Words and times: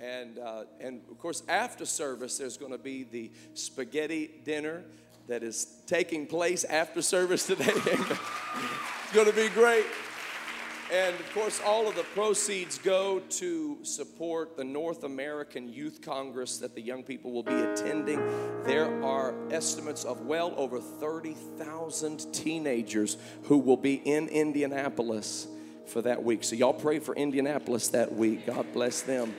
And, 0.00 0.38
uh, 0.38 0.64
and 0.80 1.00
of 1.10 1.18
course, 1.18 1.42
after 1.48 1.86
service, 1.86 2.38
there's 2.38 2.56
going 2.56 2.72
to 2.72 2.78
be 2.78 3.04
the 3.04 3.30
spaghetti 3.54 4.30
dinner 4.44 4.84
that 5.28 5.42
is 5.42 5.66
taking 5.86 6.26
place 6.26 6.64
after 6.64 7.00
service 7.00 7.46
today. 7.46 7.64
it's 7.74 9.12
going 9.12 9.26
to 9.26 9.32
be 9.32 9.48
great. 9.48 9.86
And 10.92 11.14
of 11.18 11.32
course, 11.32 11.60
all 11.64 11.88
of 11.88 11.96
the 11.96 12.02
proceeds 12.02 12.76
go 12.78 13.18
to 13.18 13.78
support 13.82 14.56
the 14.56 14.64
North 14.64 15.04
American 15.04 15.72
Youth 15.72 16.00
Congress 16.02 16.58
that 16.58 16.74
the 16.74 16.82
young 16.82 17.02
people 17.02 17.32
will 17.32 17.42
be 17.42 17.54
attending. 17.54 18.20
There 18.64 19.02
are 19.02 19.34
estimates 19.50 20.04
of 20.04 20.20
well 20.26 20.52
over 20.56 20.80
30,000 20.80 22.32
teenagers 22.34 23.16
who 23.44 23.58
will 23.58 23.78
be 23.78 23.94
in 23.94 24.28
Indianapolis 24.28 25.48
for 25.86 26.02
that 26.02 26.22
week. 26.22 26.44
So, 26.44 26.54
y'all 26.54 26.74
pray 26.74 26.98
for 26.98 27.16
Indianapolis 27.16 27.88
that 27.88 28.14
week. 28.14 28.46
God 28.46 28.66
bless 28.74 29.00
them. 29.00 29.34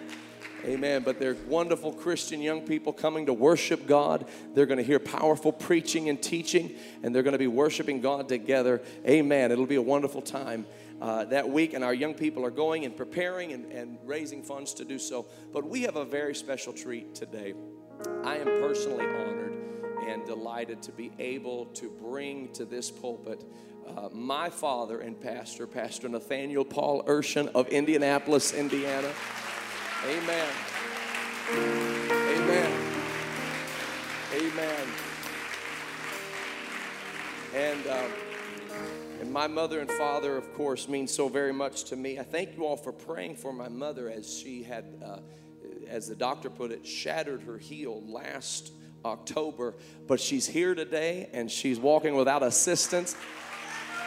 Amen. 0.66 1.04
But 1.04 1.20
they're 1.20 1.38
wonderful 1.48 1.94
Christian 1.94 2.42
young 2.42 2.62
people 2.62 2.92
coming 2.92 3.28
to 3.28 3.34
worship 3.34 3.86
God. 3.86 4.26
They're 4.54 4.66
going 4.66 4.80
to 4.80 4.84
hear 4.84 5.00
powerful 5.00 5.52
preaching 5.52 6.10
and 6.10 6.22
teaching, 6.22 6.76
and 7.04 7.14
they're 7.14 7.24
going 7.24 7.34
to 7.34 7.40
be 7.40 7.48
worshiping 7.48 8.02
God 8.02 8.28
together. 8.28 8.82
Amen. 9.08 9.52
It'll 9.52 9.68
be 9.68 9.76
a 9.76 9.82
wonderful 9.82 10.22
time 10.22 10.66
uh, 11.00 11.26
that 11.26 11.48
week, 11.48 11.74
and 11.74 11.84
our 11.84 11.94
young 11.94 12.16
people 12.16 12.44
are 12.46 12.52
going 12.52 12.84
and 12.86 12.98
preparing 12.98 13.54
and, 13.54 13.72
and 13.72 14.00
raising 14.06 14.42
funds 14.42 14.74
to 14.76 14.86
do 14.86 14.98
so. 14.98 15.28
But 15.54 15.66
we 15.66 15.84
have 15.84 15.98
a 15.98 16.06
very 16.06 16.34
special 16.34 16.74
treat 16.74 17.14
today. 17.14 17.54
I 18.24 18.38
am 18.38 18.46
personally 18.46 19.06
honored 19.06 19.56
and 20.08 20.26
delighted 20.26 20.82
to 20.84 20.92
be 20.92 21.12
able 21.20 21.66
to 21.68 21.90
bring 21.90 22.52
to 22.54 22.66
this 22.66 22.90
pulpit 22.90 23.44
uh, 23.88 24.10
my 24.12 24.50
father 24.50 25.00
and 25.00 25.20
pastor, 25.20 25.68
Pastor 25.68 26.10
Nathaniel 26.10 26.66
Paul 26.66 27.04
Urshan 27.04 27.52
of 27.54 27.68
Indianapolis, 27.68 28.54
Indiana. 28.54 29.12
Amen. 30.08 30.48
Amen. 31.50 32.72
Amen. 34.34 34.88
And. 37.56 37.88
Uh, 37.88 38.08
and 39.22 39.32
my 39.32 39.48
mother 39.48 39.80
and 39.80 39.90
father, 39.90 40.36
of 40.36 40.54
course, 40.54 40.90
mean 40.90 41.08
so 41.08 41.30
very 41.30 41.54
much 41.54 41.86
to 41.86 41.96
me. 41.96 42.20
I 42.20 42.24
thank 42.24 42.58
you 42.58 42.66
all 42.66 42.76
for 42.76 42.92
praying 42.92 43.38
for 43.38 43.54
my 43.54 43.70
mother 43.70 44.10
as 44.10 44.38
she 44.38 44.62
had, 44.62 44.86
uh, 45.04 45.20
as 45.88 46.10
the 46.10 46.16
doctor 46.16 46.50
put 46.50 46.72
it, 46.72 46.86
shattered 46.86 47.42
her 47.44 47.58
heel 47.58 48.04
last 48.06 48.74
October. 49.06 49.74
But 50.06 50.20
she's 50.20 50.46
here 50.46 50.76
today 50.76 51.30
and 51.32 51.50
she's 51.50 51.80
walking 51.80 52.16
without 52.16 52.44
assistance 52.44 53.16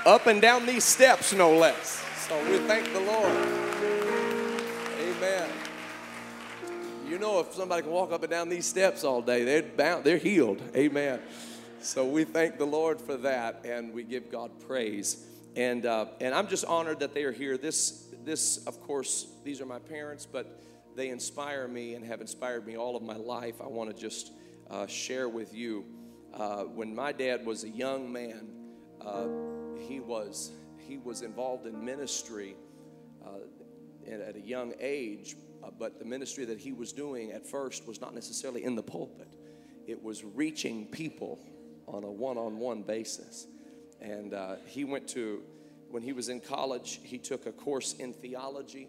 up 0.04 0.26
and 0.26 0.42
down 0.42 0.66
these 0.66 0.84
steps, 0.84 1.32
no 1.32 1.56
less. 1.56 2.04
So 2.28 2.38
we 2.50 2.58
thank 2.58 2.92
the 2.92 3.00
Lord. 3.00 3.97
You 7.08 7.18
know, 7.18 7.40
if 7.40 7.54
somebody 7.54 7.82
can 7.82 7.90
walk 7.90 8.12
up 8.12 8.22
and 8.22 8.30
down 8.30 8.50
these 8.50 8.66
steps 8.66 9.02
all 9.02 9.22
day, 9.22 9.42
they're 9.42 9.62
bound, 9.62 10.04
they're 10.04 10.18
healed. 10.18 10.60
Amen. 10.76 11.20
So 11.80 12.04
we 12.04 12.24
thank 12.24 12.58
the 12.58 12.66
Lord 12.66 13.00
for 13.00 13.16
that, 13.16 13.62
and 13.64 13.94
we 13.94 14.02
give 14.04 14.30
God 14.30 14.50
praise. 14.66 15.24
And 15.56 15.86
uh, 15.86 16.06
and 16.20 16.34
I'm 16.34 16.48
just 16.48 16.66
honored 16.66 17.00
that 17.00 17.14
they 17.14 17.24
are 17.24 17.32
here. 17.32 17.56
This 17.56 18.14
this, 18.24 18.58
of 18.66 18.82
course, 18.82 19.26
these 19.42 19.62
are 19.62 19.64
my 19.64 19.78
parents, 19.78 20.26
but 20.26 20.62
they 20.96 21.08
inspire 21.08 21.66
me 21.66 21.94
and 21.94 22.04
have 22.04 22.20
inspired 22.20 22.66
me 22.66 22.76
all 22.76 22.94
of 22.94 23.02
my 23.02 23.16
life. 23.16 23.54
I 23.62 23.68
want 23.68 23.88
to 23.88 23.98
just 23.98 24.32
uh, 24.68 24.86
share 24.86 25.30
with 25.30 25.54
you. 25.54 25.86
Uh, 26.34 26.64
when 26.64 26.94
my 26.94 27.12
dad 27.12 27.46
was 27.46 27.64
a 27.64 27.70
young 27.70 28.12
man, 28.12 28.50
uh, 29.00 29.28
he 29.78 29.98
was 29.98 30.52
he 30.76 30.98
was 30.98 31.22
involved 31.22 31.66
in 31.66 31.82
ministry 31.82 32.54
uh, 33.24 34.10
at 34.12 34.36
a 34.36 34.40
young 34.40 34.74
age. 34.78 35.36
Uh, 35.62 35.70
but 35.78 35.98
the 35.98 36.04
ministry 36.04 36.44
that 36.44 36.58
he 36.58 36.72
was 36.72 36.92
doing 36.92 37.32
at 37.32 37.46
first 37.46 37.86
was 37.86 38.00
not 38.00 38.14
necessarily 38.14 38.64
in 38.64 38.74
the 38.74 38.82
pulpit. 38.82 39.28
It 39.86 40.02
was 40.02 40.24
reaching 40.24 40.86
people 40.86 41.38
on 41.86 42.04
a 42.04 42.10
one 42.10 42.36
on 42.36 42.58
one 42.58 42.82
basis. 42.82 43.46
And 44.00 44.34
uh, 44.34 44.56
he 44.66 44.84
went 44.84 45.08
to, 45.08 45.42
when 45.90 46.02
he 46.02 46.12
was 46.12 46.28
in 46.28 46.40
college, 46.40 47.00
he 47.02 47.18
took 47.18 47.46
a 47.46 47.52
course 47.52 47.94
in 47.94 48.12
theology 48.12 48.88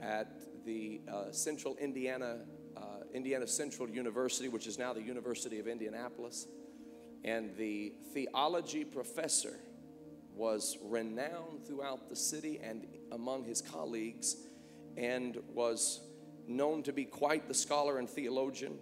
at 0.00 0.28
the 0.64 1.00
uh, 1.10 1.30
Central 1.32 1.76
Indiana, 1.76 2.38
uh, 2.76 2.80
Indiana 3.12 3.46
Central 3.46 3.88
University, 3.88 4.48
which 4.48 4.66
is 4.66 4.78
now 4.78 4.92
the 4.92 5.02
University 5.02 5.58
of 5.60 5.68
Indianapolis. 5.68 6.46
And 7.24 7.56
the 7.56 7.92
theology 8.14 8.84
professor 8.84 9.56
was 10.34 10.78
renowned 10.82 11.66
throughout 11.66 12.08
the 12.08 12.16
city 12.16 12.60
and 12.62 12.86
among 13.10 13.44
his 13.44 13.60
colleagues 13.60 14.36
and 14.96 15.36
was 15.52 16.00
known 16.48 16.82
to 16.84 16.92
be 16.92 17.04
quite 17.04 17.48
the 17.48 17.54
scholar 17.54 17.98
and 17.98 18.08
theologian 18.08 18.78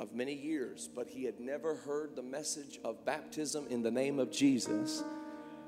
of 0.00 0.14
many 0.14 0.34
years, 0.34 0.88
but 0.94 1.08
he 1.08 1.24
had 1.24 1.40
never 1.40 1.74
heard 1.74 2.14
the 2.14 2.22
message 2.22 2.78
of 2.84 3.04
baptism 3.04 3.66
in 3.68 3.82
the 3.82 3.90
name 3.90 4.18
of 4.18 4.30
Jesus 4.30 5.02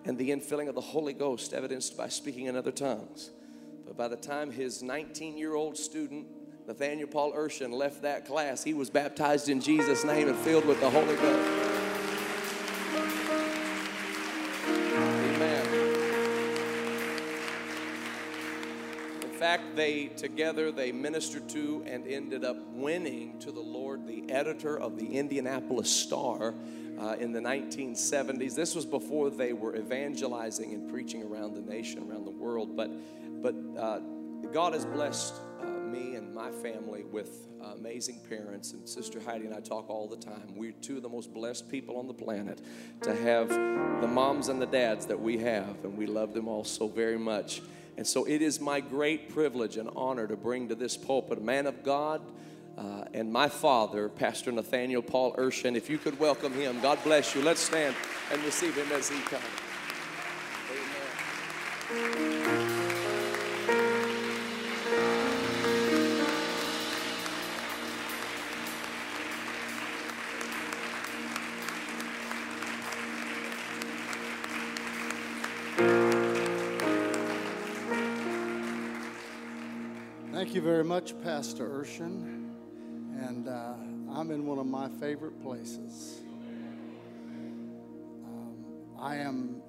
and 0.04 0.16
the 0.16 0.30
infilling 0.30 0.68
of 0.68 0.74
the 0.74 0.80
Holy 0.80 1.12
Ghost, 1.12 1.52
evidenced 1.52 1.96
by 1.96 2.08
speaking 2.08 2.46
in 2.46 2.56
other 2.56 2.72
tongues. 2.72 3.30
But 3.86 3.96
by 3.96 4.08
the 4.08 4.16
time 4.16 4.50
his 4.50 4.82
19 4.82 5.36
year 5.36 5.54
old 5.54 5.76
student, 5.76 6.26
Nathaniel 6.66 7.08
Paul 7.08 7.32
Urshan, 7.32 7.72
left 7.72 8.02
that 8.02 8.26
class, 8.26 8.62
he 8.62 8.74
was 8.74 8.88
baptized 8.88 9.48
in 9.48 9.60
Jesus' 9.60 10.04
name 10.04 10.28
and 10.28 10.38
filled 10.38 10.64
with 10.64 10.80
the 10.80 10.88
Holy 10.88 11.16
Ghost. 11.16 11.89
Fact, 19.50 19.74
they 19.74 20.06
together 20.16 20.70
they 20.70 20.92
ministered 20.92 21.48
to 21.48 21.82
and 21.84 22.06
ended 22.06 22.44
up 22.44 22.56
winning 22.68 23.36
to 23.40 23.50
the 23.50 23.60
Lord 23.60 24.06
the 24.06 24.30
editor 24.30 24.78
of 24.78 24.96
the 24.96 25.16
Indianapolis 25.16 25.90
Star 25.90 26.54
uh, 27.00 27.16
in 27.18 27.32
the 27.32 27.40
1970s. 27.40 28.54
This 28.54 28.76
was 28.76 28.86
before 28.86 29.28
they 29.28 29.52
were 29.52 29.74
evangelizing 29.74 30.72
and 30.72 30.88
preaching 30.88 31.24
around 31.24 31.54
the 31.54 31.62
nation, 31.62 32.08
around 32.08 32.26
the 32.26 32.30
world. 32.30 32.76
But 32.76 32.92
but 33.42 33.56
uh, 33.76 33.98
God 34.52 34.72
has 34.72 34.86
blessed 34.86 35.34
uh, 35.60 35.64
me 35.64 36.14
and 36.14 36.32
my 36.32 36.52
family 36.52 37.02
with 37.02 37.48
amazing 37.76 38.20
parents, 38.28 38.72
and 38.72 38.88
Sister 38.88 39.18
Heidi 39.20 39.46
and 39.46 39.54
I 39.54 39.60
talk 39.60 39.90
all 39.90 40.06
the 40.06 40.16
time. 40.16 40.54
We're 40.54 40.72
two 40.80 40.98
of 40.98 41.02
the 41.02 41.08
most 41.08 41.34
blessed 41.34 41.68
people 41.68 41.96
on 41.98 42.06
the 42.06 42.14
planet 42.14 42.60
to 43.02 43.14
have 43.16 43.48
the 43.48 44.06
moms 44.06 44.48
and 44.48 44.62
the 44.62 44.66
dads 44.66 45.06
that 45.06 45.20
we 45.20 45.38
have, 45.38 45.84
and 45.84 45.96
we 45.96 46.06
love 46.06 46.34
them 46.34 46.46
all 46.46 46.62
so 46.62 46.86
very 46.86 47.18
much. 47.18 47.62
And 48.00 48.06
so 48.06 48.24
it 48.24 48.40
is 48.40 48.62
my 48.62 48.80
great 48.80 49.28
privilege 49.28 49.76
and 49.76 49.90
honor 49.94 50.26
to 50.26 50.34
bring 50.34 50.70
to 50.70 50.74
this 50.74 50.96
pulpit 50.96 51.36
a 51.36 51.42
man 51.42 51.66
of 51.66 51.84
God 51.84 52.22
uh, 52.78 53.04
and 53.12 53.30
my 53.30 53.46
father, 53.46 54.08
Pastor 54.08 54.50
Nathaniel 54.50 55.02
Paul 55.02 55.34
Urshan. 55.34 55.76
If 55.76 55.90
you 55.90 55.98
could 55.98 56.18
welcome 56.18 56.54
him, 56.54 56.80
God 56.80 56.98
bless 57.04 57.34
you. 57.34 57.42
Let's 57.42 57.60
stand 57.60 57.94
and 58.32 58.42
receive 58.42 58.74
him 58.74 58.90
as 58.92 59.10
he 59.10 59.20
comes. 59.20 59.44
You 80.60 80.66
very 80.66 80.84
much, 80.84 81.19
Pastor 81.22 81.66
Urshan. 81.66 82.50
And 83.26 83.48
uh, 83.48 83.72
I'm 84.12 84.31
in 84.31 84.44
one 84.44 84.59
of 84.59 84.66
my 84.66 84.91
favorite 85.00 85.41
places. 85.43 86.21
Um, 88.26 88.66
I 88.98 89.16
am, 89.16 89.62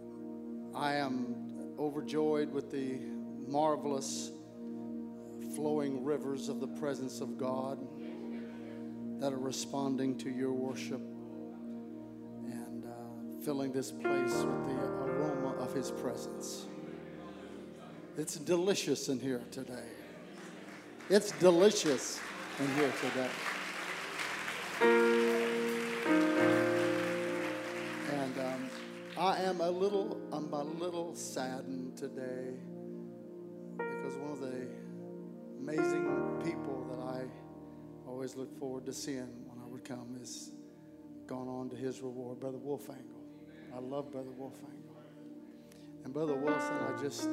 I 0.76 0.96
am 0.96 1.74
overjoyed 1.80 2.52
with 2.52 2.72
the 2.72 3.00
marvelous 3.48 4.32
flowing 5.56 6.04
rivers 6.04 6.50
of 6.50 6.60
the 6.60 6.68
presence 6.68 7.22
of 7.22 7.38
God 7.38 7.80
that 9.22 9.32
are 9.32 9.40
responding 9.40 10.18
to 10.18 10.30
your 10.30 10.52
worship 10.52 11.02
and 12.44 12.84
uh, 12.86 12.90
filling 13.46 13.72
this 13.72 13.92
place 13.92 14.34
with 14.34 14.68
the 14.68 14.84
aroma 15.06 15.54
of 15.58 15.74
His 15.74 15.90
presence. 15.90 16.66
It's 18.18 18.36
delicious 18.36 19.08
in 19.08 19.22
here 19.22 19.44
today. 19.52 20.01
It's 21.14 21.32
delicious 21.32 22.22
in 22.58 22.74
here 22.76 22.94
today. 23.02 23.30
And 28.14 28.40
um, 28.40 28.70
I 29.18 29.42
am 29.42 29.60
a 29.60 29.70
little, 29.70 30.22
I'm 30.32 30.54
a 30.54 30.64
little 30.64 31.14
saddened 31.14 31.98
today 31.98 32.54
because 33.76 34.16
one 34.16 34.32
of 34.32 34.40
the 34.40 34.68
amazing 35.60 36.40
people 36.46 36.88
that 36.92 37.04
I 37.04 37.24
always 38.08 38.38
look 38.38 38.58
forward 38.58 38.86
to 38.86 38.94
seeing 38.94 39.28
when 39.48 39.62
I 39.62 39.68
would 39.68 39.84
come 39.84 40.18
is 40.22 40.52
gone 41.28 41.50
on 41.50 41.70
to 41.72 41.76
his 41.76 42.00
reward, 42.00 42.40
Brother 42.40 42.58
Wolfangle. 42.58 43.20
I 43.76 43.80
love 43.80 44.14
Brother 44.14 44.32
Wolfangle. 44.40 44.96
And 46.06 46.14
Brother 46.14 46.36
Wilson, 46.36 46.78
I 46.88 47.02
just, 47.04 47.28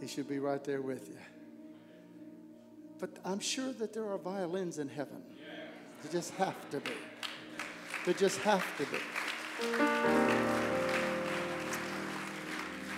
he 0.00 0.06
should 0.06 0.28
be 0.28 0.38
right 0.38 0.62
there 0.62 0.80
with 0.80 1.08
you. 1.08 1.18
But 2.98 3.10
I'm 3.24 3.38
sure 3.38 3.72
that 3.74 3.92
there 3.92 4.08
are 4.08 4.18
violins 4.18 4.78
in 4.78 4.88
heaven. 4.88 5.22
There 6.02 6.12
just 6.12 6.34
have 6.34 6.70
to 6.70 6.80
be. 6.80 6.90
There 8.04 8.14
just 8.14 8.38
have 8.40 8.64
to 8.78 8.84
be. 8.84 8.98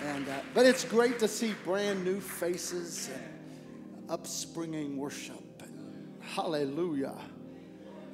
And, 0.05 0.27
uh, 0.27 0.39
but 0.53 0.65
it's 0.65 0.83
great 0.83 1.19
to 1.19 1.27
see 1.27 1.53
brand 1.63 2.03
new 2.03 2.19
faces 2.19 3.09
and 3.13 4.09
upspringing 4.09 4.97
worship. 4.97 5.61
And 5.61 6.15
hallelujah. 6.19 7.17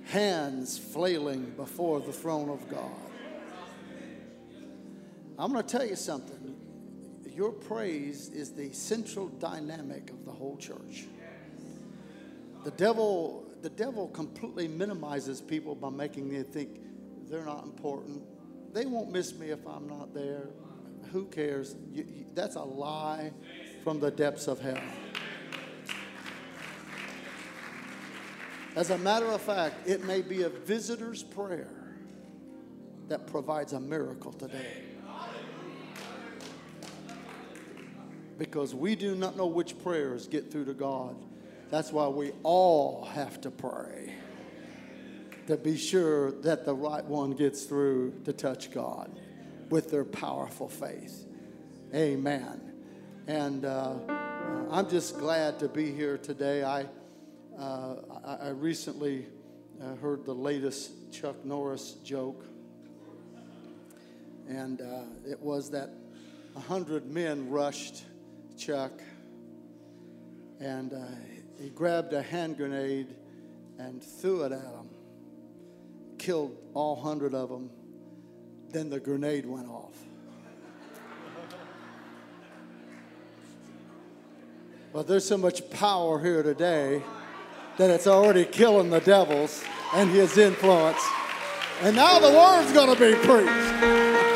Hands 0.06 0.78
flailing 0.78 1.52
before 1.58 2.00
the 2.02 2.14
throne 2.14 2.50
of 2.50 2.68
God. 2.70 2.92
I'm 5.40 5.54
going 5.54 5.66
to 5.66 5.78
tell 5.78 5.86
you 5.86 5.96
something. 5.96 6.56
Your 7.36 7.52
praise 7.52 8.30
is 8.30 8.52
the 8.54 8.74
central 8.74 9.28
dynamic 9.28 10.10
of 10.10 10.26
the 10.26 10.32
whole 10.32 10.58
church. 10.58 11.06
The 12.68 12.72
devil, 12.72 13.46
the 13.62 13.70
devil 13.70 14.10
completely 14.10 14.68
minimizes 14.68 15.40
people 15.40 15.74
by 15.74 15.90
making 15.90 16.28
them 16.28 16.44
think 16.44 16.82
they're 17.30 17.46
not 17.46 17.64
important. 17.64 18.22
They 18.74 18.86
won't 18.86 19.10
miss 19.10 19.34
me 19.34 19.52
if 19.52 19.66
I'm 19.66 19.88
not 19.88 20.14
there. 20.14 20.50
Who 21.14 21.28
cares? 21.28 21.78
You, 21.94 22.04
you, 22.04 22.26
that's 22.34 22.58
a 22.58 22.62
lie 22.62 23.32
from 23.86 24.02
the 24.02 24.12
depths 24.12 24.50
of 24.50 24.60
hell. 24.60 24.82
As 28.76 28.90
a 28.90 28.98
matter 28.98 29.28
of 29.28 29.40
fact, 29.40 29.88
it 29.88 30.04
may 30.04 30.22
be 30.22 30.42
a 30.42 30.50
visitor's 30.50 31.24
prayer 31.24 31.96
that 33.08 33.28
provides 33.28 33.72
a 33.72 33.80
miracle 33.80 34.34
today. 34.34 34.84
Because 38.38 38.76
we 38.76 38.98
do 38.98 39.16
not 39.16 39.38
know 39.38 39.48
which 39.48 39.80
prayers 39.80 40.28
get 40.28 40.52
through 40.52 40.66
to 40.66 40.74
God. 40.74 41.16
That's 41.70 41.92
why 41.92 42.08
we 42.08 42.32
all 42.44 43.04
have 43.14 43.42
to 43.42 43.52
pray 43.52 44.14
to 45.48 45.58
be 45.58 45.78
sure 45.78 46.32
that 46.42 46.66
the 46.66 46.74
right 46.74 47.04
one 47.06 47.32
gets 47.32 47.64
through 47.64 48.14
to 48.26 48.34
touch 48.34 48.72
God 48.72 49.20
with 49.70 49.90
their 49.90 50.06
powerful 50.06 50.70
faith. 50.70 51.26
Amen. 51.94 52.74
And 53.28 53.66
uh, 53.66 53.96
I'm 54.70 54.90
just 54.90 55.18
glad 55.20 55.60
to 55.60 55.68
be 55.68 55.92
here 55.92 56.18
today. 56.18 56.64
I, 56.64 56.86
uh, 57.58 57.96
I 58.42 58.50
recently 58.50 59.26
uh, 59.82 59.96
heard 59.96 60.26
the 60.26 60.36
latest 60.36 61.12
Chuck 61.12 61.44
Norris 61.46 61.94
joke, 62.04 62.46
and 64.48 64.82
uh, 64.82 65.02
it 65.30 65.40
was 65.40 65.70
that 65.72 65.90
a 66.56 66.60
hundred 66.60 67.06
men 67.12 67.50
rushed 67.50 68.04
Chuck, 68.58 68.92
and 70.60 70.94
uh, 70.94 71.06
he 71.60 71.70
grabbed 71.70 72.14
a 72.14 72.22
hand 72.22 72.58
grenade 72.58 73.16
and 73.80 74.04
threw 74.04 74.44
it 74.44 74.52
at 74.52 74.62
them, 74.62 74.90
killed 76.18 76.56
all 76.74 76.96
hundred 76.96 77.34
of 77.34 77.50
them. 77.50 77.70
Then 78.70 78.90
the 78.90 79.00
grenade 79.00 79.46
went 79.46 79.68
off. 79.68 79.94
But 84.94 85.08
there's 85.08 85.26
so 85.26 85.38
much 85.38 85.70
power 85.70 86.20
here 86.20 86.42
today 86.44 87.04
that 87.78 87.90
it's 87.90 88.08
already 88.08 88.46
killing 88.46 88.90
the 88.90 89.00
devils 89.02 89.64
and 89.94 90.10
his 90.10 90.38
influence. 90.38 91.02
And 91.82 91.96
now 91.96 92.20
the 92.20 92.32
word's 92.32 92.74
going 92.74 92.96
to 92.96 93.00
be 93.00 93.14
preached. 93.26 94.27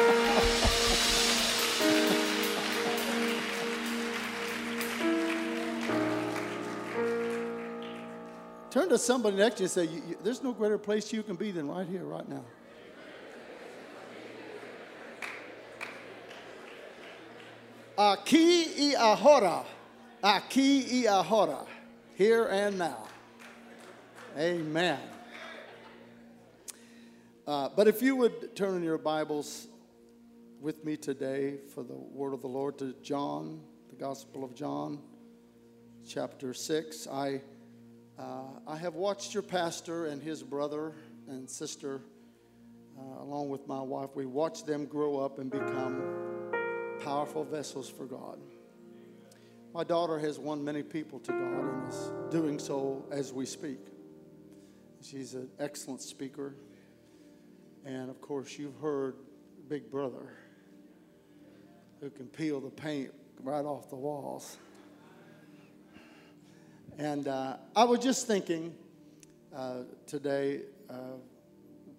Turn 8.72 8.88
to 8.88 8.98
somebody 8.98 9.36
next 9.36 9.56
to 9.56 9.64
you 9.64 9.66
and 9.66 9.72
say, 9.72 9.84
you, 9.84 10.02
you, 10.08 10.18
There's 10.24 10.42
no 10.42 10.54
greater 10.54 10.78
place 10.78 11.12
you 11.12 11.24
can 11.24 11.36
be 11.36 11.52
than 11.52 11.68
right 11.68 11.86
here, 11.86 12.06
right 12.06 12.28
now. 12.28 12.46
Aquí 17.98 18.66
y 18.78 18.96
ahora. 18.98 19.66
Aquí 20.24 21.04
y 21.04 21.06
ahora. 21.06 21.66
Here 22.16 22.46
and 22.46 22.80
now. 22.80 23.08
Amen. 24.38 25.00
Uh, 27.46 27.68
but 27.76 27.90
if 27.90 28.02
you 28.02 28.16
would 28.16 28.56
turn 28.56 28.78
in 28.78 28.84
your 28.84 28.98
Bibles 28.98 29.68
with 30.62 30.86
me 30.86 30.96
today 30.96 31.58
for 31.74 31.84
the 31.84 31.94
word 31.94 32.34
of 32.34 32.42
the 32.42 32.48
Lord 32.48 32.78
to 32.78 32.96
John, 33.04 33.60
the 33.90 33.98
Gospel 33.98 34.46
of 34.46 34.56
John, 34.56 35.00
chapter 36.08 36.54
6. 36.54 37.08
I, 37.08 37.42
uh, 38.22 38.44
I 38.68 38.78
have 38.78 38.94
watched 38.94 39.34
your 39.34 39.44
pastor 39.44 40.06
and 40.06 40.22
his 40.22 40.44
brother 40.44 40.94
and 41.28 41.50
sister, 41.50 42.02
uh, 42.98 43.24
along 43.24 43.50
with 43.50 43.68
my 43.68 43.82
wife, 43.82 44.12
we 44.16 44.26
watched 44.26 44.68
them 44.68 44.86
grow 44.86 45.18
up 45.18 45.40
and 45.40 45.50
become 45.50 46.02
powerful 47.04 47.44
vessels 47.44 47.90
for 47.90 48.06
God. 48.06 48.38
My 49.74 49.84
daughter 49.84 50.20
has 50.20 50.38
won 50.38 50.64
many 50.64 50.84
people 50.84 51.20
to 51.20 51.32
God 51.32 51.64
and 51.64 51.88
is 51.92 52.12
doing 52.30 52.60
so 52.60 53.06
as 53.12 53.34
we 53.34 53.46
speak. 53.46 53.80
She's 55.02 55.34
an 55.34 55.50
excellent 55.60 56.02
speaker. 56.02 56.56
And 57.86 58.10
of 58.10 58.22
course, 58.22 58.60
you've 58.60 58.78
heard 58.80 59.16
Big 59.68 59.90
Brother, 59.90 60.34
who 62.00 62.12
can 62.12 62.28
peel 62.28 62.60
the 62.60 62.70
paint 62.70 63.12
right 63.42 63.66
off 63.66 63.90
the 63.90 63.96
walls. 63.96 64.58
And 66.98 67.28
uh, 67.28 67.58
I 67.76 67.84
was 67.84 68.00
just 68.00 68.28
thinking 68.28 68.76
uh, 69.56 69.84
today, 70.06 70.62
uh, 70.90 71.18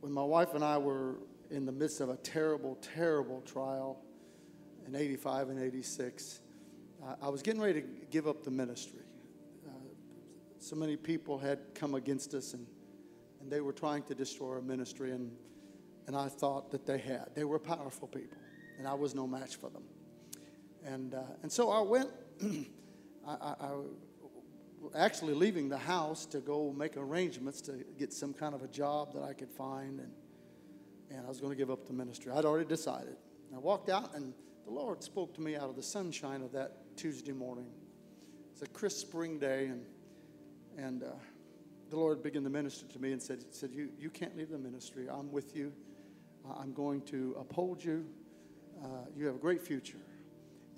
when 0.00 0.12
my 0.12 0.22
wife 0.22 0.54
and 0.54 0.64
I 0.64 0.78
were 0.78 1.16
in 1.50 1.66
the 1.66 1.72
midst 1.72 2.00
of 2.00 2.08
a 2.08 2.16
terrible, 2.16 2.76
terrible 2.94 3.40
trial 3.42 3.98
in 4.86 4.94
85 4.94 5.50
and 5.50 5.62
86, 5.62 6.40
uh, 7.02 7.14
I 7.22 7.28
was 7.28 7.42
getting 7.42 7.60
ready 7.60 7.80
to 7.80 7.86
give 8.10 8.28
up 8.28 8.44
the 8.44 8.50
ministry. 8.50 9.02
Uh, 9.66 9.72
so 10.58 10.76
many 10.76 10.96
people 10.96 11.38
had 11.38 11.58
come 11.74 11.94
against 11.94 12.34
us 12.34 12.54
and, 12.54 12.66
and 13.40 13.50
they 13.50 13.60
were 13.60 13.72
trying 13.72 14.02
to 14.04 14.14
destroy 14.14 14.50
our 14.50 14.60
ministry, 14.60 15.10
and, 15.10 15.32
and 16.06 16.14
I 16.16 16.28
thought 16.28 16.70
that 16.70 16.86
they 16.86 16.98
had. 16.98 17.30
They 17.34 17.44
were 17.44 17.58
powerful 17.58 18.08
people, 18.08 18.38
and 18.78 18.86
I 18.86 18.94
was 18.94 19.14
no 19.14 19.26
match 19.26 19.56
for 19.56 19.68
them. 19.68 19.82
And, 20.84 21.14
uh, 21.14 21.22
and 21.42 21.50
so 21.50 21.70
I 21.70 21.80
went, 21.80 22.10
I, 23.26 23.32
I, 23.32 23.54
I 23.60 23.70
actually 24.94 25.34
leaving 25.34 25.68
the 25.68 25.78
house 25.78 26.26
to 26.26 26.40
go 26.40 26.72
make 26.76 26.96
arrangements 26.96 27.60
to 27.62 27.84
get 27.98 28.12
some 28.12 28.32
kind 28.32 28.54
of 28.54 28.62
a 28.62 28.68
job 28.68 29.12
that 29.14 29.22
I 29.22 29.32
could 29.32 29.50
find, 29.50 30.00
and, 30.00 30.12
and 31.10 31.24
I 31.24 31.28
was 31.28 31.40
going 31.40 31.52
to 31.52 31.56
give 31.56 31.70
up 31.70 31.86
the 31.86 31.92
ministry. 31.92 32.32
I'd 32.32 32.44
already 32.44 32.68
decided. 32.68 33.16
I 33.54 33.58
walked 33.58 33.90
out, 33.90 34.14
and 34.14 34.32
the 34.64 34.72
Lord 34.72 35.02
spoke 35.02 35.34
to 35.34 35.40
me 35.40 35.56
out 35.56 35.68
of 35.68 35.76
the 35.76 35.82
sunshine 35.82 36.42
of 36.42 36.52
that 36.52 36.96
Tuesday 36.96 37.32
morning. 37.32 37.66
It's 38.52 38.62
a 38.62 38.66
crisp 38.66 39.06
spring 39.06 39.38
day, 39.38 39.66
and, 39.66 39.84
and 40.78 41.02
uh, 41.02 41.08
the 41.90 41.96
Lord 41.96 42.22
began 42.22 42.42
to 42.44 42.50
minister 42.50 42.86
to 42.86 42.98
me 42.98 43.12
and 43.12 43.20
said, 43.20 43.44
said 43.50 43.70
you, 43.72 43.90
you 43.98 44.08
can't 44.08 44.36
leave 44.36 44.50
the 44.50 44.58
ministry. 44.58 45.08
I'm 45.10 45.30
with 45.30 45.54
you. 45.54 45.72
I'm 46.58 46.72
going 46.72 47.02
to 47.02 47.36
uphold 47.38 47.84
you. 47.84 48.06
Uh, 48.82 48.86
you 49.14 49.26
have 49.26 49.34
a 49.34 49.38
great 49.38 49.62
future. 49.62 49.98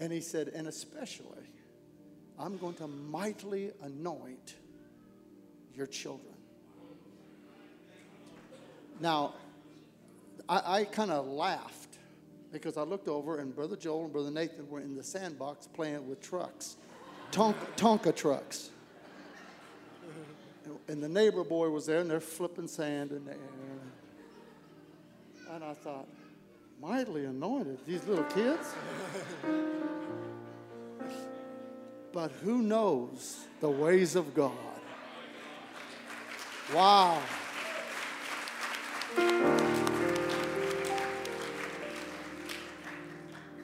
And 0.01 0.13
he 0.13 0.21
said, 0.21 0.49
and 0.49 0.67
especially, 0.67 1.47
I'm 2.39 2.57
going 2.59 2.75
to 2.75 2.89
mightily 2.89 3.71
anoint 3.83 4.55
your 5.75 5.87
children. 5.87 6.35
Now, 9.01 9.35
I, 10.49 10.79
I 10.79 10.85
kind 10.85 11.11
of 11.11 11.27
laughed 11.27 11.99
because 12.53 12.77
I 12.77 12.83
looked 12.83 13.09
over 13.09 13.39
and 13.39 13.55
Brother 13.55 13.77
Joel 13.77 14.05
and 14.05 14.13
Brother 14.13 14.31
Nathan 14.31 14.69
were 14.69 14.81
in 14.81 14.95
the 14.97 15.03
sandbox 15.03 15.67
playing 15.67 16.09
with 16.09 16.21
trucks, 16.21 16.77
Tonka, 17.33 17.55
Tonka 17.77 18.15
trucks. 18.15 18.71
And 20.89 21.03
the 21.03 21.09
neighbor 21.09 21.45
boy 21.45 21.71
was 21.71 21.87
there 21.87 22.01
and 22.01 22.11
they're 22.11 22.21
flipping 22.21 22.69
sand 22.69 23.11
in 23.11 23.25
the 23.25 23.33
air. 23.33 23.39
And 25.51 25.65
I 25.65 25.75
thought, 25.75 26.07
mightily 26.81 27.25
anointed, 27.27 27.79
these 27.87 28.05
little 28.05 28.25
kids? 28.25 28.75
But 32.15 32.31
who 32.45 32.63
knows 32.63 33.45
the 33.61 33.69
ways 33.69 34.15
of 34.15 34.35
God? 34.35 34.53
Wow. 36.73 37.21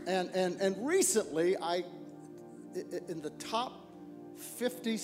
And, 0.09 0.29
and, 0.35 0.61
and 0.61 0.85
recently, 0.85 1.57
I, 1.57 1.85
in 3.09 3.23
the 3.23 3.33
top 3.39 3.87
50 4.59 4.99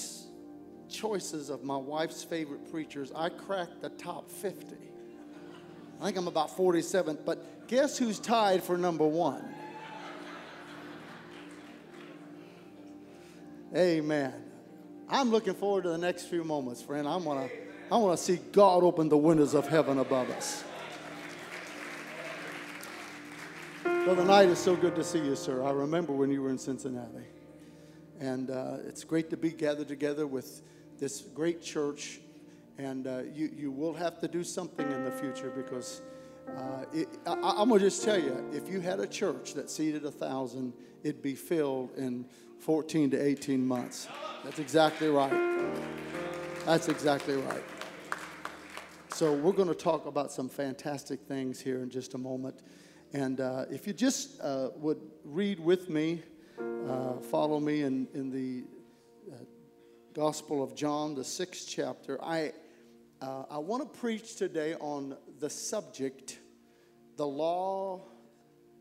choices 0.89 1.49
of 1.49 1.63
my 1.63 1.77
wife's 1.77 2.25
favorite 2.25 2.69
preachers, 2.73 3.13
I 3.15 3.29
cracked 3.29 3.81
the 3.81 3.91
top 3.91 4.29
50. 4.29 4.75
I 6.01 6.05
think 6.05 6.17
I'm 6.17 6.27
about 6.27 6.57
47th, 6.57 7.25
but 7.25 7.69
guess 7.69 7.97
who's 7.97 8.19
tied 8.19 8.65
for 8.65 8.77
number 8.77 9.07
one? 9.07 9.56
Amen. 13.75 14.33
I'm 15.09 15.31
looking 15.31 15.55
forward 15.55 15.85
to 15.85 15.89
the 15.91 15.99
next 15.99 16.25
few 16.27 16.45
moments, 16.45 16.81
friend. 16.83 17.07
I 17.09 17.17
want 17.17 17.49
to 17.49 17.57
I 17.91 17.97
want 17.97 18.17
to 18.17 18.25
see 18.25 18.37
God 18.53 18.85
open 18.85 19.09
the 19.09 19.17
windows 19.17 19.55
of 19.55 19.67
heaven 19.67 19.99
above 19.99 20.31
us. 20.31 20.65
Brother 23.83 24.25
Knight, 24.25 24.49
it's 24.49 24.61
so 24.61 24.77
good 24.77 24.95
to 24.95 25.05
see 25.05 25.19
you, 25.19 25.35
sir. 25.35 25.65
I 25.65 25.71
remember 25.71 26.13
when 26.13 26.31
you 26.31 26.43
were 26.43 26.51
in 26.51 26.59
Cincinnati. 26.59 27.25
And 28.21 28.51
uh, 28.51 28.77
it's 28.87 29.05
great 29.05 29.31
to 29.31 29.37
be 29.37 29.51
gathered 29.51 29.89
together 29.89 30.27
with 30.27 30.63
this 30.99 31.21
great 31.21 31.61
church. 31.61 32.21
And 32.79 33.07
uh, 33.07 33.23
you, 33.33 33.51
you 33.55 33.71
will 33.71 33.95
have 33.95 34.21
to 34.21 34.29
do 34.29 34.45
something 34.45 34.91
in 34.91 35.05
the 35.05 35.13
future 35.13 35.51
because 35.51 36.03
uh, 36.57 36.85
it, 36.93 37.09
I, 37.27 37.33
I'm 37.35 37.69
going 37.69 37.81
to 37.81 37.87
just 37.87 38.05
tell 38.05 38.21
you 38.21 38.49
if 38.53 38.69
you 38.69 38.81
had 38.81 39.01
a 39.01 39.07
church 39.07 39.55
that 39.55 39.71
seated 39.71 40.05
a 40.05 40.11
thousand, 40.11 40.73
it'd 41.03 41.23
be 41.23 41.35
filled 41.35 41.91
in 41.97 42.27
14 42.61 43.11
to 43.11 43.23
18 43.23 43.67
months. 43.67 44.09
That's 44.45 44.59
exactly 44.59 45.09
right. 45.09 45.33
That's 46.65 46.89
exactly 46.89 47.37
right. 47.37 47.63
So, 49.15 49.33
we're 49.33 49.53
going 49.53 49.69
to 49.69 49.75
talk 49.75 50.07
about 50.07 50.31
some 50.31 50.49
fantastic 50.49 51.21
things 51.21 51.59
here 51.59 51.83
in 51.83 51.89
just 51.89 52.15
a 52.15 52.19
moment. 52.19 52.61
And 53.13 53.41
uh, 53.41 53.65
if 53.71 53.87
you 53.87 53.93
just 53.93 54.41
uh, 54.43 54.71
would 54.77 55.01
read 55.25 55.59
with 55.59 55.89
me, 55.89 56.23
uh, 56.87 57.15
follow 57.21 57.61
me 57.61 57.83
in, 57.83 58.09
in 58.15 58.31
the 58.31 58.65
uh, 59.33 59.39
Gospel 60.13 60.63
of 60.63 60.75
John, 60.75 61.15
the 61.15 61.25
sixth 61.25 61.67
chapter, 61.69 62.23
I, 62.23 62.53
uh, 63.23 63.45
I 63.51 63.59
want 63.59 63.83
to 63.83 63.99
preach 63.99 64.37
today 64.37 64.75
on 64.75 65.17
the 65.39 65.49
subject, 65.49 66.39
the 67.17 67.27
law 67.27 68.03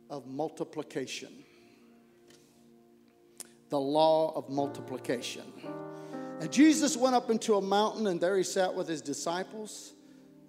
of 0.10 0.28
multiplication. 0.28 1.46
The 3.70 3.80
law 3.80 4.34
of 4.36 4.50
multiplication. 4.50 5.44
And 6.40 6.52
Jesus 6.52 6.98
went 6.98 7.16
up 7.16 7.30
into 7.30 7.56
a 7.56 7.62
mountain, 7.62 8.08
and 8.08 8.20
there 8.20 8.38
he 8.38 8.44
sat 8.44 8.74
with 8.74 8.88
his 8.88 9.02
disciples. 9.02 9.94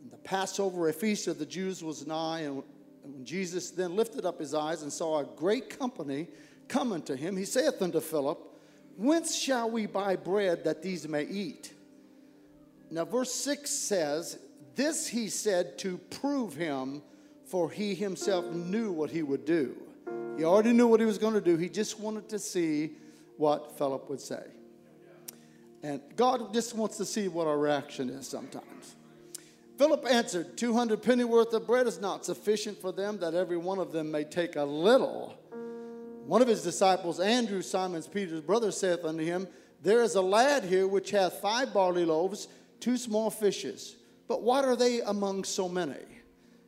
And 0.02 0.10
the 0.10 0.18
Passover, 0.18 0.88
a 0.88 0.92
feast 0.92 1.28
of 1.28 1.38
the 1.38 1.46
Jews, 1.46 1.82
was 1.82 2.06
nigh, 2.06 2.40
and 2.40 2.62
when 3.02 3.24
Jesus 3.24 3.70
then 3.70 3.94
lifted 3.94 4.24
up 4.26 4.40
his 4.40 4.52
eyes 4.52 4.82
and 4.82 4.92
saw 4.92 5.20
a 5.20 5.24
great 5.24 5.78
company 5.78 6.28
coming 6.68 7.02
to 7.02 7.14
him, 7.14 7.36
he 7.36 7.44
saith 7.44 7.80
unto 7.80 8.00
Philip, 8.00 8.38
Whence 8.96 9.36
shall 9.36 9.70
we 9.70 9.86
buy 9.86 10.16
bread 10.16 10.64
that 10.64 10.82
these 10.82 11.06
may 11.06 11.24
eat? 11.24 11.72
Now, 12.90 13.04
verse 13.04 13.32
6 13.34 13.70
says, 13.70 14.38
This 14.74 15.06
he 15.06 15.28
said 15.28 15.78
to 15.78 15.98
prove 15.98 16.54
him, 16.54 17.02
for 17.44 17.70
he 17.70 17.94
himself 17.94 18.46
knew 18.46 18.90
what 18.90 19.10
he 19.10 19.22
would 19.22 19.44
do. 19.44 19.76
He 20.36 20.44
already 20.44 20.72
knew 20.72 20.88
what 20.88 21.00
he 21.00 21.06
was 21.06 21.18
going 21.18 21.34
to 21.34 21.40
do. 21.40 21.56
He 21.56 21.68
just 21.68 22.00
wanted 22.00 22.28
to 22.30 22.38
see 22.38 22.92
what 23.36 23.76
Philip 23.78 24.08
would 24.08 24.20
say. 24.20 24.42
And 25.82 26.00
God 26.16 26.52
just 26.52 26.74
wants 26.74 26.96
to 26.96 27.04
see 27.04 27.28
what 27.28 27.46
our 27.46 27.58
reaction 27.58 28.10
is 28.10 28.26
sometimes. 28.26 28.96
Philip 29.78 30.06
answered, 30.08 30.56
200 30.56 31.02
pennyworth 31.02 31.52
of 31.52 31.66
bread 31.66 31.86
is 31.86 32.00
not 32.00 32.24
sufficient 32.24 32.80
for 32.80 32.92
them, 32.92 33.18
that 33.18 33.34
every 33.34 33.58
one 33.58 33.78
of 33.78 33.92
them 33.92 34.10
may 34.10 34.24
take 34.24 34.56
a 34.56 34.64
little. 34.64 35.38
One 36.26 36.42
of 36.42 36.48
his 36.48 36.62
disciples, 36.62 37.20
Andrew, 37.20 37.62
Simon 37.62 38.02
Peter's 38.02 38.40
brother, 38.40 38.72
saith 38.72 39.04
unto 39.04 39.22
him, 39.22 39.46
There 39.82 40.02
is 40.02 40.14
a 40.14 40.22
lad 40.22 40.64
here 40.64 40.88
which 40.88 41.10
hath 41.10 41.34
five 41.34 41.74
barley 41.74 42.04
loaves, 42.04 42.48
two 42.80 42.96
small 42.96 43.30
fishes. 43.30 43.96
But 44.28 44.42
what 44.42 44.64
are 44.64 44.76
they 44.76 45.02
among 45.02 45.44
so 45.44 45.68
many? 45.68 46.02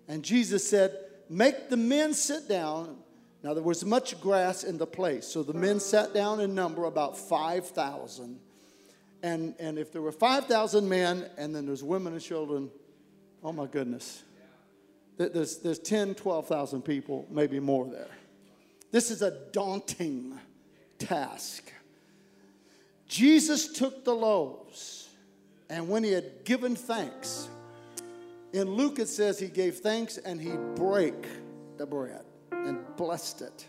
And 0.07 0.23
Jesus 0.23 0.69
said, 0.69 0.97
Make 1.29 1.71
the 1.71 1.77
men 1.77 2.15
sit 2.15 2.49
down. 2.49 2.99
Now 3.43 3.55
there 3.55 3.63
was 3.63 3.85
much 3.85 4.21
grass 4.21 4.65
in 4.65 4.79
the 4.79 4.87
place. 4.87 5.27
So 5.27 5.43
the 5.43 5.55
men 5.55 5.81
sat 5.81 6.13
down 6.13 6.41
in 6.41 6.55
number 6.55 6.85
about 6.85 7.17
5,000. 7.17 8.41
And, 9.23 9.55
and 9.59 9.79
if 9.79 9.93
there 9.93 10.03
were 10.03 10.13
5,000 10.13 10.89
men, 10.89 11.29
and 11.37 11.55
then 11.55 11.67
there's 11.67 11.83
women 11.83 12.13
and 12.13 12.23
children, 12.23 12.71
Oh 13.43 13.53
my 13.53 13.67
goodness. 13.67 14.23
There's, 15.17 15.59
there's 15.59 15.79
10, 15.79 16.15
12,000 16.15 16.83
people, 16.83 17.27
maybe 17.31 17.59
more 17.59 17.87
there. 17.87 18.11
This 18.91 19.11
is 19.11 19.23
a 19.23 19.33
daunting 19.53 20.39
task. 20.99 21.73
Jesus 23.09 23.73
took 23.73 24.05
the 24.05 24.15
loaves, 24.15 25.09
and 25.69 25.89
when 25.89 26.05
he 26.05 26.13
had 26.13 26.45
given 26.45 26.77
thanks, 26.77 27.49
in 28.53 28.71
Luke 28.71 28.99
it 28.99 29.09
says 29.09 29.39
he 29.39 29.49
gave 29.49 29.79
thanks 29.79 30.19
and 30.19 30.41
he 30.41 30.53
broke 30.75 31.27
the 31.77 31.87
bread 31.87 32.25
and 32.53 32.79
blessed 32.97 33.43
it. 33.43 33.67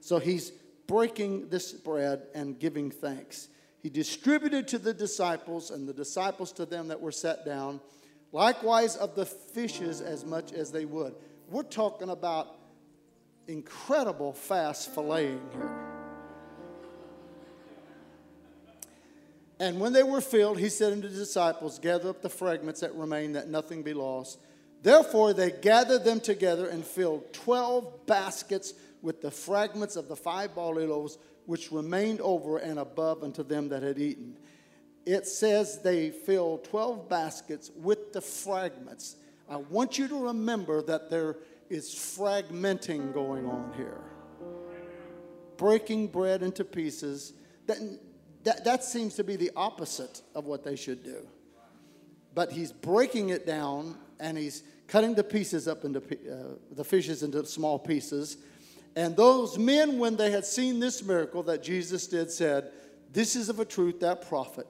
So 0.00 0.18
he's 0.18 0.50
breaking 0.86 1.48
this 1.48 1.72
bread 1.72 2.22
and 2.34 2.58
giving 2.58 2.90
thanks. 2.90 3.48
He 3.82 3.90
distributed 3.90 4.68
to 4.68 4.78
the 4.78 4.94
disciples 4.94 5.70
and 5.70 5.88
the 5.88 5.92
disciples 5.92 6.52
to 6.52 6.66
them 6.66 6.88
that 6.88 7.00
were 7.00 7.12
set 7.12 7.44
down 7.44 7.80
Likewise, 8.32 8.96
of 8.96 9.14
the 9.14 9.24
fishes 9.24 10.00
as 10.00 10.24
much 10.24 10.52
as 10.52 10.70
they 10.70 10.84
would. 10.84 11.14
We're 11.48 11.62
talking 11.62 12.10
about 12.10 12.56
incredible 13.46 14.34
fast 14.34 14.94
filleting 14.94 15.40
here. 15.52 15.84
And 19.60 19.80
when 19.80 19.92
they 19.92 20.02
were 20.02 20.20
filled, 20.20 20.58
he 20.58 20.68
said 20.68 20.92
unto 20.92 21.08
the 21.08 21.16
disciples, 21.16 21.78
Gather 21.78 22.10
up 22.10 22.22
the 22.22 22.28
fragments 22.28 22.80
that 22.80 22.94
remain, 22.94 23.32
that 23.32 23.48
nothing 23.48 23.82
be 23.82 23.94
lost. 23.94 24.38
Therefore, 24.82 25.32
they 25.32 25.50
gathered 25.50 26.04
them 26.04 26.20
together 26.20 26.66
and 26.66 26.84
filled 26.84 27.32
12 27.32 28.06
baskets 28.06 28.74
with 29.02 29.20
the 29.20 29.30
fragments 29.30 29.96
of 29.96 30.08
the 30.08 30.16
five 30.16 30.54
barley 30.54 30.86
loaves 30.86 31.18
which 31.46 31.72
remained 31.72 32.20
over 32.20 32.58
and 32.58 32.78
above 32.78 33.22
unto 33.22 33.42
them 33.42 33.68
that 33.70 33.82
had 33.82 33.98
eaten 33.98 34.36
it 35.08 35.26
says 35.26 35.78
they 35.78 36.10
filled 36.10 36.64
12 36.64 37.08
baskets 37.08 37.70
with 37.76 38.12
the 38.12 38.20
fragments. 38.20 39.16
I 39.48 39.56
want 39.56 39.98
you 39.98 40.06
to 40.06 40.26
remember 40.26 40.82
that 40.82 41.08
there 41.08 41.38
is 41.70 41.94
fragmenting 41.94 43.14
going 43.14 43.46
on 43.46 43.72
here. 43.74 44.02
Breaking 45.56 46.08
bread 46.08 46.42
into 46.42 46.62
pieces. 46.62 47.32
That, 47.66 47.78
that, 48.44 48.64
that 48.64 48.84
seems 48.84 49.14
to 49.14 49.24
be 49.24 49.36
the 49.36 49.50
opposite 49.56 50.20
of 50.34 50.44
what 50.44 50.62
they 50.62 50.76
should 50.76 51.02
do. 51.02 51.26
But 52.34 52.52
he's 52.52 52.70
breaking 52.70 53.30
it 53.30 53.46
down 53.46 53.96
and 54.20 54.36
he's 54.36 54.62
cutting 54.86 55.14
the 55.14 55.24
pieces 55.24 55.68
up 55.68 55.84
into 55.84 56.00
uh, 56.00 56.56
the 56.72 56.84
fishes 56.84 57.22
into 57.22 57.44
small 57.46 57.78
pieces. 57.78 58.38
And 58.96 59.16
those 59.16 59.58
men, 59.58 59.98
when 59.98 60.16
they 60.16 60.30
had 60.30 60.44
seen 60.44 60.80
this 60.80 61.02
miracle 61.02 61.42
that 61.44 61.62
Jesus 61.62 62.06
did, 62.06 62.30
said, 62.30 62.70
This 63.12 63.36
is 63.36 63.48
of 63.48 63.60
a 63.60 63.64
truth 63.64 64.00
that 64.00 64.28
prophet 64.28 64.66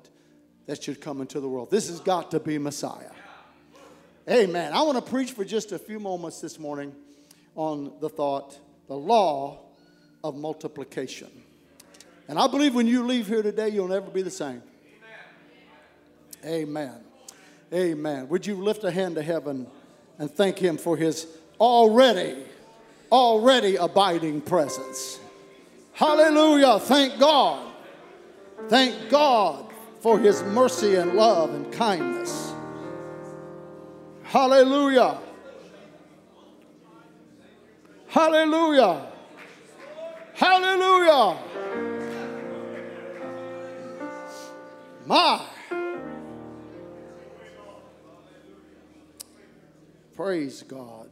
that 0.66 0.82
should 0.82 1.00
come 1.00 1.20
into 1.20 1.40
the 1.40 1.48
world. 1.48 1.70
This 1.70 1.88
has 1.88 2.00
got 2.00 2.30
to 2.32 2.40
be 2.40 2.58
Messiah. 2.58 3.10
Amen. 4.28 4.74
I 4.74 4.82
want 4.82 5.02
to 5.02 5.10
preach 5.10 5.32
for 5.32 5.44
just 5.44 5.72
a 5.72 5.78
few 5.78 5.98
moments 5.98 6.42
this 6.42 6.58
morning 6.58 6.94
on 7.54 7.94
the 8.00 8.10
thought, 8.10 8.58
the 8.86 8.96
law 8.96 9.60
of 10.22 10.36
multiplication. 10.36 11.30
And 12.28 12.38
I 12.38 12.46
believe 12.46 12.74
when 12.74 12.86
you 12.86 13.06
leave 13.06 13.26
here 13.26 13.42
today, 13.42 13.70
you'll 13.70 13.88
never 13.88 14.10
be 14.10 14.20
the 14.20 14.30
same. 14.30 14.62
Amen. 16.44 17.07
Amen. 17.72 18.28
Would 18.28 18.46
you 18.46 18.56
lift 18.56 18.84
a 18.84 18.90
hand 18.90 19.16
to 19.16 19.22
heaven 19.22 19.66
and 20.18 20.30
thank 20.30 20.58
Him 20.58 20.78
for 20.78 20.96
His 20.96 21.26
already, 21.60 22.36
already 23.12 23.76
abiding 23.76 24.40
presence? 24.40 25.18
Hallelujah. 25.92 26.78
Thank 26.78 27.18
God. 27.18 27.72
Thank 28.68 29.10
God 29.10 29.68
for 30.00 30.18
his 30.18 30.42
mercy 30.44 30.94
and 30.96 31.14
love 31.14 31.52
and 31.54 31.72
kindness. 31.72 32.52
Hallelujah. 34.22 35.18
Hallelujah. 38.06 39.06
Hallelujah. 40.34 41.38
My. 45.06 45.57
Praise 50.18 50.62
God. 50.64 51.08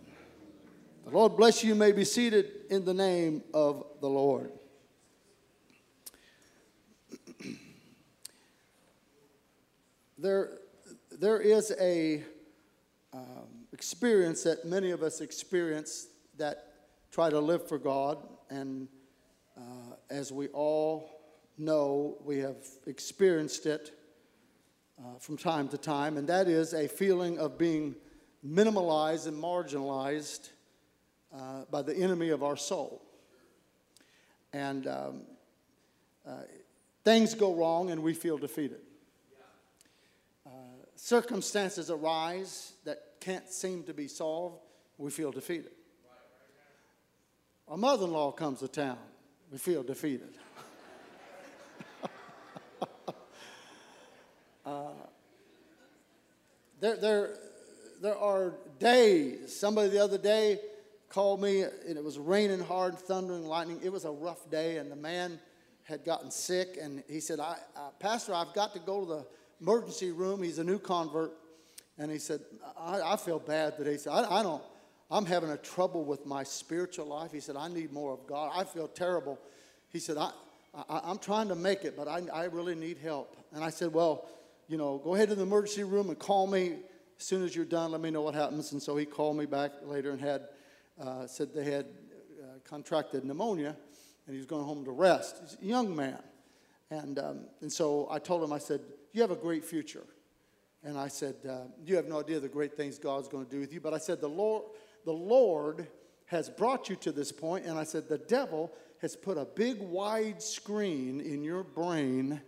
The 1.05 1.11
Lord 1.11 1.37
bless 1.37 1.63
you. 1.63 1.69
you 1.69 1.77
may 1.77 1.93
be 1.93 2.05
seated 2.05 2.51
in 2.71 2.85
the 2.85 2.93
name 2.93 3.45
of 3.55 3.87
the 4.01 4.09
Lord. 4.09 4.51
there, 10.19 10.59
there 11.21 11.41
is 11.41 11.73
a 11.81 12.25
um, 13.13 13.69
experience 13.73 14.43
that 14.43 14.65
many 14.65 14.91
of 14.91 15.05
us 15.05 15.21
experience 15.21 16.09
that 16.37 16.73
try 17.13 17.31
to 17.31 17.39
live 17.39 17.69
for 17.69 17.79
God, 17.79 18.19
and 18.51 18.89
uh, 19.57 19.95
as 20.11 20.33
we 20.33 20.49
all 20.49 21.21
know, 21.57 22.17
we 22.25 22.39
have 22.39 22.57
experienced 22.89 23.67
it 23.67 23.97
uh, 24.99 25.21
from 25.21 25.37
time 25.37 25.69
to 25.69 25.79
time, 25.79 26.17
and 26.17 26.29
that 26.29 26.49
is 26.49 26.75
a 26.75 26.89
feeling 26.89 27.39
of 27.39 27.57
being 27.57 27.95
minimalized 28.47 29.27
and 29.27 29.43
marginalized 29.43 30.51
uh, 31.35 31.65
by 31.71 31.83
the 31.83 31.95
enemy 31.95 32.31
of 32.31 32.43
our 32.43 32.57
soul. 32.57 33.03
And 34.53 34.87
um, 34.87 35.23
uh, 36.27 36.43
things 37.05 37.35
go 37.35 37.55
wrong 37.55 37.91
and 37.91 38.03
we 38.03 38.15
feel 38.15 38.39
defeated. 38.39 38.81
Uh, 40.47 40.51
circumstances 40.95 41.91
arise 41.91 42.73
that 42.85 42.99
can't 43.21 43.49
seem 43.49 43.83
to 43.85 43.95
be 43.95 44.09
solved, 44.09 44.61
we 44.99 45.11
feel 45.11 45.33
defeated. 45.33 45.73
A 47.69 47.77
mother 47.77 48.05
in 48.05 48.13
law 48.13 48.31
comes 48.31 48.61
to 48.61 48.69
town, 48.69 48.99
we 49.51 49.59
feel 49.59 49.83
defeated. 49.83 50.31
uh, 54.65 54.91
there, 56.81 56.97
there, 56.97 57.37
there 58.01 58.17
are 58.17 58.55
days. 58.79 59.59
Somebody 59.59 59.91
the 59.91 60.03
other 60.03 60.19
day 60.19 60.59
called 61.09 61.41
me, 61.41 61.63
and 61.63 61.97
it 61.97 62.05
was 62.05 62.19
raining 62.19 62.61
hard, 62.61 62.99
thundering, 62.99 63.47
lightning. 63.47 63.81
It 63.83 63.93
was 63.93 64.05
a 64.05 64.11
rough 64.11 64.51
day, 64.51 64.79
and 64.79 64.91
the 64.91 64.97
man 64.97 65.39
had 65.85 66.05
gotten 66.05 66.31
sick, 66.31 66.77
and 66.81 67.03
he 67.09 67.21
said, 67.21 67.41
I, 67.41 67.57
Pastor, 68.01 68.35
I've 68.35 68.53
got 68.55 68.73
to 68.75 68.81
go 68.81 69.01
to 69.01 69.07
the 69.07 69.27
emergency 69.61 70.11
room. 70.11 70.43
He's 70.43 70.59
a 70.59 70.65
new 70.65 70.79
convert. 70.79 71.33
And 71.99 72.11
he 72.11 72.19
said, 72.19 72.41
I, 72.79 73.01
I 73.01 73.17
feel 73.17 73.39
bad 73.39 73.77
today. 73.77 73.93
He 73.93 73.99
said, 73.99 74.13
I, 74.13 74.41
I 74.41 74.43
don't, 74.43 74.63
I'm 75.11 75.25
having 75.25 75.51
a 75.51 75.57
trouble 75.57 76.05
with 76.05 76.27
my 76.27 76.43
spiritual 76.43 77.07
life. 77.07 77.33
He 77.33 77.41
said, 77.41 77.57
I 77.57 77.69
need 77.69 77.93
more 77.93 78.13
of 78.13 78.27
God. 78.27 78.53
I 78.55 78.65
feel 78.65 78.89
terrible. 78.89 79.39
He 79.89 79.99
said, 79.99 80.19
I, 80.19 80.31
I, 80.89 81.11
am 81.11 81.19
trying 81.19 81.49
to 81.49 81.55
make 81.55 81.85
it, 81.85 81.97
but 81.97 82.09
I, 82.09 82.23
I 82.33 82.45
really 82.45 82.75
need 82.75 82.99
help. 82.99 83.37
And 83.53 83.65
I 83.65 83.71
said, 83.71 83.95
Well, 83.95 84.29
you 84.69 84.77
know, 84.77 84.99
go 84.99 85.15
ahead 85.15 85.29
to 85.31 85.35
the 85.35 85.43
emergency 85.43 85.85
room 85.85 86.11
and 86.11 86.19
call 86.19 86.47
me 86.47 86.81
as 87.19 87.25
soon 87.25 87.45
as 87.45 87.55
you're 87.55 87.65
done. 87.65 87.93
Let 87.93 88.01
me 88.01 88.11
know 88.11 88.23
what 88.23 88.35
happens. 88.35 88.73
And 88.73 88.83
so 88.83 88.97
he 88.97 89.07
called 89.07 89.37
me 89.37 89.47
back 89.47 89.73
later 89.85 90.11
and 90.11 90.21
had 90.21 90.49
uh, 91.01 91.27
said 91.27 91.55
they 91.55 91.65
had 91.65 91.87
uh, 92.43 92.59
contracted 92.65 93.25
pneumonia 93.25 93.77
and 94.27 94.35
he 94.35 94.39
was 94.39 94.47
going 94.47 94.65
home 94.65 94.85
to 94.85 94.91
rest. 94.91 95.37
He's 95.41 95.59
a 95.61 95.65
young 95.65 95.95
man. 95.95 96.19
And, 96.91 97.19
um, 97.19 97.41
and 97.61 97.73
so 97.73 98.09
I 98.11 98.19
told 98.19 98.43
him, 98.43 98.53
I 98.53 98.59
said, 98.59 98.81
You 99.13 99.23
have 99.23 99.31
a 99.31 99.37
great 99.37 99.65
future. 99.65 100.05
And 100.85 100.97
I 100.99 101.09
said, 101.09 101.37
uh, 101.49 101.65
You 101.85 101.97
have 101.97 102.07
no 102.07 102.21
idea 102.21 102.39
the 102.41 102.49
great 102.49 102.77
things 102.77 102.99
God's 102.99 103.29
going 103.29 103.45
to 103.45 103.51
do 103.51 103.61
with 103.61 103.73
you. 103.73 103.81
But 103.81 103.95
I 103.95 103.99
said, 103.99 104.21
The 104.21 104.29
Lord, 104.29 104.65
the 105.05 105.13
Lord 105.13 105.87
has 106.27 106.49
brought 106.49 106.89
you 106.89 106.97
to 106.97 107.13
this 107.13 107.33
point. 107.33 107.67
And 107.67 107.79
I 107.79 107.85
said, 107.85 108.09
The 108.09 108.19
devil 108.19 108.73
has 109.01 109.17
put 109.17 109.37
a 109.37 109.45
big 109.45 109.81
wide 109.81 110.43
screen 110.43 111.21
in 111.21 111.43
your 111.43 111.63
brain 111.63 112.41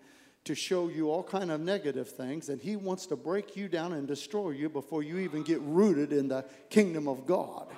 to 0.49 0.55
show 0.55 0.88
you 0.88 1.11
all 1.11 1.23
kind 1.23 1.50
of 1.50 1.61
negative 1.61 2.09
things 2.09 2.49
and 2.49 2.59
he 2.59 2.75
wants 2.75 3.05
to 3.05 3.14
break 3.17 3.55
you 3.55 3.69
down 3.69 3.93
and 3.93 4.09
destroy 4.09 4.49
you 4.49 4.71
before 4.71 5.02
you 5.02 5.19
even 5.19 5.43
get 5.43 5.61
rooted 5.61 6.11
in 6.11 6.26
the 6.26 6.43
kingdom 6.71 7.07
of 7.07 7.26
god. 7.26 7.69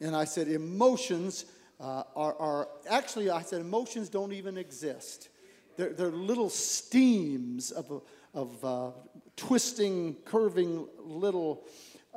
And 0.00 0.16
i 0.16 0.24
said 0.24 0.48
emotions 0.48 1.44
uh, 1.78 2.04
are, 2.16 2.34
are, 2.38 2.68
actually 2.88 3.28
i 3.28 3.42
said 3.42 3.60
emotions 3.60 4.08
don't 4.08 4.32
even 4.32 4.56
exist. 4.56 5.28
They're, 5.76 5.92
they're 5.92 6.08
little 6.08 6.48
steams 6.48 7.72
of, 7.72 8.02
of 8.32 8.64
uh, 8.64 8.90
twisting 9.36 10.16
curving 10.24 10.88
little 10.98 11.66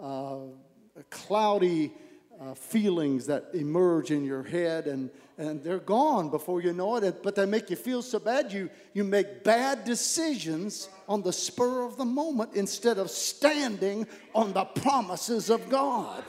uh, 0.02 0.38
cloudy 1.10 1.92
uh, 2.40 2.54
feelings 2.54 3.26
that 3.26 3.50
emerge 3.54 4.12
in 4.12 4.24
your 4.24 4.44
head 4.44 4.88
and, 4.88 5.10
and 5.38 5.64
they're 5.64 5.80
gone 5.80 6.30
before 6.30 6.62
you 6.62 6.72
know 6.72 6.96
it 6.98 7.24
but 7.24 7.36
they 7.36 7.46
make 7.46 7.70
you 7.70 7.76
feel 7.76 8.02
so 8.02 8.20
bad 8.20 8.52
you, 8.52 8.70
you 8.94 9.04
make 9.04 9.44
bad 9.44 9.84
decisions 9.84 10.90
on 11.08 11.22
the 11.22 11.34
spur 11.34 11.84
of 11.84 11.98
the 11.98 12.06
moment 12.06 12.52
instead 12.54 12.98
of 12.98 13.10
standing 13.10 14.06
on 14.36 14.54
the 14.54 14.66
promises 14.66 15.50
of 15.50 15.68
god. 15.70 16.24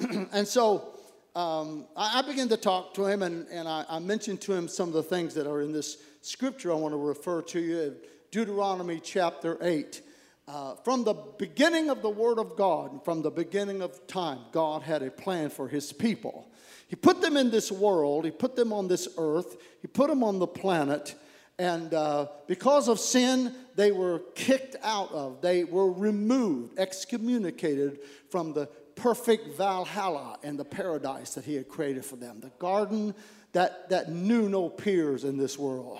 And 0.32 0.46
so 0.46 0.94
um, 1.34 1.86
I, 1.96 2.20
I, 2.20 2.22
began 2.22 2.48
to 2.48 2.56
talk 2.56 2.94
to 2.94 3.06
him 3.06 3.22
and, 3.22 3.46
and 3.48 3.68
I, 3.68 3.84
I 3.88 3.98
mentioned 3.98 4.40
to 4.42 4.52
him 4.52 4.68
some 4.68 4.88
of 4.88 4.94
the 4.94 5.02
things 5.02 5.34
that 5.34 5.46
are 5.46 5.60
in 5.60 5.72
this 5.72 5.98
scripture 6.20 6.72
i 6.72 6.74
want 6.74 6.92
to 6.92 6.98
refer 6.98 7.42
to 7.42 7.60
you. 7.60 7.96
Deuteronomy 8.30 9.00
chapter 9.00 9.56
8 9.60 10.02
uh, 10.48 10.74
from 10.76 11.04
the 11.04 11.12
beginning 11.12 11.90
of 11.90 12.00
the 12.00 12.08
Word 12.08 12.38
of 12.38 12.56
God, 12.56 13.04
from 13.04 13.20
the 13.20 13.30
beginning 13.30 13.82
of 13.82 14.06
time, 14.06 14.38
God 14.50 14.82
had 14.82 15.02
a 15.02 15.10
plan 15.10 15.50
for 15.50 15.68
His 15.68 15.92
people. 15.92 16.50
He 16.88 16.96
put 16.96 17.20
them 17.20 17.36
in 17.36 17.50
this 17.50 17.70
world, 17.70 18.24
He 18.24 18.30
put 18.30 18.56
them 18.56 18.72
on 18.72 18.88
this 18.88 19.08
earth, 19.18 19.58
He 19.82 19.88
put 19.88 20.08
them 20.08 20.24
on 20.24 20.38
the 20.38 20.46
planet, 20.46 21.14
and 21.58 21.92
uh, 21.92 22.28
because 22.46 22.88
of 22.88 22.98
sin, 22.98 23.54
they 23.74 23.92
were 23.92 24.20
kicked 24.34 24.76
out 24.82 25.12
of, 25.12 25.42
they 25.42 25.64
were 25.64 25.92
removed, 25.92 26.78
excommunicated 26.78 28.00
from 28.30 28.54
the 28.54 28.66
perfect 28.94 29.56
Valhalla 29.56 30.38
and 30.42 30.58
the 30.58 30.64
paradise 30.64 31.34
that 31.34 31.44
He 31.44 31.56
had 31.56 31.68
created 31.68 32.06
for 32.06 32.16
them, 32.16 32.40
the 32.40 32.52
garden 32.58 33.14
that, 33.52 33.90
that 33.90 34.10
knew 34.10 34.48
no 34.48 34.70
peers 34.70 35.24
in 35.24 35.36
this 35.36 35.58
world. 35.58 35.98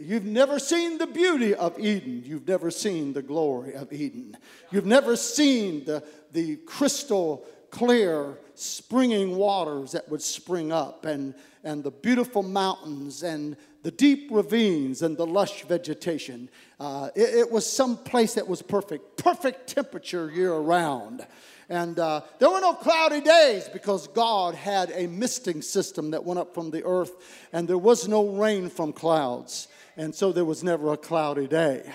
You've 0.00 0.24
never 0.24 0.58
seen 0.58 0.98
the 0.98 1.06
beauty 1.06 1.54
of 1.54 1.78
Eden. 1.78 2.22
You've 2.24 2.48
never 2.48 2.70
seen 2.70 3.12
the 3.12 3.22
glory 3.22 3.74
of 3.74 3.92
Eden. 3.92 4.36
You've 4.70 4.86
never 4.86 5.16
seen 5.16 5.84
the, 5.84 6.02
the 6.32 6.56
crystal 6.56 7.46
clear 7.70 8.38
springing 8.54 9.36
waters 9.36 9.92
that 9.92 10.08
would 10.08 10.22
spring 10.22 10.72
up 10.72 11.04
and, 11.04 11.34
and 11.62 11.84
the 11.84 11.90
beautiful 11.90 12.42
mountains 12.42 13.22
and 13.22 13.56
the 13.82 13.90
deep 13.90 14.28
ravines 14.32 15.02
and 15.02 15.16
the 15.16 15.26
lush 15.26 15.62
vegetation. 15.64 16.48
Uh, 16.80 17.10
it, 17.14 17.34
it, 17.34 17.52
was 17.52 17.70
some 17.70 17.96
place 17.96 18.34
that 18.34 18.48
was 18.48 18.62
perfect, 18.62 19.16
perfect 19.16 19.68
temperature 19.68 20.30
year 20.30 20.54
round. 20.54 21.24
And 21.68 21.98
uh, 21.98 22.20
there 22.38 22.50
were 22.50 22.60
no 22.60 22.74
cloudy 22.74 23.20
days 23.20 23.68
because 23.68 24.06
God 24.08 24.54
had 24.54 24.92
a 24.94 25.06
misting 25.08 25.62
system 25.62 26.12
that 26.12 26.24
went 26.24 26.38
up 26.38 26.54
from 26.54 26.70
the 26.70 26.84
earth, 26.84 27.12
and 27.52 27.66
there 27.66 27.78
was 27.78 28.06
no 28.06 28.28
rain 28.28 28.68
from 28.68 28.92
clouds 28.92 29.68
and 29.96 30.14
so 30.14 30.32
there 30.32 30.44
was 30.44 30.62
never 30.62 30.92
a 30.92 30.96
cloudy 30.96 31.46
day. 31.46 31.90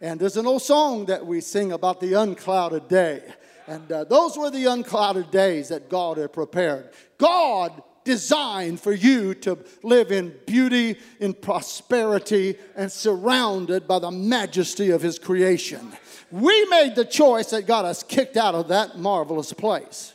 And 0.00 0.20
there's 0.20 0.36
an 0.36 0.46
old 0.46 0.62
song 0.62 1.06
that 1.06 1.26
we 1.26 1.40
sing 1.40 1.72
about 1.72 2.00
the 2.00 2.12
unclouded 2.14 2.88
day. 2.88 3.22
And 3.66 3.90
uh, 3.90 4.04
those 4.04 4.36
were 4.36 4.50
the 4.50 4.66
unclouded 4.66 5.30
days 5.30 5.68
that 5.68 5.88
God 5.88 6.18
had 6.18 6.32
prepared. 6.32 6.90
God 7.18 7.82
designed 8.04 8.80
for 8.80 8.92
you 8.92 9.34
to 9.34 9.58
live 9.82 10.12
in 10.12 10.34
beauty, 10.46 10.96
in 11.18 11.34
prosperity, 11.34 12.56
and 12.76 12.92
surrounded 12.92 13.88
by 13.88 13.98
the 13.98 14.10
majesty 14.10 14.90
of 14.90 15.02
His 15.02 15.18
creation. 15.18 15.92
We 16.30 16.64
made 16.66 16.94
the 16.94 17.04
choice 17.04 17.50
that 17.50 17.66
got 17.66 17.84
us 17.84 18.02
kicked 18.02 18.36
out 18.36 18.54
of 18.54 18.68
that 18.68 18.98
marvelous 18.98 19.52
place. 19.52 20.12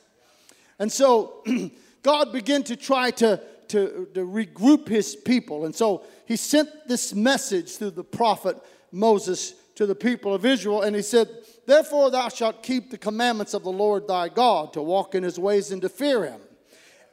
And 0.79 0.91
so 0.91 1.43
God 2.03 2.31
began 2.31 2.63
to 2.63 2.75
try 2.75 3.11
to 3.11 3.41
to, 3.71 4.07
to 4.13 4.25
regroup 4.25 4.87
his 4.87 5.15
people. 5.15 5.65
And 5.65 5.73
so 5.73 6.03
he 6.25 6.35
sent 6.35 6.69
this 6.87 7.13
message 7.13 7.77
through 7.77 7.91
the 7.91 8.03
prophet 8.03 8.57
Moses 8.91 9.53
to 9.75 9.85
the 9.85 9.95
people 9.95 10.33
of 10.33 10.45
Israel, 10.45 10.81
and 10.81 10.95
he 10.95 11.01
said, 11.01 11.29
Therefore 11.65 12.11
thou 12.11 12.27
shalt 12.27 12.61
keep 12.61 12.91
the 12.91 12.97
commandments 12.97 13.53
of 13.53 13.63
the 13.63 13.71
Lord 13.71 14.07
thy 14.07 14.27
God, 14.27 14.73
to 14.73 14.81
walk 14.81 15.15
in 15.15 15.23
his 15.23 15.39
ways 15.39 15.71
and 15.71 15.81
to 15.81 15.89
fear 15.89 16.25
him. 16.25 16.41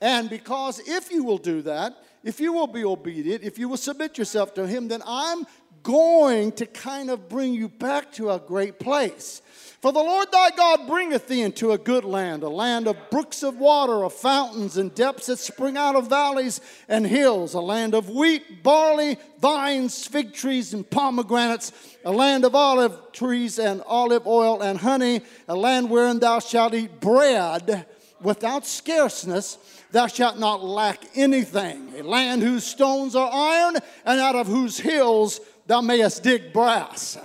And 0.00 0.28
because 0.28 0.80
if 0.80 1.10
you 1.10 1.22
will 1.22 1.38
do 1.38 1.62
that, 1.62 1.96
if 2.24 2.40
you 2.40 2.52
will 2.52 2.66
be 2.66 2.84
obedient, 2.84 3.44
if 3.44 3.58
you 3.58 3.68
will 3.68 3.76
submit 3.76 4.18
yourself 4.18 4.52
to 4.54 4.66
him, 4.66 4.88
then 4.88 5.02
I'm 5.06 5.46
going 5.88 6.52
to 6.52 6.66
kind 6.66 7.08
of 7.08 7.30
bring 7.30 7.54
you 7.54 7.66
back 7.66 8.12
to 8.12 8.30
a 8.30 8.38
great 8.38 8.78
place. 8.78 9.40
For 9.80 9.90
the 9.90 10.00
Lord 10.00 10.30
thy 10.30 10.50
God 10.50 10.86
bringeth 10.86 11.28
thee 11.28 11.40
into 11.40 11.72
a 11.72 11.78
good 11.78 12.04
land, 12.04 12.42
a 12.42 12.48
land 12.50 12.86
of 12.86 13.08
brooks 13.10 13.42
of 13.42 13.56
water, 13.56 14.04
of 14.04 14.12
fountains 14.12 14.76
and 14.76 14.94
depths 14.94 15.28
that 15.28 15.38
spring 15.38 15.78
out 15.78 15.96
of 15.96 16.10
valleys 16.10 16.60
and 16.90 17.06
hills, 17.06 17.54
a 17.54 17.60
land 17.60 17.94
of 17.94 18.10
wheat, 18.10 18.62
barley, 18.62 19.16
vines, 19.40 20.06
fig 20.06 20.34
trees, 20.34 20.74
and 20.74 20.90
pomegranates, 20.90 21.72
a 22.04 22.12
land 22.12 22.44
of 22.44 22.54
olive 22.54 22.94
trees 23.12 23.58
and 23.58 23.80
olive 23.86 24.26
oil 24.26 24.60
and 24.60 24.80
honey, 24.80 25.22
a 25.48 25.56
land 25.56 25.88
wherein 25.88 26.18
thou 26.18 26.38
shalt 26.38 26.74
eat 26.74 27.00
bread 27.00 27.86
without 28.20 28.66
scarceness. 28.66 29.56
Thou 29.90 30.06
shalt 30.06 30.38
not 30.38 30.62
lack 30.62 31.02
anything. 31.14 31.94
A 31.98 32.02
land 32.02 32.42
whose 32.42 32.64
stones 32.64 33.16
are 33.16 33.30
iron, 33.32 33.76
and 34.04 34.20
out 34.20 34.36
of 34.36 34.46
whose 34.46 34.76
hills 34.76 35.40
thou 35.68 35.80
mayest 35.80 36.24
dig 36.24 36.52
brass 36.52 37.16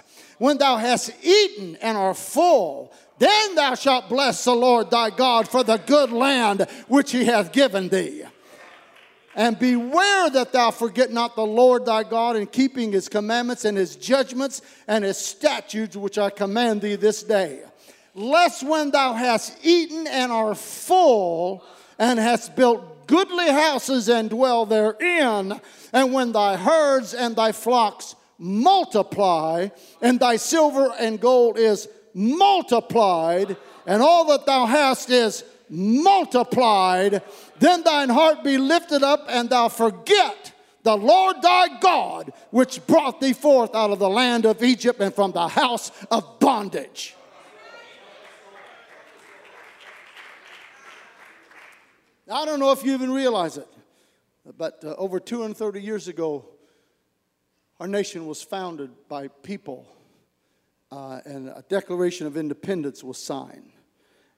when 0.43 0.57
thou 0.57 0.75
hast 0.75 1.11
eaten 1.23 1.77
and 1.77 1.97
are 1.97 2.13
full, 2.13 2.91
then 3.17 3.55
thou 3.55 3.75
shalt 3.75 4.09
bless 4.09 4.43
the 4.43 4.53
Lord 4.53 4.91
thy 4.91 5.09
God 5.09 5.47
for 5.47 5.63
the 5.63 5.77
good 5.77 6.11
land 6.11 6.67
which 6.89 7.13
he 7.13 7.23
hath 7.23 7.53
given 7.53 7.87
thee. 7.87 8.23
And 9.35 9.57
beware 9.57 10.29
that 10.31 10.51
thou 10.51 10.71
forget 10.71 11.11
not 11.11 11.37
the 11.37 11.45
Lord 11.45 11.85
thy 11.85 12.03
God 12.03 12.35
in 12.35 12.47
keeping 12.47 12.91
his 12.91 13.07
commandments 13.07 13.63
and 13.63 13.77
his 13.77 13.95
judgments 13.95 14.61
and 14.85 15.05
his 15.05 15.17
statutes 15.17 15.95
which 15.95 16.17
I 16.17 16.29
command 16.29 16.81
thee 16.81 16.95
this 16.95 17.23
day. 17.23 17.61
Lest 18.13 18.63
when 18.63 18.91
thou 18.91 19.13
hast 19.13 19.57
eaten 19.65 20.07
and 20.07 20.29
are 20.29 20.55
full 20.55 21.63
and 21.97 22.19
hast 22.19 22.55
built 22.57 23.07
goodly 23.07 23.49
houses 23.49 24.09
and 24.09 24.29
dwell 24.29 24.65
therein, 24.65 25.61
and 25.93 26.13
when 26.13 26.33
thy 26.33 26.57
herds 26.57 27.13
and 27.13 27.35
thy 27.35 27.53
flocks 27.53 28.15
multiply, 28.43 29.69
and 30.01 30.19
thy 30.19 30.35
silver 30.35 30.93
and 30.99 31.19
gold 31.19 31.57
is 31.57 31.87
multiplied, 32.13 33.55
and 33.87 34.03
all 34.03 34.25
that 34.25 34.45
thou 34.45 34.65
hast 34.65 35.09
is 35.09 35.45
multiplied, 35.69 37.21
then 37.59 37.83
thine 37.83 38.09
heart 38.09 38.43
be 38.43 38.57
lifted 38.57 39.01
up, 39.01 39.25
and 39.29 39.49
thou 39.49 39.69
forget 39.69 40.51
the 40.83 40.97
Lord 40.97 41.41
thy 41.41 41.79
God, 41.79 42.33
which 42.51 42.85
brought 42.85 43.21
thee 43.21 43.31
forth 43.31 43.73
out 43.73 43.91
of 43.91 43.99
the 43.99 44.09
land 44.09 44.45
of 44.45 44.61
Egypt 44.61 44.99
and 44.99 45.15
from 45.15 45.31
the 45.31 45.47
house 45.47 45.91
of 46.11 46.39
bondage. 46.39 47.15
I 52.29 52.45
don't 52.45 52.59
know 52.59 52.71
if 52.71 52.83
you 52.83 52.93
even 52.93 53.11
realize 53.11 53.57
it, 53.57 53.67
but 54.57 54.83
uh, 54.83 54.95
over 54.97 55.19
230 55.19 55.81
years 55.81 56.07
ago, 56.07 56.52
our 57.79 57.87
nation 57.87 58.27
was 58.27 58.41
founded 58.41 58.91
by 59.09 59.27
people, 59.27 59.87
uh, 60.91 61.19
and 61.25 61.49
a 61.49 61.63
Declaration 61.69 62.27
of 62.27 62.37
Independence 62.37 63.03
was 63.03 63.17
signed. 63.17 63.71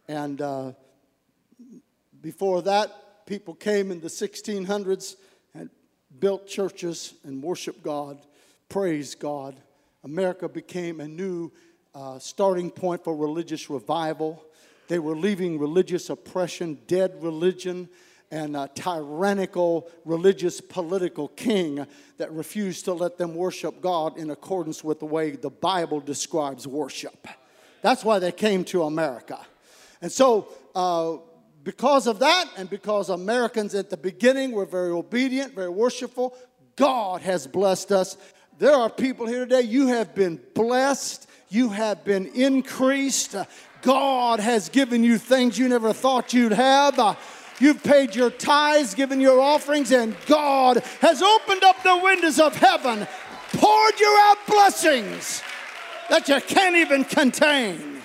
And 0.08 0.42
uh, 0.42 0.72
before 2.22 2.62
that, 2.64 3.26
people 3.26 3.54
came 3.54 3.92
in 3.92 4.00
the 4.00 4.08
1600s 4.08 5.16
and 5.54 5.70
built 6.20 6.48
churches 6.48 7.14
and 7.24 7.44
worshiped 7.44 7.84
God, 7.84 8.20
praised 8.70 9.20
God. 9.20 9.60
America 10.04 10.48
became 10.48 11.02
a 11.02 11.08
new 11.08 11.52
uh, 11.94 12.20
starting 12.20 12.72
point 12.72 13.04
for 13.04 13.16
religious 13.16 13.70
revival. 13.70 14.44
They 14.88 15.00
were 15.00 15.16
leaving 15.16 15.60
religious 15.60 16.10
oppression, 16.10 16.80
dead 16.88 17.22
religion, 17.22 17.90
and 18.32 18.56
a 18.56 18.70
tyrannical 18.74 19.90
religious 20.04 20.62
political 20.62 21.30
king 21.30 21.86
that 22.18 22.32
refused 22.32 22.86
to 22.86 22.94
let 22.94 23.18
them 23.18 23.36
worship 23.36 23.82
God 23.82 24.18
in 24.18 24.30
accordance 24.30 24.84
with 24.84 25.00
the 25.00 25.06
way 25.06 25.32
the 25.32 25.50
Bible 25.50 26.00
describes 26.00 26.68
worship. 26.68 27.28
That's 27.82 28.04
why 28.04 28.20
they 28.20 28.32
came 28.32 28.64
to 28.66 28.84
America. 28.84 29.40
And 30.02 30.12
so, 30.12 30.48
uh, 30.74 31.18
because 31.64 32.06
of 32.08 32.20
that, 32.20 32.46
and 32.58 32.70
because 32.70 33.10
Americans 33.10 33.74
at 33.74 33.90
the 33.90 33.98
beginning 33.98 34.52
were 34.52 34.66
very 34.66 34.92
obedient, 34.92 35.56
very 35.56 35.70
worshipful, 35.70 36.36
God 36.76 37.22
has 37.22 37.48
blessed 37.48 37.92
us. 37.92 38.18
There 38.60 38.76
are 38.76 38.90
people 38.90 39.26
here 39.26 39.46
today, 39.46 39.62
you 39.62 39.88
have 39.88 40.14
been 40.14 40.40
blessed, 40.54 41.28
you 41.50 41.70
have 41.70 42.04
been 42.06 42.28
increased. 42.28 43.36
God 43.82 44.40
has 44.40 44.70
given 44.70 45.04
you 45.04 45.18
things 45.18 45.58
you 45.58 45.70
never 45.70 45.94
thought 45.94 46.34
you'd 46.34 46.52
have. 46.52 47.18
You've 47.60 47.84
paid 47.84 48.16
your 48.16 48.32
tithes, 48.32 48.94
given 48.94 49.22
your 49.22 49.40
offerings, 49.40 49.92
and 49.92 50.16
God 50.28 50.84
has 51.00 51.22
opened 51.22 51.64
up 51.64 51.82
the 51.84 51.98
windows 52.04 52.40
of 52.40 52.56
heaven, 52.56 53.08
poured 53.54 54.00
you 54.00 54.20
out 54.24 54.38
blessings 54.48 55.42
that 56.10 56.28
you 56.28 56.42
can't 56.42 56.76
even 56.76 57.06
contain. 57.06 57.96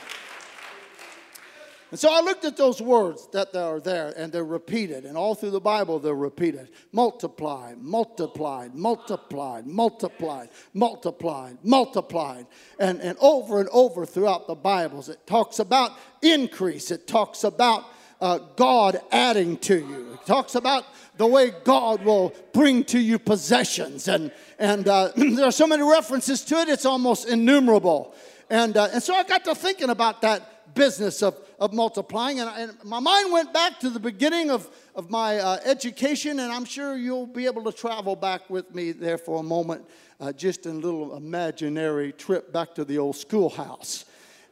And 1.90 1.98
so 1.98 2.08
I 2.12 2.20
looked 2.20 2.44
at 2.44 2.56
those 2.56 2.80
words 2.80 3.26
that 3.32 3.54
are 3.56 3.80
there, 3.80 4.14
and 4.16 4.32
they're 4.32 4.44
repeated. 4.44 5.04
And 5.04 5.16
all 5.16 5.34
through 5.34 5.50
the 5.50 5.60
Bible, 5.60 5.98
they're 5.98 6.14
repeated 6.14 6.68
multiplied, 6.92 7.78
multiplied, 7.78 8.74
multiplied, 8.76 9.66
multiplied, 9.66 10.50
multiplied, 10.72 11.58
multiplied. 11.64 12.46
And, 12.78 13.00
and 13.00 13.18
over 13.20 13.58
and 13.58 13.68
over 13.72 14.06
throughout 14.06 14.46
the 14.46 14.54
Bibles, 14.54 15.08
it 15.08 15.26
talks 15.26 15.58
about 15.58 15.92
increase, 16.22 16.92
it 16.92 17.08
talks 17.08 17.42
about 17.42 17.84
uh, 18.20 18.38
God 18.56 19.00
adding 19.10 19.56
to 19.58 19.76
you, 19.76 20.12
it 20.14 20.26
talks 20.26 20.54
about 20.54 20.84
the 21.16 21.26
way 21.26 21.52
God 21.64 22.04
will 22.04 22.34
bring 22.52 22.84
to 22.84 22.98
you 22.98 23.18
possessions. 23.18 24.08
And, 24.08 24.32
and 24.58 24.88
uh, 24.88 25.12
there 25.16 25.46
are 25.46 25.52
so 25.52 25.66
many 25.66 25.82
references 25.82 26.44
to 26.46 26.56
it, 26.56 26.68
it's 26.68 26.86
almost 26.86 27.28
innumerable. 27.28 28.14
And, 28.48 28.76
uh, 28.76 28.88
and 28.92 29.02
so 29.02 29.14
I 29.14 29.22
got 29.22 29.44
to 29.44 29.54
thinking 29.54 29.90
about 29.90 30.22
that 30.22 30.74
business 30.74 31.22
of 31.22 31.36
of 31.60 31.74
multiplying. 31.74 32.40
And, 32.40 32.50
and, 32.56 32.84
my 32.84 32.98
mind 32.98 33.32
went 33.32 33.52
back 33.52 33.78
to 33.80 33.90
the 33.90 34.00
beginning 34.00 34.50
of, 34.50 34.68
of 34.96 35.10
my 35.10 35.38
uh, 35.38 35.58
education, 35.64 36.40
and 36.40 36.50
I'm 36.50 36.64
sure 36.64 36.96
you'll 36.96 37.26
be 37.26 37.46
able 37.46 37.62
to 37.64 37.72
travel 37.72 38.16
back 38.16 38.48
with 38.48 38.74
me 38.74 38.92
there 38.92 39.18
for 39.18 39.40
a 39.40 39.42
moment, 39.42 39.84
uh, 40.18 40.32
just 40.32 40.64
in 40.64 40.76
a 40.76 40.78
little 40.78 41.14
imaginary 41.16 42.12
trip 42.12 42.52
back 42.52 42.74
to 42.76 42.84
the 42.84 42.98
old 42.98 43.16
schoolhouse. 43.16 44.06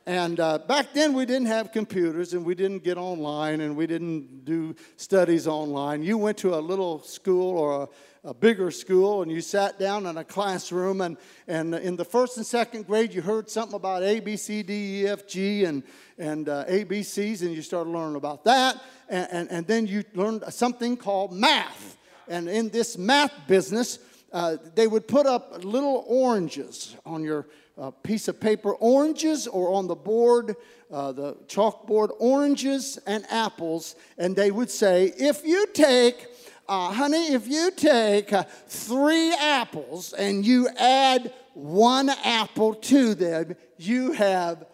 And 0.09 0.41
uh, 0.41 0.57
back 0.57 0.95
then, 0.95 1.13
we 1.13 1.27
didn't 1.27 1.49
have 1.49 1.71
computers 1.71 2.33
and 2.33 2.43
we 2.43 2.55
didn't 2.55 2.83
get 2.83 2.97
online 2.97 3.61
and 3.61 3.77
we 3.77 3.87
didn't 3.87 4.47
do 4.47 4.75
studies 4.97 5.47
online. 5.47 6.03
You 6.03 6.17
went 6.17 6.39
to 6.39 6.55
a 6.55 6.61
little 6.61 7.03
school 7.03 7.59
or 7.59 7.83
a 7.83 7.89
a 8.25 8.35
bigger 8.35 8.71
school 8.71 9.23
and 9.23 9.31
you 9.31 9.41
sat 9.41 9.79
down 9.79 10.05
in 10.05 10.19
a 10.19 10.25
classroom 10.25 11.01
and, 11.03 11.17
and 11.47 11.75
in 11.75 11.95
the 11.95 12.05
first 12.05 12.37
and 12.37 12.45
second 12.45 12.87
grade 12.87 13.15
you 13.15 13.23
heard 13.23 13.49
something 13.49 13.77
about 13.77 14.03
A, 14.03 14.19
B, 14.21 14.37
C, 14.37 14.63
D, 14.63 15.03
E, 15.03 15.07
F, 15.07 15.27
G 15.27 15.65
and, 15.65 15.83
and 16.19 16.49
uh, 16.49 16.65
ABCs 16.67 17.43
and 17.43 17.55
you 17.55 17.63
started 17.63 17.91
learning 17.91 18.17
about 18.17 18.45
that. 18.45 18.83
And, 19.09 19.29
and, 19.31 19.51
and, 19.51 19.67
then 19.67 19.87
you 19.87 20.03
learned 20.15 20.43
something 20.51 20.97
called 20.97 21.33
math. 21.33 21.97
And 22.27 22.49
in 22.49 22.71
this 22.71 22.99
math 22.99 23.33
business, 23.47 24.01
uh, 24.33 24.57
they 24.75 24.89
would 24.89 25.07
put 25.07 25.25
up 25.27 25.65
little 25.65 26.05
oranges 26.09 26.97
on 27.07 27.23
your 27.23 27.47
uh, 27.79 27.91
piece 27.91 28.29
of 28.29 28.41
paper, 28.41 28.75
oranges 28.75 29.47
or 29.47 29.73
on 29.73 29.87
the 29.87 29.95
board, 29.95 30.57
uh, 30.91 31.13
the 31.13 31.35
chalkboard, 31.47 32.11
oranges 32.19 32.99
and 33.07 33.25
apples. 33.31 33.95
And 34.17 34.35
they 34.35 34.51
would 34.51 34.71
say, 34.71 35.13
if 35.17 35.45
you 35.45 35.67
take 35.73 36.27
uh, 36.69 36.93
honey, 36.93 37.33
if 37.33 37.49
you 37.49 37.71
take 37.71 38.33
uh, 38.33 38.45
three 38.67 39.33
apples 39.33 40.13
and 40.13 40.45
you 40.45 40.69
add 40.79 41.33
one 41.55 42.11
apple 42.11 42.75
to 42.75 43.15
them, 43.15 43.57
you 43.79 44.13
have 44.13 44.67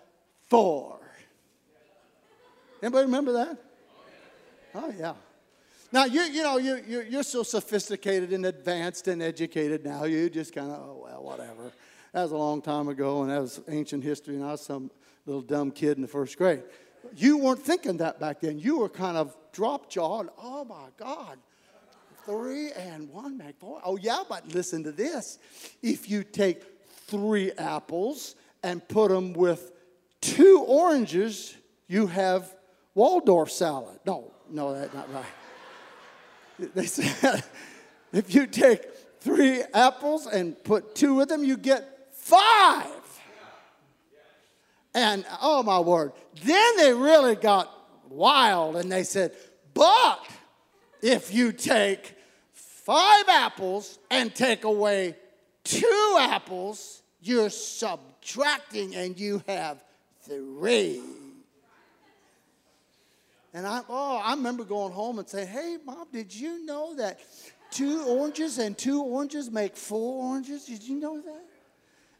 four. 0.48 0.98
Anybody 2.82 3.06
remember 3.06 3.32
that? 3.32 3.58
Oh, 4.74 4.92
yeah. 4.98 5.14
Now, 5.92 6.04
you, 6.06 6.22
you 6.22 6.42
know, 6.42 6.58
you, 6.58 6.82
you're, 6.88 7.04
you're 7.04 7.22
so 7.22 7.44
sophisticated 7.44 8.32
and 8.32 8.44
advanced 8.44 9.06
and 9.06 9.22
educated 9.22 9.84
now, 9.84 10.04
you 10.04 10.28
just 10.28 10.52
kind 10.52 10.72
of, 10.72 10.80
oh, 10.80 11.00
well, 11.04 11.22
whatever. 11.22 11.72
That 12.14 12.22
was 12.22 12.32
a 12.32 12.36
long 12.36 12.62
time 12.62 12.88
ago, 12.88 13.22
and 13.22 13.30
that 13.30 13.40
was 13.42 13.60
ancient 13.68 14.02
history, 14.02 14.36
and 14.36 14.44
I 14.44 14.52
was 14.52 14.62
some 14.62 14.90
little 15.26 15.42
dumb 15.42 15.70
kid 15.70 15.98
in 15.98 16.02
the 16.02 16.08
first 16.08 16.38
grade. 16.38 16.62
You 17.14 17.36
weren't 17.36 17.60
thinking 17.60 17.98
that 17.98 18.18
back 18.18 18.40
then. 18.40 18.58
You 18.58 18.78
were 18.78 18.88
kind 18.88 19.18
of 19.18 19.36
drop 19.52 19.90
jawed. 19.90 20.30
Oh, 20.42 20.64
my 20.64 20.86
God 20.96 21.38
three 22.24 22.72
and 22.72 23.08
one 23.10 23.36
make 23.36 23.56
four. 23.58 23.80
Oh, 23.84 23.96
yeah, 23.96 24.22
but 24.28 24.48
listen 24.54 24.82
to 24.84 24.92
this. 24.92 25.38
If 25.82 26.08
you 26.08 26.24
take 26.24 26.62
three 27.06 27.52
apples 27.52 28.34
and 28.62 28.86
put 28.88 29.10
them 29.10 29.32
with 29.32 29.72
two 30.20 30.64
oranges, 30.66 31.54
you 31.86 32.06
have 32.06 32.54
Waldorf 32.94 33.50
salad. 33.50 33.98
No, 34.06 34.32
no, 34.50 34.74
that's 34.74 34.94
not 34.94 35.12
right. 35.12 35.24
They 36.74 36.86
said 36.86 37.42
if 38.12 38.32
you 38.32 38.46
take 38.46 38.94
three 39.18 39.62
apples 39.74 40.26
and 40.28 40.62
put 40.62 40.94
two 40.94 41.16
with 41.16 41.28
them, 41.28 41.42
you 41.42 41.56
get 41.56 41.93
five. 42.24 42.86
And 44.94 45.26
oh 45.42 45.62
my 45.62 45.80
word, 45.80 46.12
then 46.42 46.76
they 46.76 46.92
really 46.92 47.34
got 47.34 47.70
wild 48.08 48.76
and 48.76 48.90
they 48.90 49.02
said, 49.02 49.32
but 49.74 50.24
if 51.02 51.34
you 51.34 51.52
take 51.52 52.14
five 52.52 53.28
apples 53.28 53.98
and 54.10 54.34
take 54.34 54.64
away 54.64 55.16
two 55.64 56.16
apples, 56.18 57.02
you're 57.20 57.50
subtracting 57.50 58.94
and 58.94 59.18
you 59.18 59.42
have 59.46 59.82
three. 60.22 61.02
And 63.52 63.66
I, 63.66 63.82
oh, 63.88 64.16
I 64.16 64.30
remember 64.34 64.64
going 64.64 64.92
home 64.92 65.18
and 65.18 65.28
saying, 65.28 65.48
hey, 65.48 65.76
mom, 65.84 66.06
did 66.12 66.34
you 66.34 66.64
know 66.64 66.94
that 66.96 67.20
two 67.70 68.02
oranges 68.04 68.58
and 68.58 68.78
two 68.78 69.02
oranges 69.02 69.50
make 69.50 69.76
four 69.76 70.24
oranges? 70.24 70.64
Did 70.64 70.82
you 70.82 70.98
know 70.98 71.20
that? 71.20 71.44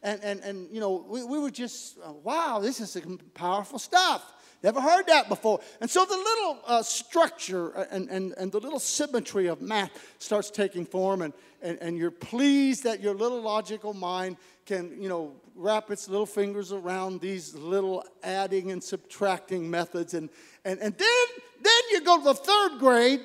And, 0.05 0.23
and, 0.23 0.41
and 0.41 0.69
you 0.71 0.81
know, 0.81 1.05
we, 1.09 1.25
we 1.25 1.39
were 1.39 1.51
just, 1.51 1.97
uh, 1.99 2.13
wow, 2.23 2.61
this 2.61 2.79
is 2.79 2.97
powerful 3.33 3.79
stuff. 3.79 4.35
Never 4.63 4.81
heard 4.81 5.07
that 5.07 5.29
before. 5.29 5.61
And 5.81 5.91
so 5.91 6.05
the 6.05 6.17
little 6.17 6.59
uh, 6.67 6.83
structure 6.83 7.77
uh, 7.77 7.87
and, 7.91 8.09
and, 8.11 8.35
and 8.37 8.53
the 8.53 8.61
little 8.61 8.79
symmetry 8.79 9.47
of 9.47 9.63
math 9.63 9.91
starts 10.19 10.51
taking 10.51 10.85
form, 10.85 11.23
and, 11.23 11.33
and, 11.63 11.79
and 11.81 11.97
you're 11.97 12.11
pleased 12.11 12.85
that 12.85 13.01
your 13.01 13.15
little 13.15 13.41
logical 13.41 13.95
mind 13.95 14.37
can, 14.67 15.01
you 15.01 15.09
know, 15.09 15.33
wrap 15.55 15.91
its 15.91 16.09
little 16.09 16.27
fingers 16.27 16.71
around 16.71 17.21
these 17.21 17.55
little 17.55 18.05
adding 18.23 18.73
and 18.73 18.85
subtracting 18.85 19.71
methods. 19.71 20.13
And, 20.13 20.29
and, 20.67 20.79
and 20.81 20.97
then, 20.97 21.27
then 21.63 21.83
you 21.93 22.03
go 22.03 22.19
to 22.19 22.25
the 22.25 22.35
third 22.35 22.79
grade, 22.79 23.21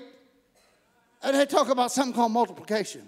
and 1.23 1.35
they 1.35 1.45
talk 1.45 1.69
about 1.69 1.91
something 1.91 2.13
called 2.13 2.31
multiplication. 2.31 3.05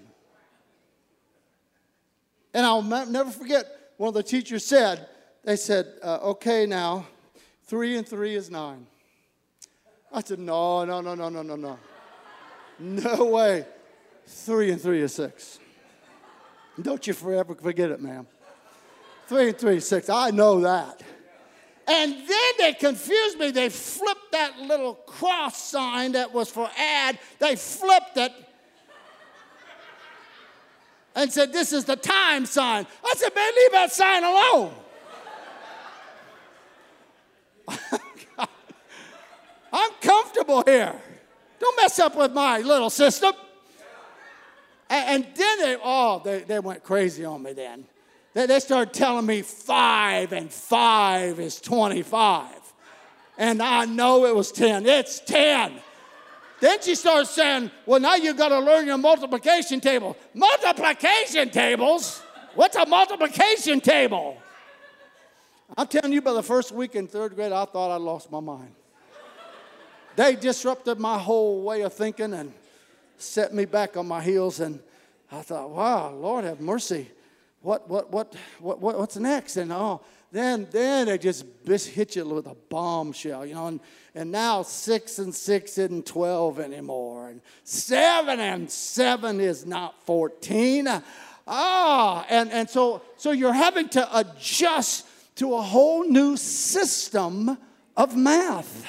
And 2.54 2.66
I'll 2.66 2.82
never 2.82 3.32
forget, 3.32 3.66
one 3.98 4.10
of 4.10 4.14
the 4.14 4.24
teachers 4.24 4.66
said, 4.66 5.08
they 5.44 5.56
said, 5.56 5.88
uh, 6.04 6.20
okay, 6.22 6.66
now, 6.66 7.06
Three 7.72 7.96
and 7.96 8.06
three 8.06 8.36
is 8.36 8.52
nine. 8.52 8.86
I 10.12 10.22
said, 10.22 10.40
No, 10.40 10.84
no, 10.84 11.00
no, 11.00 11.16
no, 11.16 11.30
no, 11.30 11.42
no, 11.42 11.56
no. 11.56 11.80
No 12.80 13.26
way. 13.28 13.66
Three 14.28 14.72
and 14.72 14.82
three 14.82 15.02
is 15.02 15.14
six. 15.14 15.58
Don't 16.82 17.08
you 17.08 17.14
forever 17.14 17.56
forget 17.56 17.92
it, 17.92 18.02
ma'am. 18.02 18.28
Three 19.28 19.48
and 19.48 19.58
three 19.58 19.78
is 19.78 19.88
six. 19.88 20.10
I 20.10 20.32
know 20.32 20.60
that. 20.60 21.02
And 21.88 22.12
then 22.12 22.52
they 22.60 22.74
confused 22.74 23.40
me. 23.40 23.52
They 23.52 23.70
flipped 23.70 24.34
that 24.34 24.60
little 24.60 24.96
cross 24.96 25.64
sign 25.64 26.12
that 26.12 26.34
was 26.34 26.52
for 26.52 26.70
add, 26.78 27.20
they 27.40 27.56
flipped 27.56 28.18
it 28.18 28.34
and 31.16 31.32
said, 31.32 31.54
This 31.54 31.74
is 31.74 31.86
the 31.86 31.96
time 31.96 32.46
sign. 32.46 32.86
I 33.06 33.14
said, 33.16 33.34
Man, 33.36 33.52
leave 33.56 33.72
that 33.72 33.92
sign 33.92 34.24
alone. 34.24 34.74
I'm 39.74 39.92
comfortable 40.02 40.64
here. 40.66 40.94
Don't 41.60 41.78
mess 41.78 42.00
up 42.00 42.16
with 42.16 42.34
my 42.34 42.60
little 42.60 42.90
system. 42.90 43.34
And, 44.90 45.26
then 45.36 45.60
they, 45.60 45.78
oh, 45.82 46.22
they, 46.24 46.40
they 46.40 46.60
went 46.60 46.84
crazy 46.84 47.24
on 47.24 47.42
me 47.44 47.54
then. 47.54 47.86
They, 48.34 48.46
they 48.46 48.60
started 48.60 48.94
telling 48.94 49.26
me 49.26 49.42
five 49.42 50.34
and 50.34 50.52
five 50.52 51.40
is 51.40 51.62
25. 51.62 52.50
And 53.38 53.62
I 53.62 53.86
know 53.86 54.26
it 54.26 54.36
was 54.36 54.52
10. 54.52 54.86
It's 54.86 55.22
10. 55.22 55.80
Then 56.62 56.80
she 56.82 56.94
starts 56.94 57.32
saying, 57.32 57.72
Well, 57.88 58.00
now 58.00 58.16
you've 58.16 58.38
got 58.38 58.50
to 58.50 58.60
learn 58.60 58.86
your 58.86 59.00
multiplication 59.00 59.82
table. 59.82 60.16
Multiplication 60.34 61.50
tables? 61.50 62.22
What's 62.54 62.76
a 62.76 62.86
multiplication 62.86 63.82
table? 63.82 64.38
I'm 65.76 65.88
telling 65.88 66.14
you, 66.14 66.22
by 66.22 66.34
the 66.34 66.44
first 66.44 66.72
week 66.72 66.96
in 66.96 67.08
third 67.08 67.34
grade, 67.36 67.52
I 67.52 67.66
thought 67.66 67.92
I 67.92 67.96
lost 67.96 68.32
my 68.32 68.42
mind. 68.42 68.76
They 70.16 70.36
disrupted 70.36 71.00
my 71.00 71.18
whole 71.18 71.64
way 71.64 71.82
of 71.82 71.94
thinking 71.94 72.34
and 72.34 72.54
set 73.18 73.54
me 73.54 73.66
back 73.66 73.98
on 73.98 74.08
my 74.08 74.22
heels. 74.22 74.60
And 74.60 74.80
I 75.32 75.42
thought, 75.42 75.72
wow, 75.72 76.12
Lord 76.12 76.44
have 76.44 76.62
mercy. 76.62 77.10
What, 77.62 77.90
what, 77.90 78.12
what, 78.12 78.36
what, 78.60 78.80
what 78.80 79.00
what's 79.00 79.18
next? 79.18 79.58
And 79.58 79.72
oh, 79.72 80.02
then, 80.32 80.68
then 80.72 81.10
it 81.10 81.22
just, 81.22 81.46
hit 81.66 82.16
you 82.16 82.26
with 82.26 82.48
a 82.48 82.56
bombshell, 82.70 83.46
you 83.46 83.54
know. 83.54 83.68
And, 83.68 83.80
and 84.16 84.32
now 84.32 84.64
six 84.64 85.20
and 85.20 85.36
six 85.36 85.78
isn't 85.78 86.06
12 86.06 86.60
anymore. 86.60 87.30
And 87.30 87.42
seven 87.64 88.40
and 88.40 88.72
seven 88.72 89.42
is 89.42 89.66
not 89.66 90.02
14. 90.06 90.88
Ah, 91.48 92.26
and, 92.30 92.50
and 92.52 92.70
so, 92.70 93.02
so 93.18 93.32
you're 93.32 93.52
having 93.52 93.90
to 93.90 94.18
adjust 94.18 95.06
to 95.36 95.56
a 95.56 95.62
whole 95.62 96.08
new 96.08 96.38
system 96.38 97.58
of 97.98 98.16
math. 98.16 98.86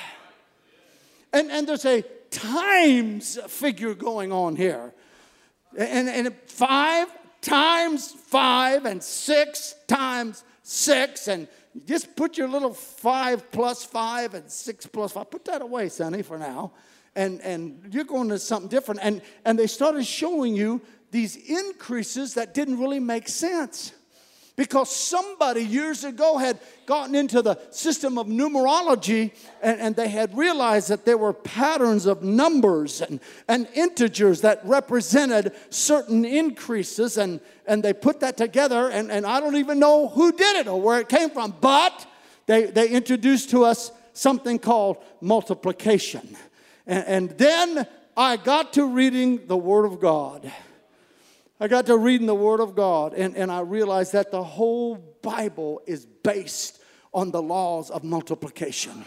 And, 1.33 1.51
and 1.51 1.67
there's 1.67 1.87
a 1.87 2.03
times 2.31 3.39
figure 3.49 3.95
going 3.95 4.31
on 4.31 4.55
here. 4.55 4.95
And, 5.77 6.09
and 6.09 6.35
five 6.47 7.09
times 7.43 8.11
five 8.11 8.87
and 8.87 9.03
six 9.03 9.75
times 9.87 10.45
six. 10.63 11.29
And 11.29 11.47
just 11.87 12.17
put 12.17 12.39
your 12.39 12.49
little 12.49 12.73
five 12.73 13.51
plus 13.53 13.85
five 13.85 14.33
and 14.35 14.51
six 14.51 14.87
plus 14.87 15.13
five. 15.13 15.31
Put 15.31 15.45
that 15.45 15.61
away, 15.61 15.91
Sonny, 15.91 16.23
for 16.23 16.39
now. 16.39 16.73
And, 17.15 17.43
and 17.43 17.91
you're 17.93 18.05
going 18.05 18.31
to 18.31 18.39
something 18.39 18.69
different. 18.69 19.01
And, 19.03 19.21
and 19.45 19.59
they 19.59 19.67
started 19.67 20.07
showing 20.07 20.57
you 20.57 20.81
these 21.11 21.37
increases 21.37 22.35
that 22.35 22.55
didn't 22.55 22.79
really 22.79 23.01
make 23.01 23.29
sense 23.29 23.93
because 24.57 24.95
somebody 24.95 25.65
years 25.65 26.05
ago 26.05 26.37
had 26.37 26.59
gotten 26.87 27.15
into 27.15 27.41
the 27.41 27.59
system 27.71 28.19
of 28.19 28.27
numerology 28.27 29.33
and, 29.63 29.81
and, 29.81 29.97
they 29.97 30.09
had 30.09 30.37
realized 30.37 30.89
that 30.89 31.05
there 31.05 31.17
were 31.17 31.33
patterns 31.33 32.07
of 32.07 32.23
numbers 32.23 33.01
and, 33.01 33.21
and 33.49 33.67
integers 33.75 34.43
that 34.43 34.61
represented 34.65 35.53
certain 35.71 36.25
increases 36.25 37.17
and, 37.17 37.41
and 37.67 37.83
they 37.83 37.93
put 37.93 38.21
that 38.21 38.37
together 38.37 38.91
and, 38.91 39.11
and 39.11 39.27
i 39.27 39.41
don't 39.41 39.57
even 39.57 39.79
know 39.79 40.09
who 40.09 40.33
did 40.33 40.57
it 40.57 40.67
or 40.67 40.81
where 40.81 41.01
it 41.01 41.09
came 41.09 41.31
from 41.31 41.55
but 41.61 42.07
they, 42.47 42.65
they 42.65 42.89
introduced 42.89 43.51
to 43.51 43.65
us 43.65 43.93
something 44.13 44.59
called 44.59 44.99
multiplication. 45.21 46.37
And, 46.87 47.05
and 47.07 47.39
then 47.39 47.87
i 48.17 48.37
got 48.37 48.75
to 48.75 48.87
reading 48.87 49.47
the 49.47 49.57
word 49.57 49.85
of 49.85 50.01
god 50.01 50.53
I 51.61 51.69
got 51.69 51.87
to 51.87 51.97
reading 51.97 52.27
the 52.27 52.35
Word 52.35 52.61
of 52.61 52.75
God, 52.75 53.15
and, 53.15 53.37
and 53.37 53.51
I 53.51 53.61
realized 53.61 54.13
that 54.13 54.31
the 54.31 54.43
whole 54.43 54.97
Bible 55.23 55.81
is 55.87 56.05
based 56.05 56.83
on 57.15 57.31
the 57.31 57.43
laws 57.43 57.91
of 57.91 58.05
multiplication. 58.05 59.05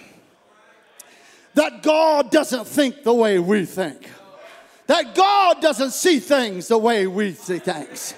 That 1.56 1.84
God 1.84 2.32
doesn't 2.32 2.68
think 2.68 3.04
the 3.04 3.14
way 3.14 3.40
we 3.40 3.66
think, 3.66 4.10
that 4.88 5.16
God 5.16 5.62
doesn't 5.62 5.92
see 5.92 6.20
things 6.20 6.68
the 6.68 6.78
way 6.78 7.08
we 7.08 7.34
see 7.34 7.60
things. 7.60 8.14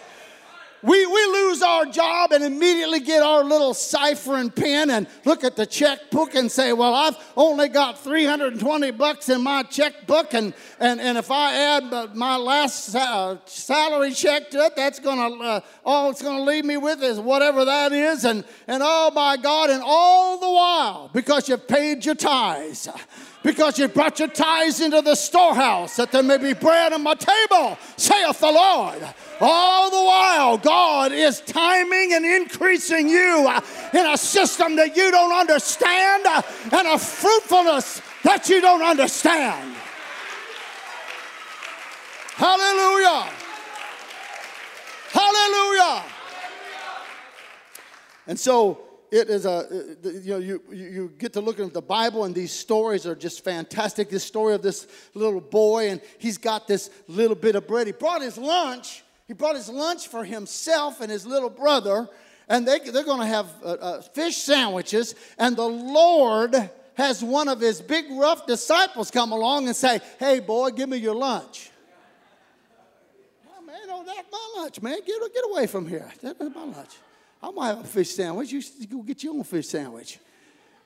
We, 0.83 1.05
we 1.07 1.25
lose 1.25 1.63
our 1.63 1.85
job 1.85 2.31
and 2.31 2.43
immediately 2.43 2.99
get 2.99 3.23
our 3.23 3.43
little 3.43 3.73
cipher 3.73 4.35
and 4.35 4.55
pen 4.55 4.91
and 4.91 5.07
look 5.25 5.43
at 5.43 5.55
the 5.55 5.65
checkbook 5.65 6.35
and 6.35 6.51
say, 6.51 6.71
Well, 6.71 6.93
I've 6.93 7.17
only 7.35 7.67
got 7.67 7.99
320 8.03 8.91
bucks 8.91 9.29
in 9.29 9.41
my 9.41 9.63
checkbook, 9.63 10.35
and, 10.35 10.53
and, 10.79 11.01
and 11.01 11.17
if 11.17 11.31
I 11.31 11.53
add 11.53 12.15
my 12.15 12.35
last 12.35 12.93
uh, 12.93 13.37
salary 13.45 14.13
check 14.13 14.51
to 14.51 14.59
it, 14.65 14.75
that's 14.75 14.99
gonna, 14.99 15.35
uh, 15.43 15.61
all 15.83 16.11
it's 16.11 16.21
gonna 16.21 16.43
leave 16.43 16.65
me 16.65 16.77
with 16.77 17.01
is 17.01 17.19
whatever 17.19 17.65
that 17.65 17.91
is. 17.91 18.23
And, 18.23 18.43
and 18.67 18.83
oh 18.85 19.11
my 19.15 19.37
God, 19.37 19.71
and 19.71 19.81
all 19.83 20.37
the 20.37 20.49
while, 20.49 21.09
because 21.11 21.49
you've 21.49 21.67
paid 21.67 22.05
your 22.05 22.15
tithes, 22.15 22.87
because 23.47 23.79
you 23.79 23.87
brought 23.87 24.19
your 24.19 24.27
tithes 24.27 24.81
into 24.81 25.01
the 25.01 25.15
storehouse, 25.15 25.95
that 25.95 26.11
there 26.11 26.21
may 26.21 26.37
be 26.37 26.51
bread 26.51 26.91
on 26.91 27.01
my 27.01 27.15
table, 27.15 27.77
saith 27.95 28.41
the 28.41 28.51
Lord. 28.51 29.01
All 29.39 29.89
the 29.89 30.05
while, 30.05 30.57
God 30.57 31.13
is 31.13 31.39
timing 31.39 32.11
and 32.11 32.25
increasing 32.25 33.07
you 33.07 33.47
in 33.93 34.05
a 34.05 34.17
system 34.17 34.75
that 34.75 34.97
you 34.97 35.11
don't 35.11 35.31
understand 35.31 36.25
and 36.73 36.87
a 36.89 36.99
fruitfulness 36.99 38.01
that 38.25 38.49
you 38.49 38.59
don't 38.59 38.81
understand. 38.81 39.73
Hallelujah! 42.35 43.31
Hallelujah! 45.11 46.03
And 48.27 48.37
so, 48.37 48.86
it 49.11 49.29
is 49.29 49.45
a 49.45 49.95
you 50.03 50.33
know 50.33 50.37
you 50.37 50.61
you 50.71 51.13
get 51.17 51.33
to 51.33 51.41
look 51.41 51.59
at 51.59 51.73
the 51.73 51.81
bible 51.81 52.25
and 52.25 52.35
these 52.35 52.51
stories 52.51 53.05
are 53.05 53.15
just 53.15 53.43
fantastic. 53.43 54.09
This 54.09 54.23
story 54.23 54.53
of 54.53 54.61
this 54.61 54.87
little 55.13 55.41
boy 55.41 55.89
and 55.89 56.01
he's 56.19 56.37
got 56.37 56.67
this 56.67 56.89
little 57.07 57.35
bit 57.35 57.55
of 57.55 57.67
bread. 57.67 57.87
He 57.87 57.93
brought 57.93 58.21
his 58.21 58.37
lunch. 58.37 59.03
He 59.27 59.33
brought 59.33 59.55
his 59.55 59.69
lunch 59.69 60.07
for 60.07 60.23
himself 60.23 61.01
and 61.01 61.11
his 61.11 61.25
little 61.25 61.49
brother 61.49 62.09
and 62.49 62.67
they, 62.67 62.79
they're 62.79 63.03
going 63.03 63.19
to 63.19 63.25
have 63.25 63.47
uh, 63.61 63.67
uh, 63.67 64.01
fish 64.01 64.37
sandwiches 64.37 65.15
and 65.37 65.55
the 65.55 65.67
lord 65.67 66.69
has 66.95 67.23
one 67.23 67.47
of 67.47 67.59
his 67.59 67.81
big 67.81 68.05
rough 68.11 68.45
disciples 68.45 69.11
come 69.11 69.31
along 69.31 69.67
and 69.67 69.75
say 69.75 69.99
hey 70.19 70.39
boy 70.39 70.69
give 70.71 70.89
me 70.89 70.97
your 70.97 71.15
lunch. 71.15 71.71
Oh 73.57 73.61
man 73.61 73.79
oh 73.89 74.03
that's 74.05 74.31
my 74.31 74.61
lunch 74.61 74.81
man. 74.81 74.99
Get, 75.05 75.33
get 75.33 75.43
away 75.49 75.67
from 75.67 75.87
here. 75.87 76.09
That's 76.21 76.39
my 76.39 76.63
lunch 76.63 76.97
I'm 77.41 77.55
gonna 77.55 77.75
have 77.75 77.85
a 77.85 77.87
fish 77.87 78.11
sandwich. 78.11 78.51
You 78.51 78.61
go 78.89 79.01
get 79.01 79.23
your 79.23 79.33
own 79.33 79.43
fish 79.43 79.67
sandwich. 79.67 80.19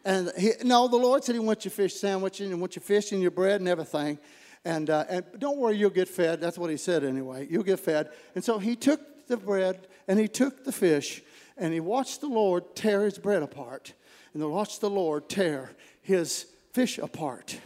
And 0.04 0.32
he, 0.38 0.52
no, 0.64 0.88
the 0.88 0.98
Lord 0.98 1.24
said 1.24 1.36
He 1.36 1.40
wants 1.40 1.66
your 1.66 1.72
fish 1.72 1.96
sandwich 1.96 2.40
and 2.40 2.50
He 2.50 2.56
wants 2.56 2.76
your 2.76 2.84
fish 2.84 3.12
and 3.12 3.22
your 3.22 3.32
bread 3.32 3.62
and 3.62 3.70
everything. 3.70 4.18
And, 4.64 4.90
uh, 4.90 5.06
and 5.10 5.26
don't 5.40 5.58
worry, 5.58 5.78
you'll 5.78 5.90
get 5.90 6.08
fed. 6.08 6.42
That's 6.42 6.58
what 6.58 6.70
He 6.70 6.78
said 6.78 7.04
anyway. 7.04 7.48
You'll 7.50 7.64
get 7.64 7.80
fed. 7.80 8.10
And 8.36 8.44
so 8.44 8.58
He 8.58 8.76
took 8.76 9.28
the 9.28 9.38
bread 9.38 9.88
and 10.08 10.20
He 10.20 10.28
took 10.28 10.66
the 10.66 10.72
fish 10.72 11.22
and 11.58 11.74
He 11.74 11.80
watched 11.80 12.22
the 12.22 12.28
Lord 12.28 12.76
tear 12.76 13.04
His 13.04 13.18
bread 13.18 13.44
apart. 13.44 13.94
And 14.34 14.42
He 14.42 14.48
watched 14.48 14.82
the 14.82 14.90
Lord 14.90 15.30
tear 15.30 15.72
His 16.02 16.48
fish 16.74 16.98
apart. 16.98 17.60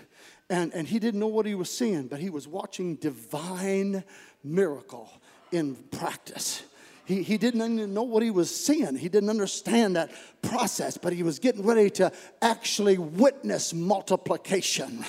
And, 0.49 0.73
and 0.73 0.87
He 0.87 0.99
didn't 0.99 1.19
know 1.19 1.27
what 1.27 1.45
He 1.45 1.55
was 1.55 1.75
seeing, 1.75 2.07
but 2.07 2.19
He 2.19 2.29
was 2.29 2.47
watching 2.47 2.95
divine 2.95 4.03
miracle 4.43 5.09
in 5.51 5.75
practice. 5.75 6.63
He, 7.05 7.21
he 7.21 7.37
didn't 7.37 7.61
even 7.61 7.93
know 7.93 8.03
what 8.03 8.23
he 8.23 8.31
was 8.31 8.53
seeing. 8.55 8.95
He 8.95 9.09
didn't 9.09 9.29
understand 9.29 9.95
that 9.95 10.11
process, 10.41 10.97
but 10.97 11.13
he 11.13 11.23
was 11.23 11.39
getting 11.39 11.63
ready 11.63 11.89
to 11.91 12.11
actually 12.41 12.97
witness 12.97 13.73
multiplication. 13.73 15.05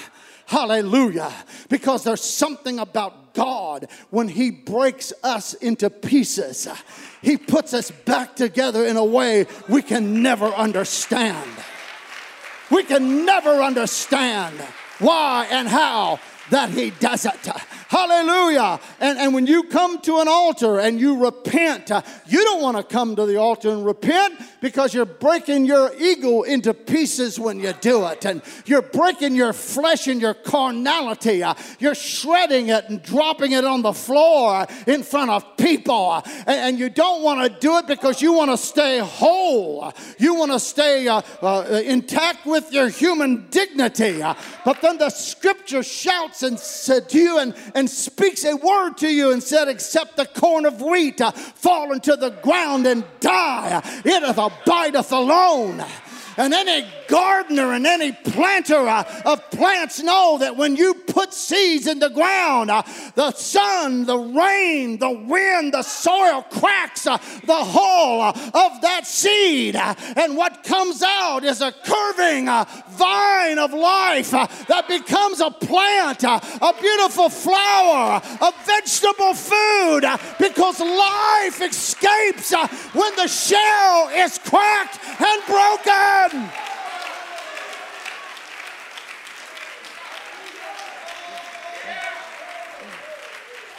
Hallelujah. 0.46 1.32
Because 1.68 2.04
there's 2.04 2.22
something 2.22 2.78
about 2.78 3.35
God 3.35 3.88
when 4.11 4.28
He 4.28 4.50
breaks 4.50 5.12
us 5.22 5.54
into 5.54 5.90
pieces, 5.90 6.68
He 7.20 7.37
puts 7.37 7.74
us 7.74 7.90
back 7.90 8.37
together 8.37 8.87
in 8.87 8.96
a 8.96 9.04
way 9.04 9.46
we 9.68 9.82
can 9.82 10.22
never 10.22 10.46
understand. 10.46 11.50
We 12.70 12.85
can 12.85 13.24
never 13.24 13.62
understand 13.62 14.56
why 15.00 15.48
and 15.50 15.66
how 15.66 16.20
that 16.50 16.70
He 16.70 16.90
does 16.90 17.26
it. 17.26 17.48
Hallelujah. 17.96 18.78
And, 19.00 19.18
and 19.18 19.32
when 19.32 19.46
you 19.46 19.62
come 19.62 20.02
to 20.02 20.18
an 20.18 20.28
altar 20.28 20.78
and 20.78 21.00
you 21.00 21.24
repent, 21.24 21.90
uh, 21.90 22.02
you 22.26 22.44
don't 22.44 22.61
want 22.61 22.76
to 22.76 22.82
come 22.82 23.16
to 23.16 23.24
the 23.24 23.38
altar 23.38 23.70
and 23.70 23.87
repent 23.87 24.38
because 24.61 24.92
you're 24.92 25.06
breaking 25.06 25.64
your 25.64 25.90
ego 25.98 26.42
into 26.42 26.74
pieces 26.74 27.40
when 27.40 27.59
you 27.59 27.72
do 27.80 28.06
it. 28.09 28.26
And 28.26 28.42
you're 28.66 28.82
breaking 28.82 29.35
your 29.35 29.54
flesh 29.54 30.09
and 30.09 30.20
your 30.20 30.35
carnality. 30.35 31.42
Uh, 31.42 31.54
you're 31.78 31.94
shredding 31.94 32.68
it 32.68 32.87
and 32.90 33.02
dropping 33.02 33.52
it 33.52 33.64
on 33.64 33.80
the 33.80 33.94
floor 33.94 34.66
in 34.87 35.02
front 35.02 35.30
of 35.30 35.56
people. 35.56 36.22
And, 36.46 36.48
and 36.48 36.78
you 36.78 36.90
don't 36.90 37.22
want 37.22 37.50
to 37.50 37.61
do 37.61 37.78
it 37.78 37.87
because 37.87 38.20
you 38.20 38.35
want 38.35 38.50
to 38.50 38.59
stay 38.59 38.98
whole. 38.98 39.90
You 40.18 40.35
want 40.35 40.52
to 40.52 40.61
stay 40.61 41.09
uh, 41.09 41.22
uh, 41.40 41.82
intact 41.82 42.44
with 42.44 42.70
your 42.74 42.90
human 42.90 43.46
dignity. 43.48 44.20
Uh, 44.20 44.35
but 44.66 44.82
then 44.82 44.98
the 44.98 45.09
scripture 45.09 45.82
shouts 45.82 46.42
and 46.42 46.61
said 46.61 47.09
to 47.09 47.18
you 47.18 47.38
and, 47.38 47.54
and 47.74 47.86
speaks 47.88 48.44
a 48.44 48.55
word 48.55 48.96
to 48.99 49.09
you 49.09 49.33
and 49.33 49.42
said, 49.42 49.68
Except 49.68 50.16
the 50.16 50.27
corn 50.27 50.66
of 50.66 50.81
wheat 50.81 51.20
uh, 51.20 51.31
fall 51.31 51.92
into 51.92 52.16
the 52.16 52.31
ground 52.31 52.87
and 52.87 53.05
die, 53.20 53.81
it 54.05 54.22
abideth 54.38 55.12
alone. 55.12 55.85
And 56.37 56.53
any 56.53 56.87
gardener 57.09 57.72
and 57.72 57.87
any 57.87 58.12
planter 58.12 58.87
uh, 58.87 59.05
of 59.25 59.51
plants 59.51 60.03
know 60.03 60.38
that 60.38 60.57
when 60.57 60.77
you 60.77 60.94
put 60.94 61.33
seeds 61.33 61.87
in 61.87 61.99
the 61.99 62.11
ground, 62.11 62.70
uh, 62.70 62.83
the 63.14 63.33
sun, 63.33 64.05
the 64.05 64.18
rain, 64.18 64.99
the 64.99 65.11
wind, 65.11 65.72
the 65.72 65.83
soil 65.83 66.42
cracks 66.42 67.07
uh, 67.07 67.16
the 67.44 67.57
hull 67.57 68.20
uh, 68.20 68.33
of 68.33 68.81
that 68.83 69.07
seed. 69.07 69.77
Uh, 69.77 69.94
and 70.16 70.37
what 70.37 70.62
comes 70.62 71.03
out 71.03 71.44
is 71.44 71.62
a 71.62 71.72
curving 71.72 72.49
uh, 72.49 72.64
vine 72.90 73.59
of 73.59 73.72
life 73.72 74.31
that 74.33 74.85
becomes 74.88 75.40
a 75.40 75.51
plant, 75.51 76.22
a 76.25 76.75
beautiful 76.81 77.29
flower, 77.29 78.20
a 78.40 78.53
vegetable 78.64 79.35
food, 79.35 80.05
because 80.38 80.81
life 80.81 81.62
escapes 81.62 82.53
when 82.92 83.16
the 83.16 83.27
shell 83.27 84.11
is 84.12 84.38
cracked 84.38 84.99
and 85.20 85.42
broken. 85.46 86.25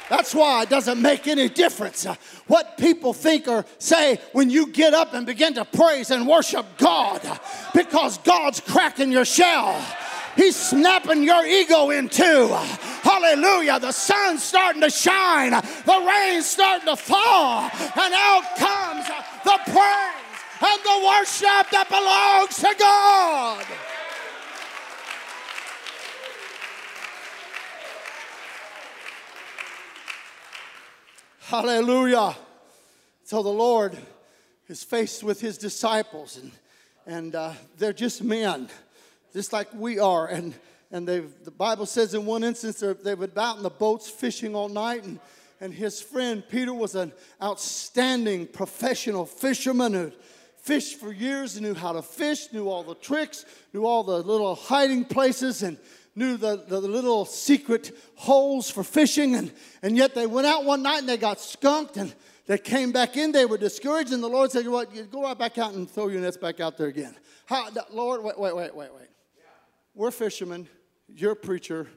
That's 0.09 0.33
why 0.33 0.63
it 0.63 0.69
doesn't 0.69 1.01
make 1.01 1.27
any 1.27 1.49
difference 1.49 2.05
uh, 2.05 2.15
what 2.47 2.77
people 2.77 3.13
think 3.13 3.47
or 3.47 3.65
say 3.77 4.19
when 4.31 4.49
you 4.49 4.67
get 4.67 4.93
up 4.93 5.13
and 5.13 5.25
begin 5.25 5.53
to 5.55 5.65
praise 5.65 6.11
and 6.11 6.27
worship 6.27 6.65
God 6.77 7.25
uh, 7.25 7.37
because 7.73 8.17
God's 8.19 8.61
cracking 8.61 9.11
your 9.11 9.25
shell. 9.25 9.79
He's 10.35 10.55
snapping 10.55 11.23
your 11.23 11.45
ego 11.45 11.89
in 11.89 12.09
two. 12.09 12.47
Hallelujah. 13.01 13.79
The 13.79 13.91
sun's 13.91 14.43
starting 14.43 14.81
to 14.81 14.89
shine, 14.89 15.51
the 15.51 16.05
rain's 16.07 16.45
starting 16.45 16.87
to 16.87 16.95
fall, 16.95 17.69
and 17.73 18.13
out 18.13 18.43
comes 18.55 19.07
the 19.43 19.71
praise 19.71 20.26
and 20.59 20.83
the 20.83 21.05
worship 21.05 21.69
that 21.71 21.87
belongs 21.89 22.55
to 22.57 22.75
God. 22.79 23.65
Hallelujah. 31.41 32.35
So 33.23 33.41
the 33.41 33.49
Lord 33.49 33.97
is 34.67 34.83
faced 34.83 35.23
with 35.23 35.39
his 35.39 35.57
disciples, 35.57 36.37
and, 36.37 36.51
and 37.05 37.35
uh, 37.35 37.53
they're 37.77 37.93
just 37.93 38.23
men, 38.23 38.67
just 39.33 39.53
like 39.53 39.67
we 39.73 39.99
are. 39.99 40.27
And, 40.27 40.53
and 40.91 41.07
the 41.07 41.51
Bible 41.57 41.85
says 41.85 42.13
in 42.13 42.25
one 42.25 42.43
instance 42.43 42.83
they've 43.03 43.19
been 43.19 43.31
out 43.37 43.57
in 43.57 43.63
the 43.63 43.69
boats 43.69 44.09
fishing 44.09 44.55
all 44.55 44.69
night, 44.69 45.03
and, 45.05 45.19
and 45.61 45.73
his 45.73 46.01
friend 46.01 46.43
Peter 46.49 46.73
was 46.73 46.95
an 46.95 47.13
outstanding 47.41 48.47
professional 48.47 49.25
fisherman 49.25 49.93
who 49.93 50.11
fished 50.67 50.99
for 50.99 51.13
years, 51.13 51.55
and 51.55 51.65
knew 51.65 51.73
how 51.73 51.93
to 51.93 52.01
fish, 52.01 52.51
knew 52.51 52.67
all 52.67 52.83
the 52.83 52.95
tricks, 52.95 53.45
knew 53.73 53.85
all 53.85 54.03
the 54.03 54.21
little 54.21 54.53
hiding 54.53 55.05
places, 55.05 55.63
and 55.63 55.77
knew 56.13 56.35
the, 56.35 56.57
the 56.67 56.81
little 56.81 57.23
secret 57.23 57.97
holes 58.15 58.69
for 58.69 58.83
fishing, 58.83 59.35
and, 59.35 59.49
and 59.81 59.95
yet 59.95 60.13
they 60.13 60.27
went 60.27 60.45
out 60.45 60.65
one 60.65 60.83
night 60.83 60.99
and 60.99 61.07
they 61.07 61.15
got 61.15 61.39
skunked 61.39 61.95
and 61.95 62.13
they 62.47 62.57
came 62.57 62.91
back 62.91 63.15
in. 63.15 63.31
They 63.31 63.45
were 63.45 63.57
discouraged, 63.57 64.11
and 64.11 64.21
the 64.21 64.27
Lord 64.27 64.51
said, 64.51 64.67
"What? 64.67 64.93
You 64.93 65.03
go 65.03 65.23
right 65.23 65.37
back 65.37 65.57
out 65.57 65.73
and 65.73 65.89
throw 65.89 66.09
your 66.09 66.21
nets 66.21 66.37
back 66.37 66.59
out 66.59 66.77
there 66.77 66.87
again." 66.87 67.15
How, 67.45 67.69
Lord, 67.91 68.23
wait, 68.23 68.37
wait, 68.37 68.55
wait, 68.55 68.75
wait, 68.75 68.93
wait. 68.93 69.07
We're 69.95 70.11
fishermen. 70.11 70.67
You're 71.07 71.31
a 71.31 71.35
preacher. 71.35 71.87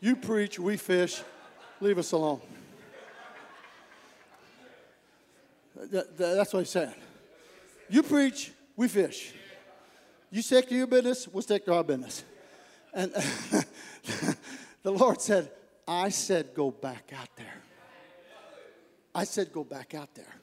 You 0.00 0.14
preach. 0.14 0.58
We 0.58 0.76
fish. 0.76 1.20
Leave 1.80 1.98
us 1.98 2.12
alone. 2.12 2.40
That's 5.90 6.52
what 6.52 6.60
he's 6.60 6.70
saying. 6.70 6.94
You 7.90 8.04
preach. 8.04 8.52
We 8.76 8.86
fish. 8.88 9.34
You 10.30 10.42
stick 10.42 10.68
to 10.68 10.74
your 10.76 10.86
business. 10.86 11.26
We'll 11.26 11.42
stick 11.42 11.64
to 11.64 11.74
our 11.74 11.82
business. 11.82 12.24
And 12.94 13.12
the 14.82 14.92
Lord 14.92 15.20
said, 15.20 15.50
I 15.86 16.08
said, 16.10 16.54
go 16.54 16.70
back 16.70 17.12
out 17.18 17.28
there. 17.36 17.62
I 19.12 19.24
said, 19.24 19.52
go 19.52 19.64
back 19.64 19.94
out 19.94 20.14
there. 20.14 20.34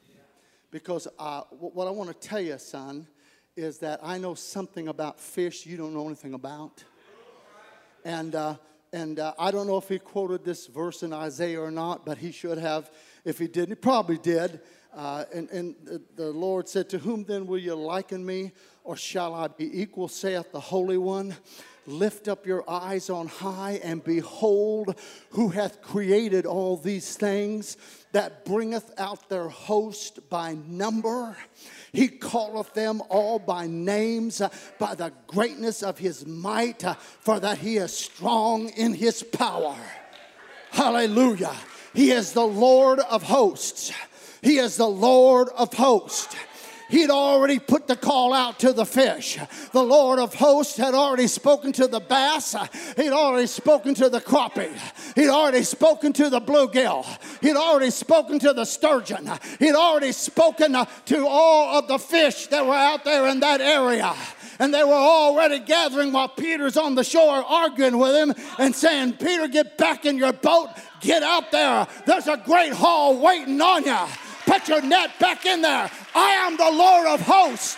Because 0.71 1.07
uh, 1.17 1.41
what 1.51 1.87
I 1.87 1.91
want 1.91 2.09
to 2.09 2.27
tell 2.27 2.41
you, 2.41 2.57
son, 2.57 3.07
is 3.55 3.79
that 3.79 4.01
I 4.03 4.17
know 4.17 4.35
something 4.35 4.89
about 4.89 5.19
fish 5.19 5.65
you 5.65 5.77
don't 5.77 5.93
know 5.93 6.05
anything 6.05 6.33
about. 6.33 6.83
And, 8.03 8.35
uh, 8.35 8.55
and 8.91 9.19
uh, 9.19 9.33
I 9.39 9.51
don't 9.51 9.67
know 9.67 9.77
if 9.77 9.87
he 9.87 9.99
quoted 9.99 10.43
this 10.43 10.67
verse 10.67 11.01
in 11.01 11.13
Isaiah 11.13 11.61
or 11.61 11.71
not, 11.71 12.05
but 12.05 12.17
he 12.17 12.31
should 12.33 12.57
have. 12.57 12.91
If 13.23 13.39
he 13.39 13.47
didn't, 13.47 13.69
he 13.69 13.75
probably 13.75 14.17
did. 14.17 14.59
Uh, 14.97 15.25
and 15.31 15.47
and 15.51 15.75
the, 16.15 16.31
Lord 16.31 16.67
said, 16.67 16.89
To 16.89 16.97
whom 16.97 17.23
then 17.23 17.45
will 17.45 17.59
you 17.59 17.75
liken 17.75 18.25
me, 18.25 18.51
or 18.83 18.97
shall 18.97 19.35
I 19.35 19.47
be 19.47 19.79
equal, 19.79 20.07
saith 20.07 20.51
the 20.51 20.59
Holy 20.59 20.97
One? 20.97 21.35
Lift 21.85 22.27
up 22.27 22.47
your 22.47 22.69
eyes 22.69 23.11
on 23.11 23.27
high 23.27 23.79
and 23.83 24.03
behold 24.03 24.99
who 25.29 25.49
hath 25.49 25.83
created 25.83 26.47
all 26.47 26.77
these 26.77 27.15
things 27.15 27.77
that 28.11 28.43
bringeth 28.43 28.91
out 28.97 29.29
their 29.29 29.47
host 29.47 30.27
by 30.29 30.57
number. 30.67 31.37
He 31.93 32.07
calleth 32.07 32.73
them 32.73 33.03
all 33.07 33.37
by 33.37 33.67
names 33.67 34.41
uh, 34.41 34.49
by 34.79 34.95
the 34.95 35.13
greatness 35.27 35.83
of 35.83 35.99
his 35.99 36.25
might, 36.25 36.83
uh, 36.83 36.95
for 36.95 37.39
that 37.39 37.59
he 37.59 37.77
is 37.77 37.95
strong 37.95 38.69
in 38.69 38.95
his 38.95 39.21
power. 39.21 39.77
Hallelujah. 40.71 41.55
He 41.93 42.11
is 42.11 42.33
the 42.33 42.45
Lord 42.45 42.99
of 42.99 43.23
hosts. 43.23 43.93
He 44.41 44.57
is 44.57 44.77
the 44.77 44.87
Lord 44.87 45.49
of 45.57 45.73
hosts. 45.73 46.35
He'd 46.89 47.09
already 47.09 47.59
put 47.59 47.87
the 47.87 47.97
call 47.97 48.33
out 48.33 48.59
to 48.59 48.71
the 48.71 48.85
fish. 48.85 49.37
The 49.73 49.83
Lord 49.83 50.19
of 50.19 50.33
hosts 50.33 50.77
had 50.77 50.93
already 50.93 51.27
spoken 51.27 51.73
to 51.73 51.87
the 51.87 51.99
bass. 51.99 52.55
He'd 52.95 53.11
already 53.11 53.47
spoken 53.47 53.93
to 53.95 54.09
the 54.09 54.21
crappie. 54.21 54.71
He'd 55.15 55.29
already 55.29 55.63
spoken 55.63 56.13
to 56.13 56.29
the 56.29 56.39
bluegill. 56.39 57.05
He'd 57.41 57.57
already 57.57 57.91
spoken 57.91 58.39
to 58.39 58.53
the 58.53 58.63
sturgeon. 58.63 59.29
He'd 59.59 59.75
already 59.75 60.13
spoken 60.13 60.75
uh, 60.75 60.85
to 61.07 61.27
all 61.27 61.77
of 61.79 61.89
the 61.89 61.97
fish 61.97 62.47
that 62.47 62.65
were 62.65 62.73
out 62.73 63.03
there 63.03 63.27
in 63.27 63.41
that 63.41 63.59
area 63.59 64.13
and 64.59 64.73
they 64.73 64.83
were 64.83 64.93
already 64.93 65.59
gathering 65.59 66.11
while 66.11 66.29
Peter's 66.29 66.77
on 66.77 66.95
the 66.95 67.03
shore 67.03 67.43
arguing 67.47 67.99
with 67.99 68.15
him 68.15 68.33
and 68.57 68.75
saying, 68.75 69.13
Peter, 69.13 69.47
get 69.47 69.77
back 69.77 70.05
in 70.05 70.17
your 70.17 70.33
boat, 70.33 70.69
get 70.99 71.21
out 71.21 71.51
there. 71.51 71.85
There's 72.07 72.27
a 72.27 72.37
great 72.37 72.73
haul 72.73 73.19
waiting 73.19 73.61
on 73.61 73.83
you. 73.85 73.97
Put 74.47 74.69
your 74.69 74.81
net 74.81 75.11
back 75.19 75.45
in 75.45 75.61
there. 75.61 75.91
I 76.15 76.31
am 76.47 76.55
the 76.55 76.71
Lord 76.71 77.05
of 77.05 77.21
hosts. 77.21 77.75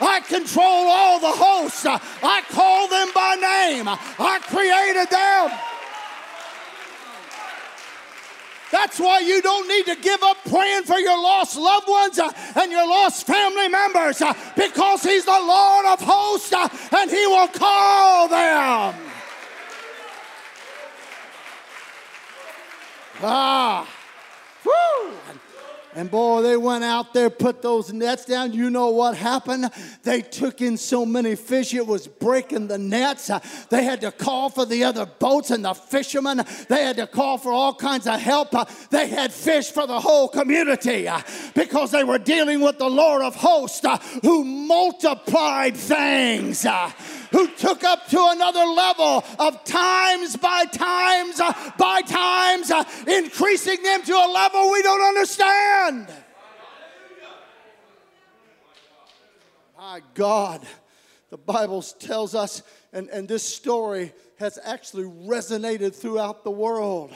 I 0.00 0.20
control 0.20 0.64
all 0.64 1.18
the 1.18 1.32
hosts. 1.32 1.84
I 1.84 2.42
call 2.48 2.88
them 2.88 3.08
by 3.12 3.34
name. 3.34 3.88
I 3.88 4.38
created 4.46 5.10
them. 5.10 5.58
That's 8.70 8.98
why 8.98 9.18
you 9.18 9.42
don't 9.42 9.68
need 9.68 9.84
to 9.86 9.96
give 9.96 10.22
up 10.22 10.38
praying 10.48 10.84
for 10.84 10.98
your 10.98 11.20
lost 11.20 11.58
loved 11.58 11.88
ones 11.88 12.18
uh, 12.18 12.32
and 12.56 12.72
your 12.72 12.88
lost 12.88 13.26
family 13.26 13.68
members 13.68 14.22
uh, 14.22 14.32
because 14.56 15.02
He's 15.02 15.26
the 15.26 15.30
Lord 15.30 15.86
of 15.86 16.00
hosts 16.00 16.52
uh, 16.54 16.68
and 16.96 17.10
He 17.10 17.26
will 17.26 17.48
call 17.48 18.28
them. 18.28 18.94
Ah, 23.24 23.86
whoo. 24.64 25.12
And 25.94 26.10
boy, 26.10 26.42
they 26.42 26.56
went 26.56 26.84
out 26.84 27.12
there, 27.12 27.28
put 27.28 27.60
those 27.60 27.92
nets 27.92 28.24
down. 28.24 28.52
You 28.52 28.70
know 28.70 28.88
what 28.88 29.16
happened? 29.16 29.70
They 30.02 30.22
took 30.22 30.60
in 30.60 30.76
so 30.76 31.04
many 31.04 31.34
fish, 31.34 31.74
it 31.74 31.86
was 31.86 32.06
breaking 32.06 32.68
the 32.68 32.78
nets. 32.78 33.30
They 33.68 33.84
had 33.84 34.00
to 34.00 34.10
call 34.12 34.48
for 34.48 34.64
the 34.64 34.84
other 34.84 35.06
boats 35.06 35.50
and 35.50 35.64
the 35.64 35.74
fishermen. 35.74 36.42
They 36.68 36.82
had 36.82 36.96
to 36.96 37.06
call 37.06 37.38
for 37.38 37.52
all 37.52 37.74
kinds 37.74 38.06
of 38.06 38.20
help. 38.20 38.54
They 38.90 39.08
had 39.08 39.32
fish 39.32 39.70
for 39.70 39.86
the 39.86 40.00
whole 40.00 40.28
community 40.28 41.08
uh, 41.08 41.20
because 41.54 41.90
they 41.90 42.04
were 42.04 42.18
dealing 42.18 42.60
with 42.60 42.78
the 42.78 42.88
Lord 42.88 43.22
of 43.22 43.34
hosts 43.36 43.84
uh, 43.84 43.98
who 44.22 44.44
multiplied 44.44 45.76
things. 45.76 46.64
Uh, 46.64 46.90
who 47.32 47.48
took 47.48 47.82
up 47.82 48.06
to 48.08 48.28
another 48.30 48.64
level 48.64 49.24
of 49.38 49.64
times 49.64 50.36
by 50.36 50.64
times 50.66 51.40
uh, 51.40 51.72
by 51.78 52.02
times, 52.02 52.70
uh, 52.70 52.84
increasing 53.06 53.82
them 53.82 54.02
to 54.02 54.12
a 54.12 54.28
level 54.32 54.70
we 54.70 54.82
don't 54.82 55.02
understand. 55.02 56.08
My 59.76 60.00
God, 60.14 60.64
the 61.30 61.38
Bible 61.38 61.82
tells 61.82 62.34
us, 62.34 62.62
and, 62.92 63.08
and 63.08 63.26
this 63.26 63.42
story 63.42 64.12
has 64.38 64.58
actually 64.64 65.04
resonated 65.04 65.94
throughout 65.94 66.44
the 66.44 66.50
world. 66.50 67.12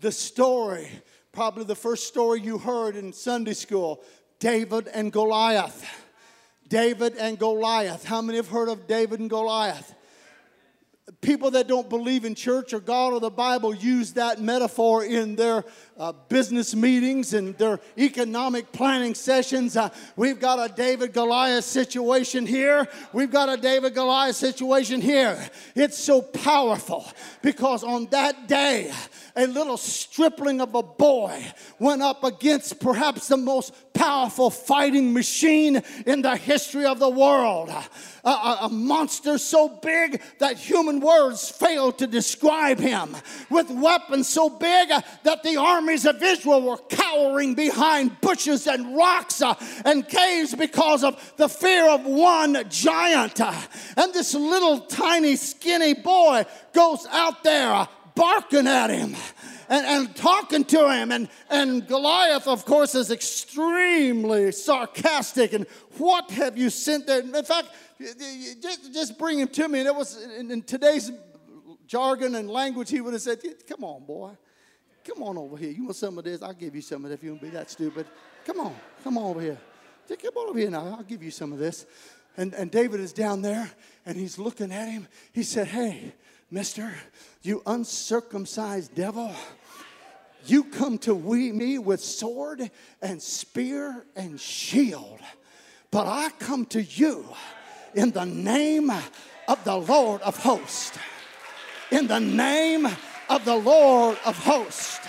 The 0.00 0.10
story, 0.10 0.88
probably 1.30 1.64
the 1.64 1.76
first 1.76 2.08
story 2.08 2.40
you 2.40 2.58
heard 2.58 2.96
in 2.96 3.12
Sunday 3.12 3.54
school 3.54 4.02
David 4.40 4.88
and 4.88 5.12
Goliath. 5.12 6.01
David 6.72 7.16
and 7.18 7.38
Goliath. 7.38 8.02
How 8.02 8.22
many 8.22 8.38
have 8.38 8.48
heard 8.48 8.70
of 8.70 8.86
David 8.86 9.20
and 9.20 9.28
Goliath? 9.28 9.94
people 11.20 11.52
that 11.52 11.68
don't 11.68 11.88
believe 11.88 12.24
in 12.24 12.34
church 12.34 12.72
or 12.72 12.80
God 12.80 13.12
or 13.12 13.20
the 13.20 13.30
Bible 13.30 13.74
use 13.74 14.14
that 14.14 14.40
metaphor 14.40 15.04
in 15.04 15.36
their 15.36 15.64
uh, 15.98 16.12
business 16.28 16.74
meetings 16.74 17.34
and 17.34 17.56
their 17.58 17.80
economic 17.98 18.72
planning 18.72 19.14
sessions. 19.14 19.76
Uh, 19.76 19.88
we've 20.16 20.40
got 20.40 20.58
a 20.58 20.72
David 20.72 21.12
Goliath 21.12 21.64
situation 21.64 22.46
here. 22.46 22.88
We've 23.12 23.30
got 23.30 23.48
a 23.48 23.56
David 23.56 23.94
Goliath 23.94 24.36
situation 24.36 25.00
here. 25.00 25.38
It's 25.74 25.98
so 25.98 26.22
powerful 26.22 27.06
because 27.42 27.84
on 27.84 28.06
that 28.06 28.48
day, 28.48 28.92
a 29.36 29.46
little 29.46 29.76
stripling 29.76 30.60
of 30.60 30.74
a 30.74 30.82
boy 30.82 31.44
went 31.78 32.02
up 32.02 32.24
against 32.24 32.80
perhaps 32.80 33.28
the 33.28 33.36
most 33.36 33.74
powerful 33.94 34.50
fighting 34.50 35.12
machine 35.12 35.82
in 36.06 36.22
the 36.22 36.36
history 36.36 36.84
of 36.84 36.98
the 36.98 37.08
world. 37.08 37.68
A, 38.24 38.28
a, 38.28 38.58
a, 38.62 38.68
monster 38.68 39.38
so 39.38 39.68
big 39.68 40.20
that 40.38 40.56
human 40.56 41.00
words 41.00 41.48
fail 41.50 41.92
to 41.92 42.06
describe 42.06 42.78
him, 42.78 43.16
with 43.50 43.70
weapons 43.70 44.28
so 44.28 44.48
big 44.48 44.88
that 45.24 45.42
the 45.42 45.56
armies 45.82 46.06
of 46.06 46.22
Israel 46.22 46.62
were 46.62 46.76
cowering 46.88 47.54
behind 47.54 48.20
bushes 48.20 48.68
and 48.68 48.96
rocks 48.96 49.42
uh, 49.42 49.54
and 49.84 50.06
caves 50.06 50.54
because 50.54 51.02
of 51.02 51.34
the 51.36 51.48
fear 51.48 51.90
of 51.90 52.04
one 52.04 52.56
giant. 52.68 53.40
And 53.40 54.14
this 54.14 54.32
little 54.32 54.78
tiny 54.78 55.34
skinny 55.34 55.94
boy 55.94 56.44
goes 56.72 57.04
out 57.10 57.42
there 57.42 57.88
barking 58.14 58.68
at 58.68 58.90
him 58.90 59.16
and, 59.68 59.86
and 59.86 60.14
talking 60.14 60.64
to 60.66 60.88
him. 60.92 61.10
And, 61.10 61.28
and 61.50 61.84
Goliath, 61.88 62.46
of 62.46 62.64
course, 62.64 62.94
is 62.94 63.10
extremely 63.10 64.52
sarcastic. 64.52 65.52
And 65.52 65.66
what 65.98 66.30
have 66.30 66.56
you 66.56 66.70
sent 66.70 67.08
there? 67.08 67.22
In 67.22 67.44
fact, 67.44 67.70
just, 68.62 68.94
just 68.94 69.18
bring 69.18 69.40
him 69.40 69.48
to 69.48 69.66
me. 69.66 69.80
And 69.80 69.88
it 69.88 69.94
was 69.96 70.22
in, 70.38 70.52
in 70.52 70.62
today's 70.62 71.10
jargon 71.88 72.36
and 72.36 72.48
language, 72.48 72.88
he 72.88 73.00
would 73.00 73.14
have 73.14 73.22
said, 73.22 73.40
Come 73.68 73.82
on, 73.82 74.06
boy. 74.06 74.36
Come 75.04 75.22
on 75.22 75.36
over 75.36 75.56
here. 75.56 75.70
You 75.70 75.84
want 75.84 75.96
some 75.96 76.18
of 76.18 76.24
this? 76.24 76.42
I'll 76.42 76.52
give 76.52 76.74
you 76.74 76.80
some 76.80 77.04
of 77.04 77.10
it 77.10 77.14
if 77.14 77.22
you 77.22 77.30
won't 77.30 77.42
be 77.42 77.50
that 77.50 77.70
stupid. 77.70 78.06
Come 78.44 78.60
on. 78.60 78.74
Come 79.02 79.18
on 79.18 79.24
over 79.24 79.40
here. 79.40 79.58
Come 80.08 80.36
on 80.36 80.48
over 80.50 80.58
here 80.58 80.70
now. 80.70 80.96
I'll 80.98 81.02
give 81.02 81.22
you 81.22 81.30
some 81.30 81.52
of 81.52 81.58
this. 81.58 81.86
And, 82.36 82.54
and 82.54 82.70
David 82.70 83.00
is 83.00 83.12
down 83.12 83.42
there 83.42 83.70
and 84.06 84.16
he's 84.16 84.38
looking 84.38 84.72
at 84.72 84.88
him. 84.88 85.08
He 85.32 85.42
said, 85.42 85.66
Hey, 85.68 86.14
mister, 86.50 86.92
you 87.42 87.62
uncircumcised 87.66 88.94
devil. 88.94 89.32
You 90.46 90.64
come 90.64 90.98
to 90.98 91.14
we, 91.14 91.52
me 91.52 91.78
with 91.78 92.00
sword 92.00 92.70
and 93.00 93.22
spear 93.22 94.04
and 94.16 94.40
shield, 94.40 95.20
but 95.90 96.06
I 96.06 96.30
come 96.40 96.66
to 96.66 96.82
you 96.82 97.24
in 97.94 98.10
the 98.10 98.24
name 98.24 98.90
of 98.90 99.64
the 99.64 99.76
Lord 99.76 100.20
of 100.22 100.36
hosts. 100.38 100.98
In 101.92 102.08
the 102.08 102.18
name 102.18 102.88
of 103.32 103.44
the 103.46 103.56
Lord 103.56 104.18
of 104.26 104.36
hosts. 104.36 105.00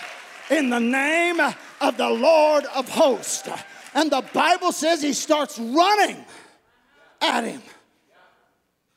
In 0.49 0.69
the 0.69 0.79
name 0.79 1.39
of 1.39 1.97
the 1.97 2.09
Lord 2.09 2.63
of 2.73 2.87
hosts. 2.87 3.49
And 3.93 4.09
the 4.09 4.23
Bible 4.33 4.71
says 4.71 5.01
he 5.01 5.11
starts 5.13 5.59
running 5.59 6.23
at 7.21 7.43
him. 7.43 7.61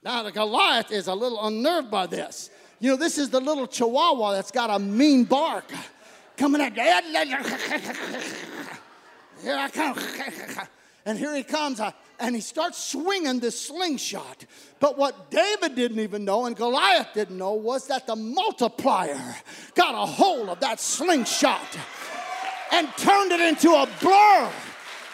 Now, 0.03 0.23
the 0.23 0.31
Goliath 0.31 0.93
is 0.93 1.09
a 1.09 1.15
little 1.15 1.45
unnerved 1.45 1.91
by 1.91 2.07
this. 2.07 2.51
You 2.79 2.91
know, 2.91 2.97
this 2.97 3.19
is 3.19 3.31
the 3.31 3.41
little 3.41 3.67
chihuahua 3.67 4.33
that's 4.33 4.53
got 4.53 4.71
a 4.71 4.79
mean 4.79 5.25
bark 5.25 5.65
coming 6.37 6.61
at 6.61 6.77
Here 9.43 9.57
I 9.57 9.69
come. 9.69 9.99
And 11.07 11.17
here 11.17 11.35
he 11.35 11.45
comes, 11.45 11.79
uh, 11.79 11.93
and 12.19 12.35
he 12.35 12.41
starts 12.41 12.83
swinging 12.83 13.39
this 13.39 13.59
slingshot. 13.59 14.45
But 14.81 14.99
what 14.99 15.31
David 15.31 15.77
didn't 15.77 16.01
even 16.01 16.25
know, 16.25 16.47
and 16.47 16.57
Goliath 16.57 17.15
didn't 17.15 17.39
know, 17.39 17.55
was 17.55 17.87
that 17.87 18.09
the 18.09 18.17
multiplier 18.17 19.37
got 19.75 19.95
a 19.95 20.05
hold 20.05 20.49
of 20.49 20.61
that 20.61 20.81
slingshot 20.81 21.79
and 22.73 22.89
turned 22.97 23.31
it 23.31 23.41
into 23.41 23.71
a 23.71 23.89
blur. 24.01 24.53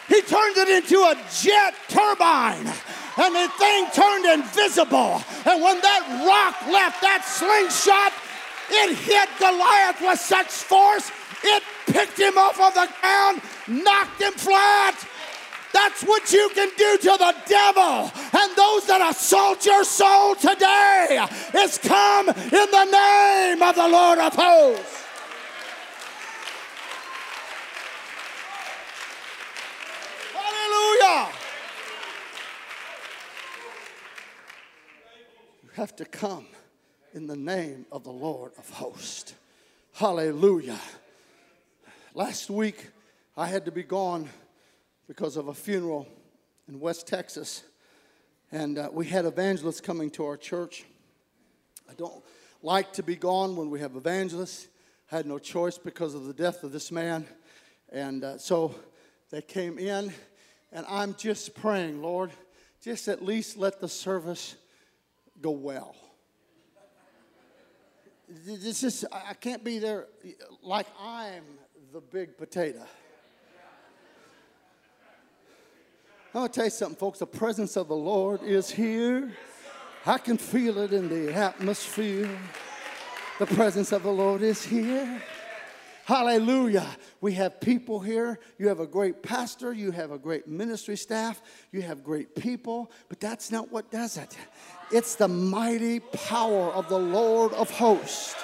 He 0.09 0.23
turned 0.23 0.57
it 0.57 0.69
into 0.69 0.97
a 0.97 1.15
jet 1.41 1.75
turbine 1.89 2.73
and 3.19 3.35
the 3.35 3.49
thing 3.59 3.87
turned 3.93 4.25
invisible. 4.25 5.23
And 5.45 5.63
when 5.63 5.81
that 5.81 6.25
rock 6.25 6.73
left 6.73 7.03
that 7.03 7.25
slingshot, 7.29 8.13
it 8.71 8.97
hit 8.97 9.29
Goliath 9.39 10.01
with 10.01 10.19
such 10.19 10.49
force, 10.49 11.11
it 11.45 11.63
picked 11.87 12.19
him 12.19 12.39
off 12.39 12.59
of 12.61 12.75
the 12.75 12.89
ground, 13.01 13.43
knocked 13.69 14.23
him 14.23 14.33
flat. 14.33 14.97
That's 15.73 16.03
what 16.03 16.33
you 16.33 16.51
can 16.55 16.71
do 16.77 16.99
to 16.99 17.17
the 17.19 17.35
devil 17.47 18.13
and 18.41 18.57
those 18.57 18.87
that 18.87 19.07
assault 19.11 19.65
your 19.65 19.85
soul 19.85 20.35
today. 20.35 21.27
Is 21.55 21.79
come 21.79 22.29
in 22.29 22.71
the 22.71 22.85
name 22.85 23.63
of 23.63 23.75
the 23.75 23.89
Lord 23.89 24.19
of 24.19 24.35
hosts. 24.35 25.05
Hallelujah. 30.35 31.33
You 35.65 35.71
have 35.75 35.97
to 35.97 36.05
come 36.05 36.47
in 37.15 37.27
the 37.27 37.37
name 37.37 37.87
of 37.91 38.05
the 38.05 38.13
Lord 38.13 38.53
of 38.59 38.69
hosts. 38.71 39.35
Hallelujah. 39.95 40.81
Last 42.15 42.51
week, 42.51 42.89
I 43.37 43.47
had 43.47 43.65
to 43.65 43.73
be 43.73 43.83
gone 43.83 44.29
because 45.13 45.37
of 45.37 45.49
a 45.49 45.53
funeral 45.53 46.09
in 46.67 46.81
West 46.81 47.07
Texas. 47.07 47.65
And 48.51 48.79
uh, 48.79 48.89
we 48.91 49.05
had 49.05 49.27
evangelists 49.27 49.83
coming 49.83 50.09
to 50.13 50.25
our 50.25 50.39
church. 50.39 50.87
I 51.87 51.93
don't 51.93 52.25
like 52.63 52.95
to 52.95 53.03
be 53.03 53.15
gone 53.15 53.55
when 53.55 53.69
we 53.69 53.79
have 53.81 53.95
evangelists. 53.95 54.69
I 55.11 55.17
had 55.17 55.27
no 55.27 55.39
choice 55.39 55.77
because 55.77 56.15
of 56.15 56.25
the 56.25 56.33
death 56.33 56.65
of 56.65 56.73
this 56.73 56.91
man. 56.91 57.27
And 57.91 58.25
uh, 58.25 58.39
so 58.39 58.75
they 59.31 59.43
came 59.43 59.79
in, 59.79 60.15
and 60.73 60.87
I'm 60.89 61.15
just 61.17 61.55
praying, 61.57 62.01
Lord, 62.01 62.31
just 62.83 63.07
at 63.07 63.23
least 63.23 63.59
let 63.59 63.83
the 63.83 63.91
service 63.91 64.57
go 65.43 65.51
well 65.51 65.95
this 68.47 68.83
is, 68.83 69.05
I 69.13 69.35
can't 69.35 69.63
be 69.63 69.79
there 69.79 70.07
like 70.63 70.87
I'm 70.99 71.45
the 71.93 72.01
big 72.01 72.39
potato. 72.39 72.83
To 76.33 76.49
tell 76.49 76.65
you 76.65 76.71
something, 76.71 76.97
folks. 76.97 77.19
The 77.19 77.27
presence 77.27 77.77
of 77.77 77.89
the 77.89 77.95
Lord 77.95 78.43
is 78.43 78.71
here. 78.71 79.31
I 80.07 80.17
can 80.17 80.39
feel 80.39 80.79
it 80.79 80.93
in 80.95 81.11
the 81.11 81.35
atmosphere. 81.35 82.29
The 83.39 83.47
presence 83.47 83.93
of 83.93 84.03
the 84.03 84.11
Lord 84.11 84.41
is 84.41 84.65
here. 84.65 85.23
Hallelujah. 86.07 86.87
We 87.21 87.35
have 87.35 87.61
people 87.61 88.01
here. 88.01 88.41
You 88.59 88.69
have 88.69 88.81
a 88.81 88.87
great 88.87 89.23
pastor. 89.23 89.75
You 89.75 89.91
have 89.91 90.11
a 90.11 90.19
great 90.19 90.49
ministry 90.49 90.97
staff. 90.97 91.43
You 91.71 91.83
have 91.83 92.03
great 92.03 92.35
people. 92.35 92.91
But 93.11 93.21
that's 93.21 93.53
not 93.53 93.71
what 93.71 93.91
does 93.91 94.17
it. 94.17 94.37
It's 94.91 95.17
the 95.17 95.29
mighty 95.29 96.01
power 96.01 96.71
of 96.73 96.89
the 96.89 96.99
Lord 96.99 97.53
of 97.53 97.71
hosts 97.71 98.35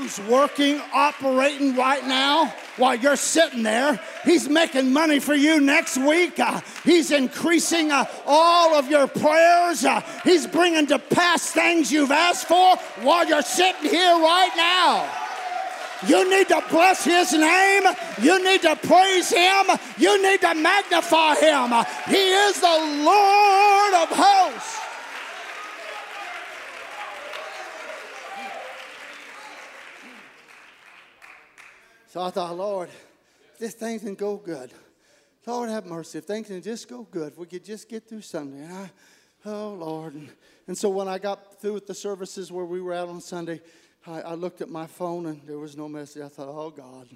who's 0.00 0.20
working, 0.20 0.80
operating 0.94 1.76
right 1.76 2.06
now 2.06 2.46
while 2.76 2.94
you're 2.94 3.16
sitting 3.16 3.62
there. 3.62 4.00
He's 4.24 4.48
making 4.48 4.92
money 4.92 5.18
for 5.20 5.34
you 5.34 5.60
next 5.60 5.98
week. 5.98 6.40
Uh, 6.40 6.60
he's 6.84 7.10
increasing 7.10 7.92
uh, 7.92 8.06
all 8.26 8.74
of 8.74 8.88
your 8.88 9.06
prayers. 9.06 9.84
Uh, 9.84 10.00
he's 10.24 10.46
bringing 10.46 10.86
to 10.86 10.98
pass 10.98 11.50
things 11.50 11.92
you've 11.92 12.10
asked 12.10 12.48
for 12.48 12.76
while 13.04 13.28
you're 13.28 13.42
sitting 13.42 13.90
here 13.90 14.14
right 14.14 14.52
now. 14.56 15.08
You 16.06 16.30
need 16.30 16.48
to 16.48 16.64
bless 16.70 17.04
his 17.04 17.32
name. 17.32 17.82
You 18.22 18.42
need 18.42 18.62
to 18.62 18.76
praise 18.76 19.30
him. 19.30 19.66
You 19.98 20.22
need 20.22 20.40
to 20.40 20.54
magnify 20.54 21.34
him. 21.34 21.84
He 22.08 22.30
is 22.30 22.58
the 22.58 23.02
Lord 23.04 23.94
of 23.94 24.08
hosts. 24.10 24.79
So 32.10 32.20
I 32.20 32.30
thought, 32.30 32.56
Lord, 32.56 32.88
this 33.60 33.72
thing 33.74 34.00
can 34.00 34.16
go 34.16 34.36
good. 34.36 34.72
Lord 35.46 35.70
have 35.70 35.86
mercy. 35.86 36.18
If 36.18 36.24
things 36.24 36.48
can 36.48 36.60
just 36.60 36.88
go 36.88 37.06
good, 37.08 37.34
if 37.34 37.38
we 37.38 37.46
could 37.46 37.64
just 37.64 37.88
get 37.88 38.08
through 38.08 38.22
Sunday. 38.22 38.64
And 38.64 38.72
I, 38.72 38.90
oh 39.46 39.74
Lord. 39.74 40.14
And, 40.14 40.28
and 40.66 40.76
so 40.76 40.88
when 40.88 41.06
I 41.06 41.18
got 41.18 41.60
through 41.60 41.74
with 41.74 41.86
the 41.86 41.94
services 41.94 42.50
where 42.50 42.64
we 42.64 42.80
were 42.80 42.94
out 42.94 43.08
on 43.08 43.20
Sunday, 43.20 43.60
I, 44.08 44.22
I 44.22 44.34
looked 44.34 44.60
at 44.60 44.68
my 44.68 44.88
phone 44.88 45.26
and 45.26 45.40
there 45.46 45.60
was 45.60 45.76
no 45.76 45.88
message. 45.88 46.22
I 46.22 46.28
thought, 46.28 46.48
oh 46.48 46.70
God, 46.70 47.06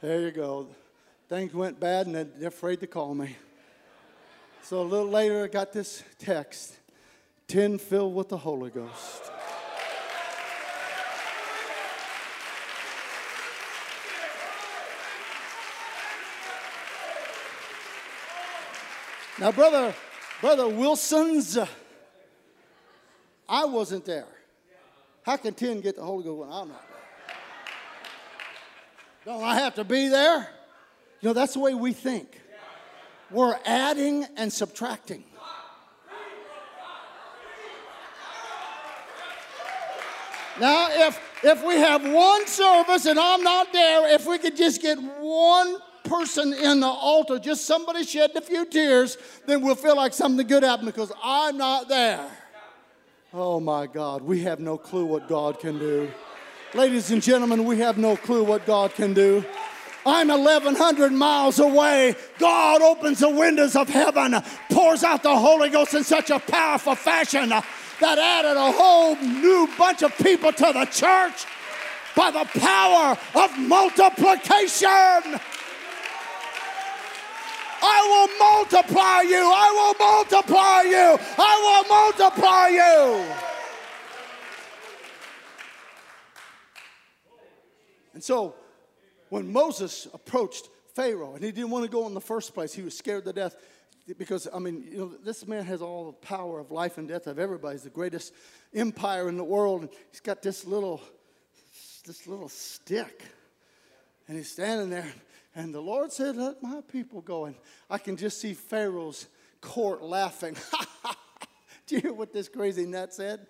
there 0.00 0.22
you 0.22 0.30
go. 0.30 0.66
Things 1.28 1.52
went 1.52 1.78
bad 1.78 2.06
and 2.06 2.14
they're 2.14 2.48
afraid 2.48 2.80
to 2.80 2.86
call 2.86 3.14
me. 3.14 3.36
So 4.62 4.80
a 4.80 4.82
little 4.82 5.10
later, 5.10 5.44
I 5.44 5.48
got 5.48 5.74
this 5.74 6.02
text 6.18 6.74
10 7.48 7.76
filled 7.76 8.14
with 8.14 8.30
the 8.30 8.38
Holy 8.38 8.70
Ghost. 8.70 9.30
Now, 19.38 19.52
brother, 19.52 19.94
brother 20.40 20.66
Wilson's, 20.68 21.58
I 23.48 23.64
wasn't 23.66 24.04
there. 24.06 24.26
How 25.22 25.36
can 25.36 25.52
10 25.54 25.80
get 25.80 25.96
the 25.96 26.02
Holy 26.02 26.24
Ghost 26.24 26.38
when 26.38 26.48
I'm 26.48 26.68
not 26.68 26.82
there? 26.88 27.34
Don't 29.26 29.42
I 29.42 29.56
have 29.56 29.74
to 29.74 29.84
be 29.84 30.08
there? 30.08 30.48
You 31.20 31.28
know, 31.28 31.32
that's 31.32 31.54
the 31.54 31.60
way 31.60 31.74
we 31.74 31.92
think. 31.92 32.40
We're 33.30 33.58
adding 33.64 34.24
and 34.36 34.52
subtracting. 34.52 35.24
Now, 40.60 40.88
if 40.90 41.20
if 41.42 41.64
we 41.64 41.74
have 41.74 42.02
one 42.02 42.46
service 42.46 43.06
and 43.06 43.18
I'm 43.18 43.42
not 43.42 43.72
there, 43.72 44.14
if 44.14 44.26
we 44.26 44.38
could 44.38 44.56
just 44.56 44.80
get 44.80 44.98
one 44.98 45.76
person 46.04 46.52
in 46.52 46.80
the 46.80 46.86
altar, 46.86 47.38
just 47.38 47.66
somebody 47.66 48.04
shedding 48.04 48.36
a 48.36 48.40
few 48.40 48.64
tears, 48.64 49.18
then 49.46 49.62
we'll 49.62 49.74
feel 49.74 49.96
like 49.96 50.12
something 50.12 50.46
good 50.46 50.62
happened 50.62 50.86
because 50.86 51.12
I'm 51.22 51.58
not 51.58 51.88
there. 51.88 52.26
Oh 53.34 53.60
my 53.60 53.86
God, 53.86 54.22
we 54.22 54.40
have 54.44 54.60
no 54.60 54.78
clue 54.78 55.04
what 55.04 55.28
God 55.28 55.60
can 55.60 55.78
do. 55.78 56.10
Ladies 56.74 57.10
and 57.10 57.22
gentlemen, 57.22 57.64
we 57.64 57.78
have 57.78 57.98
no 57.98 58.16
clue 58.16 58.44
what 58.44 58.64
God 58.66 58.94
can 58.94 59.12
do. 59.14 59.44
I'm 60.06 60.28
1,100 60.28 61.12
miles 61.12 61.58
away. 61.58 62.14
God 62.38 62.80
opens 62.80 63.18
the 63.18 63.28
windows 63.28 63.74
of 63.74 63.88
heaven, 63.88 64.36
pours 64.70 65.02
out 65.02 65.22
the 65.22 65.36
Holy 65.36 65.68
Ghost 65.68 65.94
in 65.94 66.04
such 66.04 66.30
a 66.30 66.38
powerful 66.38 66.94
fashion 66.94 67.52
that 68.00 68.18
added 68.18 68.56
a 68.56 68.72
whole 68.72 69.16
new 69.16 69.68
bunch 69.78 70.02
of 70.02 70.16
people 70.18 70.52
to 70.52 70.72
the 70.72 70.84
church 70.86 71.46
by 72.14 72.30
the 72.30 72.44
power 72.58 73.16
of 73.34 73.58
multiplication. 73.58 75.40
I 77.82 78.00
will 78.10 78.28
multiply 78.38 79.20
you. 79.22 79.42
I 79.54 79.70
will 79.76 79.94
multiply 80.06 80.82
you. 80.82 81.18
I 81.38 81.54
will 81.64 81.84
multiply 81.88 82.68
you. 82.68 83.34
And 88.14 88.24
so, 88.24 88.54
when 89.28 89.52
Moses 89.52 90.08
approached 90.14 90.70
Pharaoh, 90.94 91.34
and 91.34 91.44
he 91.44 91.52
didn't 91.52 91.70
want 91.70 91.84
to 91.84 91.90
go 91.90 92.06
in 92.06 92.14
the 92.14 92.20
first 92.20 92.54
place, 92.54 92.72
he 92.72 92.80
was 92.80 92.96
scared 92.96 93.26
to 93.26 93.32
death 93.32 93.56
because 94.18 94.46
I 94.52 94.58
mean, 94.58 94.86
you 94.90 94.98
know, 94.98 95.12
this 95.24 95.46
man 95.46 95.64
has 95.64 95.82
all 95.82 96.06
the 96.06 96.12
power 96.12 96.60
of 96.60 96.70
life 96.70 96.98
and 96.98 97.08
death 97.08 97.26
of 97.26 97.38
everybody. 97.38 97.74
He's 97.74 97.82
the 97.82 97.90
greatest 97.90 98.32
empire 98.74 99.28
in 99.28 99.36
the 99.36 99.44
world, 99.44 99.82
and 99.82 99.90
he's 100.10 100.20
got 100.20 100.42
this 100.42 100.64
little, 100.64 101.00
this 102.06 102.26
little 102.26 102.48
stick, 102.48 103.24
and 104.28 104.36
he's 104.36 104.50
standing 104.50 104.90
there. 104.90 105.12
And 105.54 105.74
the 105.74 105.80
Lord 105.80 106.12
said, 106.12 106.36
Let 106.36 106.62
my 106.62 106.82
people 106.92 107.22
go. 107.22 107.46
And 107.46 107.56
I 107.88 107.98
can 107.98 108.16
just 108.16 108.40
see 108.40 108.54
Pharaoh's 108.54 109.26
court 109.60 110.02
laughing. 110.02 110.56
Do 111.86 111.94
you 111.94 112.00
hear 112.00 112.12
what 112.12 112.32
this 112.32 112.48
crazy 112.48 112.84
nut 112.84 113.14
said? 113.14 113.46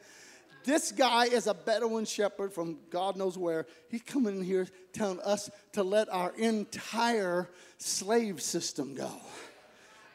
This 0.65 0.91
guy 0.93 1.27
is 1.27 1.47
a 1.47 1.55
Bedouin 1.55 2.05
shepherd 2.05 2.53
from 2.53 2.79
God 2.91 3.17
knows 3.17 3.39
where. 3.39 3.67
He's 3.89 4.03
coming 4.03 4.39
in 4.39 4.43
here 4.43 4.67
telling 4.93 5.21
us 5.21 5.49
to 5.73 5.83
let 5.83 6.09
our 6.13 6.35
entire 6.37 7.51
slave 7.79 8.43
system 8.43 8.95
go. 8.95 9.11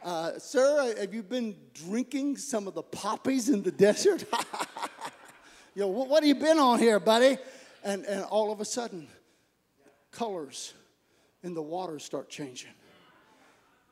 Uh, 0.04 0.40
sir, 0.40 0.96
have 1.00 1.14
you 1.14 1.22
been 1.22 1.56
drinking 1.76 2.36
some 2.36 2.68
of 2.68 2.74
the 2.74 2.82
poppies 2.82 3.50
in 3.50 3.62
the 3.62 3.72
desert? 3.88 4.26
Yo, 5.76 5.88
what, 5.88 6.08
what 6.08 6.24
have 6.24 6.28
you 6.28 6.42
been 6.42 6.58
on 6.58 6.80
here, 6.80 7.00
buddy? 7.00 7.38
And, 7.84 8.06
and 8.06 8.24
all 8.24 8.52
of 8.52 8.60
a 8.62 8.66
sudden, 8.66 9.08
colors 10.12 10.74
in 11.44 11.54
the 11.54 11.62
water 11.62 12.00
start 12.00 12.30
changing. 12.30 12.72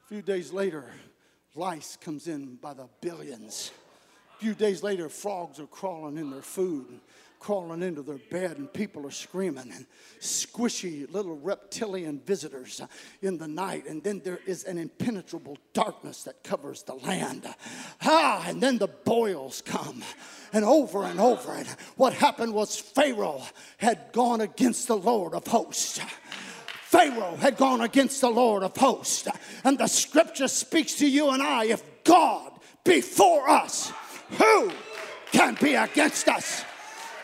A 0.05 0.07
few 0.07 0.23
days 0.23 0.51
later, 0.51 0.85
lice 1.53 1.95
comes 2.01 2.27
in 2.27 2.55
by 2.55 2.73
the 2.73 2.87
billions. 3.01 3.71
A 4.35 4.39
few 4.39 4.55
days 4.55 4.81
later, 4.81 5.09
frogs 5.09 5.59
are 5.59 5.67
crawling 5.67 6.17
in 6.17 6.31
their 6.31 6.41
food 6.41 7.01
crawling 7.39 7.81
into 7.81 8.01
their 8.01 8.19
bed, 8.29 8.57
and 8.57 8.71
people 8.71 9.07
are 9.07 9.11
screaming, 9.11 9.71
and 9.73 9.85
squishy 10.19 11.11
little 11.11 11.37
reptilian 11.37 12.19
visitors 12.19 12.81
in 13.21 13.37
the 13.37 13.47
night. 13.47 13.87
And 13.87 14.03
then 14.03 14.21
there 14.23 14.39
is 14.45 14.65
an 14.65 14.77
impenetrable 14.77 15.57
darkness 15.73 16.23
that 16.23 16.43
covers 16.43 16.83
the 16.83 16.95
land. 16.95 17.47
Ah, 18.01 18.43
and 18.47 18.61
then 18.61 18.77
the 18.77 18.87
boils 18.87 19.61
come. 19.61 20.03
And 20.51 20.65
over 20.65 21.03
and 21.03 21.19
over. 21.19 21.53
And 21.53 21.67
what 21.95 22.13
happened 22.13 22.53
was 22.53 22.77
Pharaoh 22.77 23.43
had 23.77 24.11
gone 24.11 24.41
against 24.41 24.87
the 24.87 24.97
Lord 24.97 25.33
of 25.33 25.47
hosts. 25.47 25.99
Pharaoh 26.89 27.35
had 27.35 27.55
gone 27.55 27.81
against 27.81 28.19
the 28.19 28.29
Lord 28.29 28.63
of 28.63 28.75
hosts. 28.75 29.27
And 29.63 29.77
the 29.77 29.87
scripture 29.87 30.47
speaks 30.47 30.95
to 30.95 31.07
you 31.07 31.29
and 31.29 31.41
I 31.41 31.65
if 31.65 31.83
God 32.03 32.51
be 32.83 33.01
for 33.01 33.47
us, 33.47 33.93
who 34.31 34.71
can 35.31 35.55
be 35.61 35.75
against 35.75 36.27
us? 36.27 36.63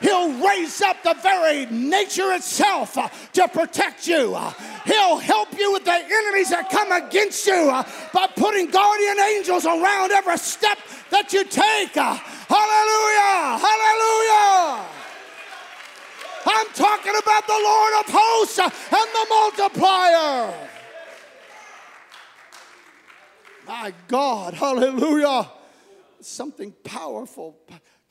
He'll 0.02 0.32
raise 0.46 0.82
up 0.82 1.02
the 1.04 1.16
very 1.22 1.66
nature 1.68 2.34
itself 2.34 2.98
uh, 2.98 3.08
to 3.34 3.48
protect 3.48 4.08
you. 4.08 4.38
He'll 4.86 5.18
help 5.18 5.58
you 5.58 5.72
with 5.72 5.86
the 5.86 5.94
enemies 5.94 6.50
that 6.50 6.70
come 6.70 6.92
against 6.92 7.48
you 7.48 7.70
uh, 7.72 7.84
by 8.14 8.28
putting 8.36 8.70
guardian 8.70 9.20
angels 9.20 9.66
around 9.66 10.12
every 10.12 10.38
step 10.38 10.78
that 11.12 11.32
you 11.34 11.44
take. 11.46 11.96
Uh, 11.96 12.16
hallelujah! 12.16 13.58
Hallelujah! 13.66 14.86
I'm 16.48 16.68
talking 16.74 17.14
about 17.22 17.48
the 17.48 17.54
Lord 17.54 17.94
of 18.00 18.14
hosts 18.14 18.60
and 18.60 18.72
the 18.92 19.26
multiplier. 19.30 20.54
My 23.68 23.94
God, 24.08 24.54
hallelujah. 24.54 25.50
Something 26.22 26.72
powerful 26.84 27.58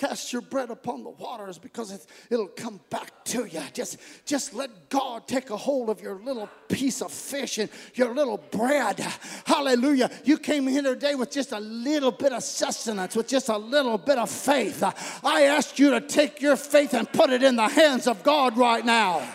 Cast 0.06 0.34
your 0.34 0.42
bread 0.42 0.70
upon 0.70 1.02
the 1.02 1.08
waters 1.08 1.56
because 1.56 1.90
it, 1.90 2.04
it'll 2.28 2.48
come 2.48 2.78
back 2.90 3.24
to 3.24 3.46
you. 3.46 3.62
Just, 3.72 3.96
just 4.26 4.52
let 4.52 4.90
God 4.90 5.26
take 5.26 5.48
a 5.48 5.56
hold 5.56 5.88
of 5.88 6.02
your 6.02 6.16
little 6.16 6.46
piece 6.68 7.00
of 7.00 7.10
fish 7.10 7.56
and 7.56 7.70
your 7.94 8.14
little 8.14 8.36
bread. 8.36 9.00
Hallelujah. 9.46 10.10
You 10.24 10.36
came 10.36 10.66
here 10.66 10.82
today 10.82 11.14
with 11.14 11.30
just 11.30 11.52
a 11.52 11.58
little 11.60 12.10
bit 12.10 12.34
of 12.34 12.42
sustenance, 12.42 13.16
with 13.16 13.28
just 13.28 13.48
a 13.48 13.56
little 13.56 13.96
bit 13.96 14.18
of 14.18 14.28
faith. 14.30 14.82
I 15.24 15.44
ask 15.44 15.78
you 15.78 15.92
to 15.92 16.02
take 16.02 16.42
your 16.42 16.56
faith 16.56 16.92
and 16.92 17.10
put 17.10 17.30
it 17.30 17.42
in 17.42 17.56
the 17.56 17.68
hands 17.68 18.06
of 18.06 18.22
God 18.22 18.58
right 18.58 18.84
now. 18.84 19.26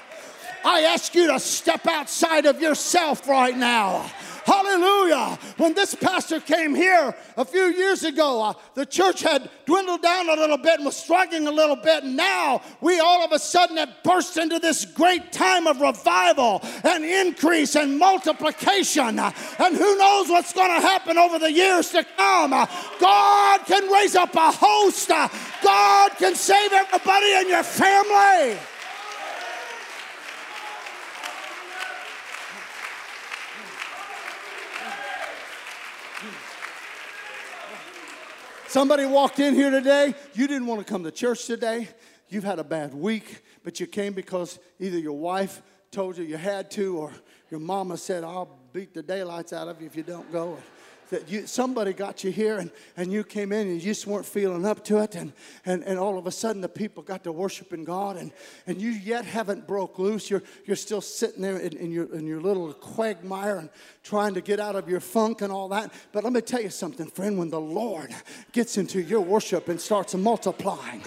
I 0.63 0.81
ask 0.81 1.15
you 1.15 1.31
to 1.31 1.39
step 1.39 1.87
outside 1.87 2.45
of 2.45 2.61
yourself 2.61 3.27
right 3.27 3.57
now. 3.57 4.11
Hallelujah. 4.45 5.37
When 5.57 5.73
this 5.73 5.95
pastor 5.95 6.39
came 6.39 6.75
here 6.75 7.15
a 7.37 7.45
few 7.45 7.65
years 7.65 8.03
ago, 8.03 8.41
uh, 8.41 8.53
the 8.73 8.85
church 8.85 9.21
had 9.21 9.49
dwindled 9.65 10.01
down 10.01 10.29
a 10.29 10.33
little 10.33 10.57
bit 10.57 10.75
and 10.75 10.85
was 10.85 10.95
struggling 10.95 11.47
a 11.47 11.51
little 11.51 11.75
bit. 11.75 12.03
And 12.03 12.15
now 12.15 12.61
we 12.81 12.99
all 12.99 13.23
of 13.23 13.31
a 13.31 13.39
sudden 13.39 13.77
have 13.77 13.89
burst 14.03 14.37
into 14.37 14.59
this 14.59 14.85
great 14.85 15.31
time 15.31 15.67
of 15.67 15.81
revival 15.81 16.61
and 16.83 17.03
increase 17.03 17.75
and 17.75 17.97
multiplication. 17.97 19.19
Uh, 19.19 19.31
and 19.59 19.75
who 19.75 19.97
knows 19.97 20.29
what's 20.29 20.53
going 20.53 20.73
to 20.79 20.87
happen 20.87 21.17
over 21.17 21.39
the 21.39 21.51
years 21.51 21.89
to 21.89 22.05
come. 22.17 22.53
Uh, 22.53 22.65
God 22.99 23.65
can 23.65 23.89
raise 23.91 24.15
up 24.15 24.33
a 24.35 24.51
host, 24.51 25.09
uh, 25.11 25.27
God 25.63 26.11
can 26.17 26.35
save 26.35 26.71
everybody 26.73 27.33
in 27.33 27.49
your 27.49 27.63
family. 27.63 28.57
Somebody 38.69 39.07
walked 39.07 39.39
in 39.39 39.55
here 39.55 39.71
today, 39.71 40.13
you 40.35 40.47
didn't 40.47 40.67
want 40.67 40.79
to 40.79 40.85
come 40.85 41.03
to 41.03 41.09
church 41.09 41.47
today. 41.47 41.87
You've 42.27 42.43
had 42.43 42.59
a 42.59 42.63
bad 42.63 42.93
week, 42.93 43.41
but 43.63 43.79
you 43.79 43.87
came 43.87 44.13
because 44.13 44.59
either 44.79 44.99
your 44.99 45.17
wife 45.17 45.63
told 45.89 46.19
you 46.19 46.23
you 46.23 46.37
had 46.37 46.69
to 46.71 46.95
or 46.95 47.11
your 47.49 47.61
mama 47.61 47.97
said, 47.97 48.23
I'll 48.23 48.59
beat 48.71 48.93
the 48.93 49.01
daylights 49.01 49.53
out 49.53 49.69
of 49.69 49.81
you 49.81 49.87
if 49.87 49.95
you 49.95 50.03
don't 50.03 50.31
go. 50.31 50.59
That 51.09 51.29
you 51.29 51.47
somebody 51.47 51.93
got 51.93 52.23
you 52.23 52.31
here 52.31 52.57
and, 52.57 52.71
and 52.97 53.11
you 53.11 53.23
came 53.23 53.51
in 53.51 53.67
and 53.67 53.75
you 53.75 53.81
just 53.81 54.07
weren't 54.07 54.25
feeling 54.25 54.65
up 54.65 54.83
to 54.85 54.99
it 54.99 55.15
and, 55.15 55.33
and, 55.65 55.83
and 55.83 55.97
all 55.97 56.17
of 56.17 56.27
a 56.27 56.31
sudden 56.31 56.61
the 56.61 56.69
people 56.69 57.03
got 57.03 57.23
to 57.23 57.31
worshiping 57.31 57.83
God 57.83 58.17
and, 58.17 58.31
and 58.67 58.81
you 58.81 58.91
yet 58.91 59.25
haven't 59.25 59.67
broke 59.67 59.99
loose. 59.99 60.29
You're, 60.29 60.43
you're 60.65 60.75
still 60.75 61.01
sitting 61.01 61.41
there 61.41 61.57
in, 61.57 61.77
in, 61.77 61.91
your, 61.91 62.13
in 62.13 62.27
your 62.27 62.41
little 62.41 62.71
quagmire 62.73 63.57
and 63.57 63.69
trying 64.03 64.33
to 64.35 64.41
get 64.41 64.59
out 64.59 64.75
of 64.75 64.89
your 64.89 64.99
funk 64.99 65.41
and 65.41 65.51
all 65.51 65.69
that. 65.69 65.91
But 66.11 66.23
let 66.23 66.33
me 66.33 66.41
tell 66.41 66.61
you 66.61 66.69
something, 66.69 67.07
friend, 67.07 67.37
when 67.37 67.49
the 67.49 67.59
Lord 67.59 68.13
gets 68.51 68.77
into 68.77 69.01
your 69.01 69.21
worship 69.21 69.67
and 69.69 69.79
starts 69.79 70.15
multiplying, 70.15 71.03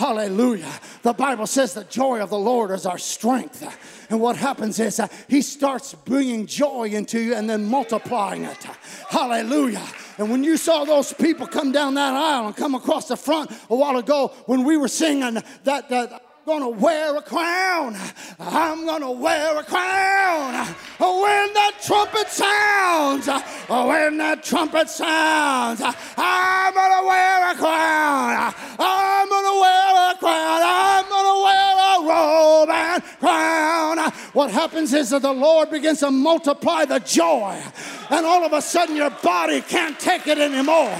Hallelujah. 0.00 0.72
The 1.02 1.12
Bible 1.12 1.46
says 1.46 1.74
the 1.74 1.84
joy 1.84 2.22
of 2.22 2.30
the 2.30 2.38
Lord 2.38 2.70
is 2.70 2.86
our 2.86 2.96
strength. 2.96 3.62
And 4.08 4.18
what 4.18 4.34
happens 4.34 4.80
is 4.80 4.98
uh, 4.98 5.08
He 5.28 5.42
starts 5.42 5.92
bringing 5.92 6.46
joy 6.46 6.84
into 6.84 7.20
you 7.20 7.34
and 7.34 7.50
then 7.50 7.66
multiplying 7.66 8.44
it. 8.44 8.64
Hallelujah. 9.10 9.86
And 10.16 10.30
when 10.30 10.42
you 10.42 10.56
saw 10.56 10.86
those 10.86 11.12
people 11.12 11.46
come 11.46 11.70
down 11.70 11.92
that 11.94 12.14
aisle 12.14 12.46
and 12.46 12.56
come 12.56 12.74
across 12.74 13.08
the 13.08 13.16
front 13.16 13.50
a 13.68 13.76
while 13.76 13.98
ago 13.98 14.28
when 14.46 14.64
we 14.64 14.78
were 14.78 14.88
singing 14.88 15.34
that, 15.64 15.90
that 15.90 16.22
gonna 16.50 16.68
wear 16.68 17.16
a 17.16 17.22
crown. 17.22 17.96
I'm 18.40 18.84
gonna 18.84 19.12
wear 19.12 19.56
a 19.56 19.62
crown. 19.62 20.66
When 20.98 21.52
that 21.54 21.74
trumpet 21.80 22.28
sounds, 22.28 23.26
when 23.68 24.18
that 24.18 24.42
trumpet 24.42 24.88
sounds, 24.88 25.80
I'm 25.80 26.74
gonna 26.74 27.06
wear 27.06 27.52
a 27.52 27.54
crown. 27.54 28.54
I'm 28.80 29.28
gonna 29.28 29.60
wear 29.60 30.10
a 30.10 30.14
crown. 30.18 30.60
I'm 30.64 31.08
gonna 31.08 31.38
wear 31.46 31.72
a 31.92 31.96
robe 32.10 32.70
and 32.70 33.02
crown. 33.20 34.12
What 34.32 34.50
happens 34.50 34.92
is 34.92 35.10
that 35.10 35.22
the 35.22 35.32
Lord 35.32 35.70
begins 35.70 36.00
to 36.00 36.10
multiply 36.10 36.84
the 36.84 36.98
joy, 36.98 37.62
and 38.10 38.26
all 38.26 38.44
of 38.44 38.52
a 38.52 38.60
sudden 38.60 38.96
your 38.96 39.10
body 39.22 39.60
can't 39.60 39.98
take 40.00 40.26
it 40.26 40.38
anymore. 40.38 40.96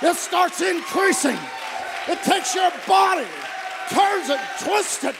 It 0.00 0.16
starts 0.16 0.62
increasing. 0.62 1.38
It 2.08 2.22
takes 2.22 2.54
your 2.54 2.70
body 2.86 3.26
turns 3.90 4.30
it, 4.30 4.40
twists 4.60 5.04
it. 5.04 5.16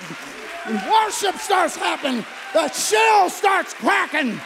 Worship 0.90 1.36
starts 1.36 1.76
happening. 1.76 2.24
The 2.52 2.68
shell 2.68 3.28
starts 3.28 3.74
cracking. 3.74 4.40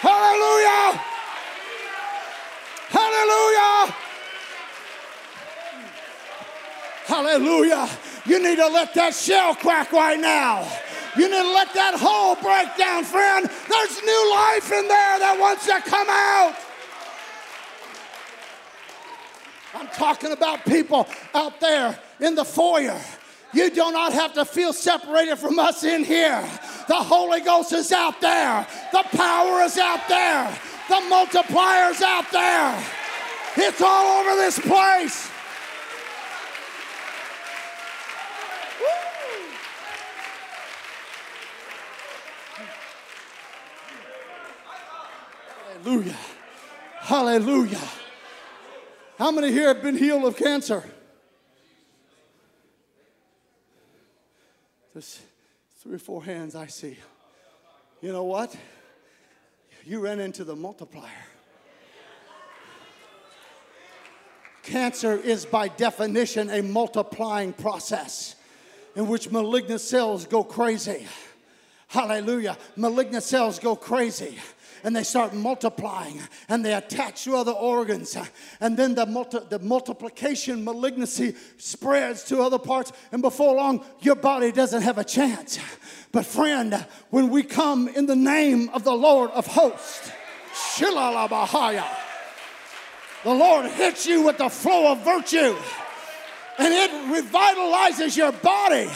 Hallelujah! 0.00 1.00
Hallelujah! 2.88 3.94
Hallelujah! 7.06 7.88
You 8.26 8.42
need 8.42 8.56
to 8.56 8.66
let 8.66 8.92
that 8.94 9.14
shell 9.14 9.54
crack 9.54 9.92
right 9.92 10.20
now. 10.20 10.68
You 11.16 11.30
need 11.30 11.42
to 11.42 11.52
let 11.54 11.72
that 11.72 11.94
hole 11.96 12.34
break 12.34 12.76
down, 12.76 13.04
friend. 13.04 13.46
There's 13.46 14.02
new 14.02 14.34
life 14.34 14.70
in 14.70 14.86
there 14.86 15.18
that 15.20 15.36
wants 15.40 15.64
to 15.66 15.80
come 15.80 16.08
out. 16.10 16.54
I'm 19.74 19.88
talking 19.88 20.32
about 20.32 20.64
people 20.66 21.06
out 21.34 21.60
there 21.60 21.98
in 22.20 22.34
the 22.34 22.44
foyer 22.44 23.00
you 23.52 23.70
do 23.70 23.90
not 23.92 24.12
have 24.12 24.34
to 24.34 24.44
feel 24.44 24.72
separated 24.72 25.36
from 25.36 25.58
us 25.58 25.84
in 25.84 26.04
here. 26.04 26.42
The 26.88 26.94
Holy 26.94 27.40
Ghost 27.40 27.72
is 27.72 27.92
out 27.92 28.20
there, 28.20 28.66
the 28.92 29.02
power 29.16 29.62
is 29.62 29.78
out 29.78 30.08
there, 30.08 30.58
the 30.88 31.00
multiplier's 31.08 32.02
out 32.02 32.30
there. 32.30 32.84
It's 33.56 33.80
all 33.80 34.20
over 34.20 34.36
this 34.36 34.58
place. 34.58 35.30
Hallelujah. 45.86 46.16
Hallelujah. 46.98 47.80
How 49.18 49.30
many 49.30 49.52
here 49.52 49.68
have 49.68 49.82
been 49.82 49.96
healed 49.96 50.24
of 50.24 50.36
cancer? 50.36 50.82
There's 54.96 55.20
three 55.82 55.96
or 55.96 55.98
four 55.98 56.24
hands 56.24 56.54
I 56.54 56.68
see. 56.68 56.96
You 58.00 58.12
know 58.12 58.24
what? 58.24 58.56
You 59.84 60.00
ran 60.00 60.20
into 60.20 60.42
the 60.42 60.56
multiplier. 60.56 61.26
Cancer 64.62 65.14
is 65.14 65.44
by 65.44 65.68
definition 65.68 66.48
a 66.48 66.62
multiplying 66.62 67.52
process 67.52 68.36
in 68.94 69.06
which 69.06 69.30
malignant 69.30 69.82
cells 69.82 70.24
go 70.24 70.42
crazy. 70.42 71.06
Hallelujah. 71.88 72.56
Malignant 72.74 73.22
cells 73.22 73.58
go 73.58 73.76
crazy 73.76 74.38
and 74.86 74.94
they 74.94 75.02
start 75.02 75.34
multiplying 75.34 76.20
and 76.48 76.64
they 76.64 76.72
attach 76.72 77.24
to 77.24 77.36
other 77.36 77.50
organs. 77.50 78.16
And 78.60 78.76
then 78.76 78.94
the, 78.94 79.04
multi- 79.04 79.40
the 79.48 79.58
multiplication 79.58 80.64
malignancy 80.64 81.34
spreads 81.58 82.22
to 82.24 82.40
other 82.40 82.60
parts, 82.60 82.92
and 83.10 83.20
before 83.20 83.56
long, 83.56 83.84
your 84.00 84.14
body 84.14 84.52
doesn't 84.52 84.82
have 84.82 84.96
a 84.96 85.04
chance. 85.04 85.58
But, 86.12 86.24
friend, 86.24 86.86
when 87.10 87.30
we 87.30 87.42
come 87.42 87.88
in 87.88 88.06
the 88.06 88.14
name 88.14 88.68
of 88.68 88.84
the 88.84 88.94
Lord 88.94 89.32
of 89.32 89.48
hosts, 89.48 90.08
Shilalabahaya, 90.54 91.84
the 93.24 93.34
Lord 93.34 93.66
hits 93.66 94.06
you 94.06 94.22
with 94.22 94.38
the 94.38 94.48
flow 94.48 94.92
of 94.92 95.04
virtue 95.04 95.56
and 96.58 96.72
it 96.72 96.90
revitalizes 97.12 98.16
your 98.16 98.30
body 98.30 98.88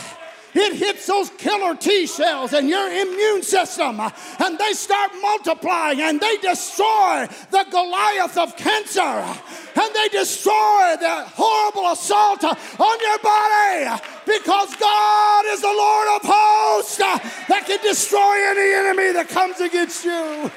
it 0.55 0.75
hits 0.75 1.07
those 1.07 1.31
killer 1.31 1.75
T 1.75 2.07
cells 2.07 2.53
and 2.53 2.69
your 2.69 2.89
immune 2.91 3.43
system, 3.43 4.01
uh, 4.01 4.11
and 4.39 4.59
they 4.59 4.73
start 4.73 5.13
multiplying 5.21 6.01
and 6.01 6.21
they 6.21 6.37
destroy 6.39 7.27
the 7.51 7.65
Goliath 7.71 8.37
of 8.37 8.57
cancer, 8.57 9.01
uh, 9.01 9.37
and 9.81 9.95
they 9.95 10.09
destroy 10.09 10.97
the 10.99 11.25
horrible 11.35 11.93
assault 11.93 12.45
uh, 12.45 12.55
on 12.79 13.01
your 13.01 13.19
body 13.19 14.03
because 14.27 14.75
God 14.77 15.45
is 15.47 15.61
the 15.61 15.67
Lord 15.67 16.09
of 16.17 16.21
hosts 16.25 16.97
that 16.97 17.65
can 17.67 17.79
destroy 17.83 18.37
any 18.51 18.75
enemy 18.75 19.13
that 19.13 19.29
comes 19.29 19.61
against 19.61 20.05
you. 20.05 20.51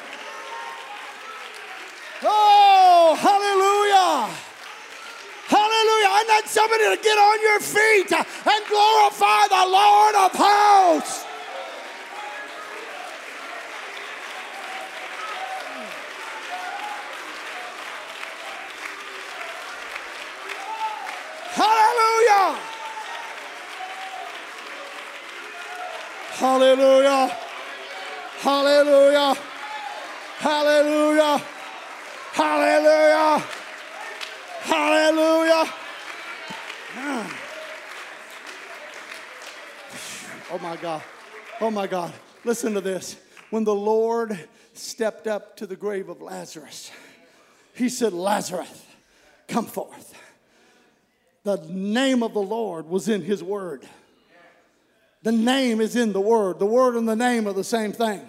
Oh, 2.25 3.15
hallelujah. 3.19 4.33
Hallelujah. 5.47 6.09
I 6.09 6.23
somebody 6.45 6.83
to 6.95 7.01
get 7.01 7.17
on 7.17 7.41
your 7.41 7.59
feet 7.59 8.11
and 8.11 8.65
glorify 8.67 9.47
the 9.47 9.65
Lord 9.69 10.15
of 10.15 10.31
hosts. 10.33 11.25
Hallelujah. 21.53 22.59
Hallelujah. 26.43 27.37
Hallelujah. 28.39 29.35
Hallelujah. 30.39 31.41
Hallelujah. 32.33 33.43
Hallelujah. 34.63 35.82
Oh 40.51 40.59
my 40.59 40.75
God. 40.75 41.01
Oh 41.61 41.71
my 41.71 41.87
God. 41.87 42.13
Listen 42.43 42.73
to 42.73 42.81
this. 42.81 43.17
When 43.49 43.63
the 43.63 43.75
Lord 43.75 44.37
stepped 44.73 45.27
up 45.27 45.55
to 45.57 45.67
the 45.67 45.75
grave 45.75 46.09
of 46.09 46.21
Lazarus, 46.21 46.91
he 47.73 47.89
said, 47.89 48.13
Lazarus, 48.13 48.85
come 49.47 49.65
forth. 49.65 50.13
The 51.43 51.57
name 51.69 52.23
of 52.23 52.33
the 52.33 52.41
Lord 52.41 52.87
was 52.87 53.09
in 53.09 53.21
his 53.21 53.43
word. 53.43 53.85
The 55.23 55.31
name 55.31 55.79
is 55.79 55.95
in 55.95 56.13
the 56.13 56.21
word. 56.21 56.59
The 56.59 56.65
word 56.65 56.95
and 56.95 57.07
the 57.07 57.15
name 57.15 57.47
are 57.47 57.53
the 57.53 57.63
same 57.63 57.93
thing. 57.93 58.21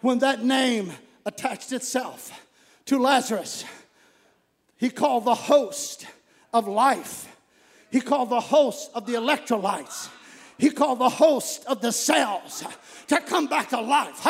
When 0.00 0.18
that 0.20 0.44
name 0.44 0.92
attached 1.24 1.72
itself 1.72 2.30
to 2.86 2.98
Lazarus, 2.98 3.64
he 4.76 4.90
called 4.90 5.24
the 5.24 5.34
host 5.34 6.06
of 6.52 6.66
life. 6.66 7.34
He 7.90 8.00
called 8.00 8.30
the 8.30 8.40
host 8.40 8.90
of 8.94 9.06
the 9.06 9.14
electrolytes. 9.14 10.08
He 10.60 10.68
called 10.68 10.98
the 10.98 11.08
host 11.08 11.64
of 11.66 11.80
the 11.80 11.90
cells 11.90 12.62
to 13.06 13.18
come 13.20 13.46
back 13.46 13.70
to 13.70 13.80
life. 13.80 14.22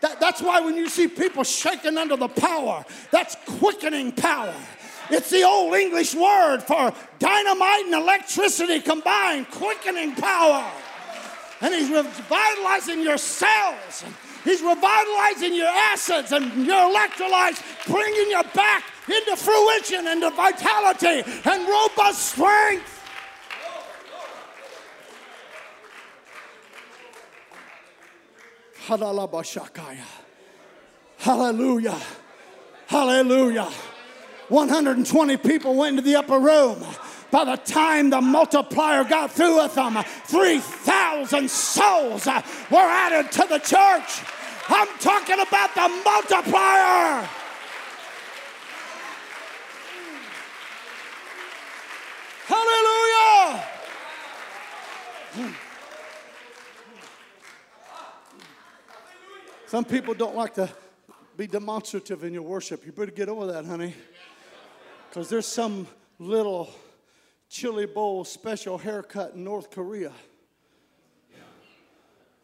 That, 0.00 0.20
that's 0.20 0.40
why 0.40 0.60
when 0.60 0.76
you 0.76 0.88
see 0.88 1.08
people 1.08 1.42
shaking 1.42 1.98
under 1.98 2.16
the 2.16 2.28
power, 2.28 2.84
that's 3.10 3.36
quickening 3.58 4.12
power. 4.12 4.54
It's 5.10 5.28
the 5.30 5.42
old 5.42 5.74
English 5.74 6.14
word 6.14 6.60
for 6.60 6.92
dynamite 7.18 7.86
and 7.86 7.94
electricity 7.94 8.78
combined, 8.78 9.50
quickening 9.50 10.14
power. 10.14 10.70
And 11.62 11.74
he's 11.74 11.90
revitalizing 11.90 13.02
your 13.02 13.18
cells. 13.18 14.04
He's 14.44 14.62
revitalizing 14.62 15.52
your 15.52 15.66
acids 15.66 16.30
and 16.30 16.64
your 16.64 16.94
electrolytes, 16.94 17.60
bringing 17.90 18.30
you 18.30 18.40
back 18.54 18.84
into 19.08 19.36
fruition, 19.36 20.06
into 20.06 20.30
vitality 20.30 21.28
and 21.44 21.68
robust 21.68 22.34
strength. 22.34 22.97
Hallelujah. 31.18 31.98
Hallelujah. 32.86 33.68
120 34.48 35.36
people 35.36 35.74
went 35.74 35.98
into 35.98 36.02
the 36.02 36.16
upper 36.16 36.38
room. 36.38 36.82
By 37.30 37.44
the 37.44 37.56
time 37.56 38.08
the 38.08 38.22
multiplier 38.22 39.04
got 39.04 39.30
through 39.30 39.62
with 39.62 39.74
them, 39.74 40.02
3,000 40.02 41.50
souls 41.50 42.26
uh, 42.26 42.40
were 42.70 42.78
added 42.78 43.30
to 43.32 43.46
the 43.46 43.58
church. 43.58 44.22
I'm 44.68 44.88
talking 45.00 45.38
about 45.38 45.74
the 45.74 45.88
multiplier. 46.02 47.28
Hallelujah. 52.46 53.64
Some 59.68 59.84
people 59.84 60.14
don't 60.14 60.34
like 60.34 60.54
to 60.54 60.70
be 61.36 61.46
demonstrative 61.46 62.24
in 62.24 62.32
your 62.32 62.40
worship. 62.42 62.86
You 62.86 62.92
better 62.92 63.10
get 63.10 63.28
over 63.28 63.52
that, 63.52 63.66
honey. 63.66 63.94
Because 65.10 65.28
there's 65.28 65.44
some 65.44 65.86
little 66.18 66.70
chili 67.50 67.84
bowl 67.84 68.24
special 68.24 68.78
haircut 68.78 69.34
in 69.34 69.44
North 69.44 69.70
Korea. 69.70 70.10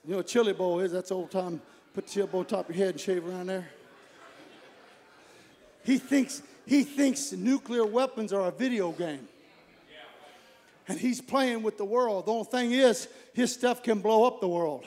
You 0.05 0.11
know 0.11 0.16
what 0.18 0.27
chili 0.27 0.53
bowl 0.53 0.81
is? 0.81 0.93
That's 0.93 1.11
old 1.11 1.31
time. 1.31 1.62
Put 1.95 2.09
chili 2.09 2.27
bowl 2.27 2.41
on 2.41 2.47
top 2.47 2.68
of 2.68 2.77
your 2.77 2.85
head 2.85 2.97
and 2.97 3.01
shave 3.01 3.27
around 3.27 3.47
there. 3.47 3.70
He 5.83 5.97
thinks 5.97 6.43
he 6.66 6.83
thinks 6.83 7.33
nuclear 7.33 7.87
weapons 7.87 8.35
are 8.35 8.49
a 8.49 8.53
video 8.53 8.93
game. 8.93 9.29
And 10.89 10.99
he's 10.99 11.22
playing 11.22 11.62
with 11.62 11.79
the 11.79 11.87
world. 11.87 12.27
The 12.27 12.33
only 12.33 12.45
thing 12.45 12.72
is, 12.72 13.09
his 13.33 13.51
stuff 13.55 13.83
can 13.83 14.01
blow 14.01 14.25
up 14.25 14.43
the 14.43 14.49
world. 14.49 14.85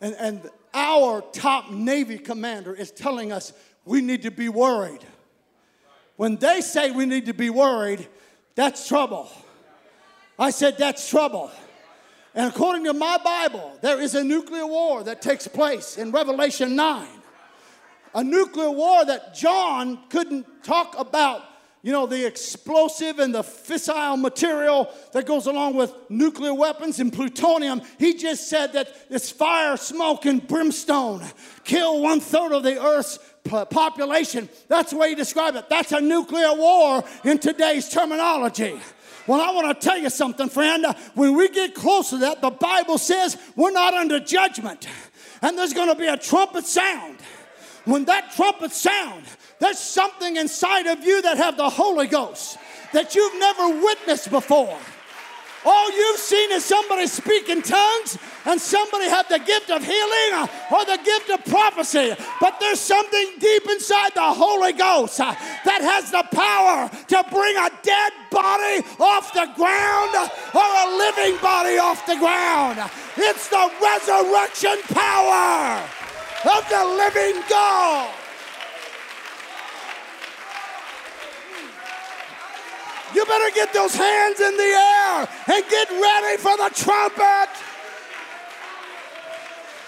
And, 0.00 0.14
and 0.14 0.50
our 0.74 1.22
top 1.32 1.70
Navy 1.70 2.18
commander 2.18 2.74
is 2.74 2.90
telling 2.90 3.32
us 3.32 3.52
we 3.84 4.00
need 4.00 4.22
to 4.22 4.30
be 4.30 4.48
worried. 4.48 5.04
When 6.16 6.36
they 6.36 6.60
say 6.60 6.90
we 6.90 7.06
need 7.06 7.26
to 7.26 7.34
be 7.34 7.50
worried, 7.50 8.06
that's 8.54 8.86
trouble. 8.86 9.30
I 10.38 10.50
said, 10.50 10.78
that's 10.78 11.08
trouble. 11.08 11.50
And 12.34 12.50
according 12.52 12.84
to 12.84 12.92
my 12.92 13.18
Bible, 13.24 13.76
there 13.82 14.00
is 14.00 14.14
a 14.14 14.22
nuclear 14.22 14.66
war 14.66 15.02
that 15.04 15.20
takes 15.20 15.48
place 15.48 15.98
in 15.98 16.12
Revelation 16.12 16.76
9. 16.76 17.08
A 18.14 18.24
nuclear 18.24 18.70
war 18.70 19.04
that 19.04 19.34
John 19.34 19.98
couldn't 20.08 20.62
talk 20.62 20.94
about, 20.98 21.42
you 21.82 21.92
know, 21.92 22.06
the 22.06 22.26
explosive 22.26 23.18
and 23.18 23.34
the 23.34 23.42
fissile 23.42 24.20
material 24.20 24.90
that 25.12 25.26
goes 25.26 25.46
along 25.46 25.76
with 25.76 25.94
nuclear 26.10 26.52
weapons 26.52 27.00
and 27.00 27.12
plutonium. 27.12 27.80
He 27.98 28.14
just 28.14 28.48
said 28.48 28.74
that 28.74 28.94
it's 29.08 29.30
fire, 29.30 29.76
smoke, 29.76 30.26
and 30.26 30.46
brimstone 30.46 31.24
kill 31.64 32.02
one 32.02 32.20
third 32.20 32.52
of 32.52 32.62
the 32.64 32.82
earth's 32.82 33.18
population. 33.70 34.48
That's 34.68 34.90
the 34.90 34.98
way 34.98 35.10
he 35.10 35.14
described 35.14 35.56
it. 35.56 35.68
That's 35.68 35.92
a 35.92 36.00
nuclear 36.00 36.54
war 36.54 37.04
in 37.24 37.38
today's 37.38 37.88
terminology. 37.88 38.78
Well, 39.26 39.40
I 39.40 39.54
want 39.54 39.80
to 39.80 39.88
tell 39.88 39.96
you 39.96 40.10
something, 40.10 40.48
friend. 40.48 40.84
When 41.14 41.36
we 41.36 41.48
get 41.48 41.74
close 41.74 42.10
to 42.10 42.18
that, 42.18 42.40
the 42.40 42.50
Bible 42.50 42.98
says 42.98 43.38
we're 43.54 43.70
not 43.70 43.94
under 43.94 44.18
judgment. 44.18 44.88
And 45.42 45.56
there's 45.56 45.72
going 45.72 45.88
to 45.88 45.94
be 45.94 46.08
a 46.08 46.16
trumpet 46.16 46.66
sound. 46.66 47.19
When 47.90 48.04
that 48.04 48.30
trumpet 48.36 48.70
sound, 48.70 49.24
there's 49.58 49.80
something 49.80 50.36
inside 50.36 50.86
of 50.86 51.02
you 51.04 51.22
that 51.22 51.38
have 51.38 51.56
the 51.56 51.68
Holy 51.68 52.06
Ghost 52.06 52.56
that 52.92 53.16
you've 53.16 53.36
never 53.40 53.82
witnessed 53.82 54.30
before. 54.30 54.78
All 55.64 55.90
you've 55.90 56.20
seen 56.20 56.52
is 56.52 56.64
somebody 56.64 57.08
speak 57.08 57.48
in 57.48 57.62
tongues 57.62 58.16
and 58.46 58.60
somebody 58.60 59.08
have 59.08 59.28
the 59.28 59.40
gift 59.40 59.70
of 59.70 59.84
healing 59.84 60.48
or 60.70 60.84
the 60.84 61.00
gift 61.04 61.30
of 61.30 61.44
prophecy. 61.46 62.14
But 62.40 62.60
there's 62.60 62.78
something 62.78 63.26
deep 63.40 63.68
inside 63.68 64.14
the 64.14 64.34
Holy 64.38 64.72
Ghost 64.72 65.18
that 65.18 65.82
has 65.82 66.12
the 66.12 66.22
power 66.30 66.88
to 66.88 67.24
bring 67.28 67.56
a 67.56 67.70
dead 67.82 68.12
body 68.30 68.86
off 69.00 69.32
the 69.34 69.50
ground 69.58 70.14
or 70.54 70.62
a 70.62 70.96
living 70.96 71.42
body 71.42 71.76
off 71.78 72.06
the 72.06 72.16
ground. 72.16 72.78
It's 73.16 73.48
the 73.48 73.68
resurrection 73.82 74.78
power 74.94 75.99
of 76.44 76.68
the 76.68 76.84
living 76.84 77.42
God. 77.48 78.14
You 83.14 83.24
better 83.26 83.54
get 83.54 83.72
those 83.72 83.94
hands 83.94 84.40
in 84.40 84.56
the 84.56 84.62
air 84.62 85.28
and 85.52 85.64
get 85.68 85.90
ready 85.90 86.36
for 86.38 86.56
the 86.56 86.70
trumpet. 86.74 87.50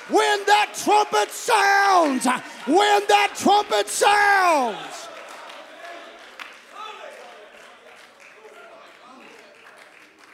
When 0.08 0.44
that 0.46 0.74
trumpet 0.74 1.30
sounds, 1.30 2.26
when 2.66 3.02
that 3.08 3.34
trumpet 3.36 3.88
sounds. 3.88 5.08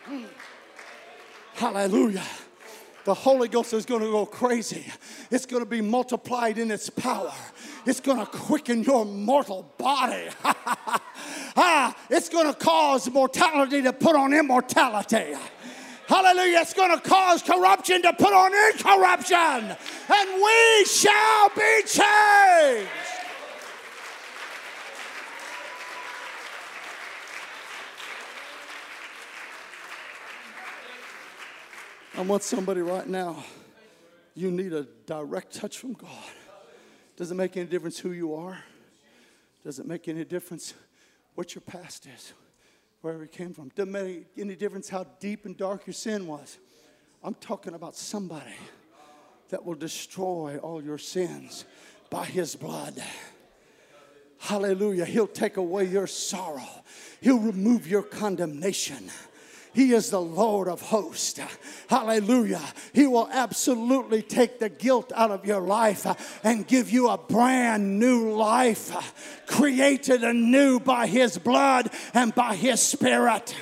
Hmm. 0.05 0.25
Hallelujah. 1.55 2.25
The 3.09 3.15
Holy 3.15 3.49
Ghost 3.49 3.73
is 3.73 3.87
going 3.87 4.03
to 4.03 4.11
go 4.11 4.27
crazy. 4.27 4.85
It's 5.31 5.47
going 5.47 5.63
to 5.63 5.71
be 5.71 5.81
multiplied 5.81 6.59
in 6.59 6.71
its 6.71 6.91
power. 6.91 7.33
It's 7.87 8.01
going 8.01 8.19
to 8.19 8.27
quicken 8.27 8.83
your 8.83 9.07
mortal 9.07 9.73
body. 9.79 10.29
ah, 10.45 11.97
it's 12.11 12.29
going 12.29 12.49
to 12.49 12.53
cause 12.53 13.11
mortality 13.11 13.81
to 13.81 13.95
put 13.95 14.15
on 14.15 14.35
immortality. 14.35 15.33
Hallelujah. 16.07 16.59
It's 16.59 16.75
going 16.75 16.95
to 16.95 17.01
cause 17.01 17.41
corruption 17.43 18.03
to 18.03 18.13
put 18.13 18.35
on 18.35 18.53
incorruption. 18.75 19.37
And 19.39 20.43
we 20.45 20.85
shall 20.85 21.49
be 21.57 21.83
changed. 21.87 23.18
I 32.19 32.23
want 32.23 32.43
somebody 32.43 32.81
right 32.81 33.07
now. 33.07 33.45
You 34.35 34.51
need 34.51 34.73
a 34.73 34.89
direct 35.07 35.55
touch 35.55 35.79
from 35.79 35.93
God. 35.93 36.11
Does 37.17 37.31
it 37.31 37.37
make 37.37 37.57
any 37.57 37.67
difference 37.67 37.97
who 37.97 38.11
you 38.11 38.35
are? 38.35 38.59
Does 39.63 39.79
it 39.79 39.87
make 39.87 40.09
any 40.09 40.25
difference 40.25 40.75
what 41.37 41.55
your 41.55 41.63
past 41.63 42.09
is, 42.13 42.33
where 43.03 43.21
you 43.23 43.29
came 43.29 43.55
from? 43.55 43.69
Doesn't 43.69 43.93
make 43.93 44.27
any 44.37 44.57
difference 44.57 44.89
how 44.89 45.07
deep 45.21 45.47
and 45.47 45.57
dark 45.57 45.87
your 45.87 45.95
sin 45.95 46.27
was. 46.27 46.59
I'm 47.23 47.35
talking 47.35 47.75
about 47.75 47.95
somebody 47.95 48.57
that 49.51 49.65
will 49.65 49.77
destroy 49.77 50.59
all 50.59 50.83
your 50.83 50.99
sins 50.99 51.67
by 52.11 52.25
his 52.25 52.57
blood. 52.57 53.01
Hallelujah. 54.39 55.05
He'll 55.05 55.29
take 55.29 55.57
away 55.57 55.85
your 55.85 56.09
sorrow, 56.09 56.83
he'll 57.21 57.39
remove 57.39 57.87
your 57.87 58.03
condemnation. 58.03 59.09
He 59.73 59.93
is 59.93 60.11
the 60.11 60.21
Lord 60.21 60.69
of 60.69 60.81
hosts. 60.81 61.41
Hallelujah. 61.89 62.63
He 62.93 63.07
will 63.07 63.29
absolutely 63.31 64.23
take 64.23 64.59
the 64.59 64.69
guilt 64.69 65.13
out 65.15 65.31
of 65.31 65.45
your 65.45 65.61
life 65.61 66.07
and 66.45 66.67
give 66.67 66.91
you 66.91 67.09
a 67.09 67.19
brand 67.19 67.99
new 67.99 68.33
life, 68.33 69.43
created 69.47 70.25
anew 70.25 70.81
by 70.81 71.07
His 71.07 71.39
blood 71.39 71.91
and 72.15 72.35
by 72.35 72.55
His 72.55 72.81
Spirit. 72.81 73.55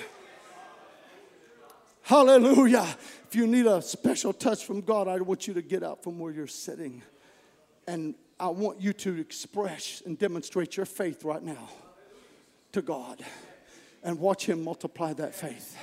Hallelujah. 2.03 2.87
If 3.29 3.35
you 3.35 3.47
need 3.47 3.67
a 3.67 3.83
special 3.83 4.33
touch 4.33 4.65
from 4.65 4.81
God, 4.81 5.09
I 5.09 5.19
want 5.19 5.49
you 5.49 5.55
to 5.55 5.63
get 5.63 5.83
out 5.83 6.05
from 6.05 6.19
where 6.19 6.33
you're 6.33 6.47
sitting. 6.47 7.03
And 7.89 8.15
I 8.39 8.49
want 8.49 8.81
you 8.81 8.93
to 8.93 9.19
express 9.19 10.03
and 10.07 10.19
demonstrate 10.19 10.77
your 10.77 10.87
faith 10.87 11.25
right 11.25 11.43
now 11.43 11.69
to 12.73 12.83
God 12.83 13.25
and 14.05 14.21
watch 14.21 14.47
Him 14.47 14.63
multiply 14.63 15.13
that 15.15 15.35
faith. 15.35 15.77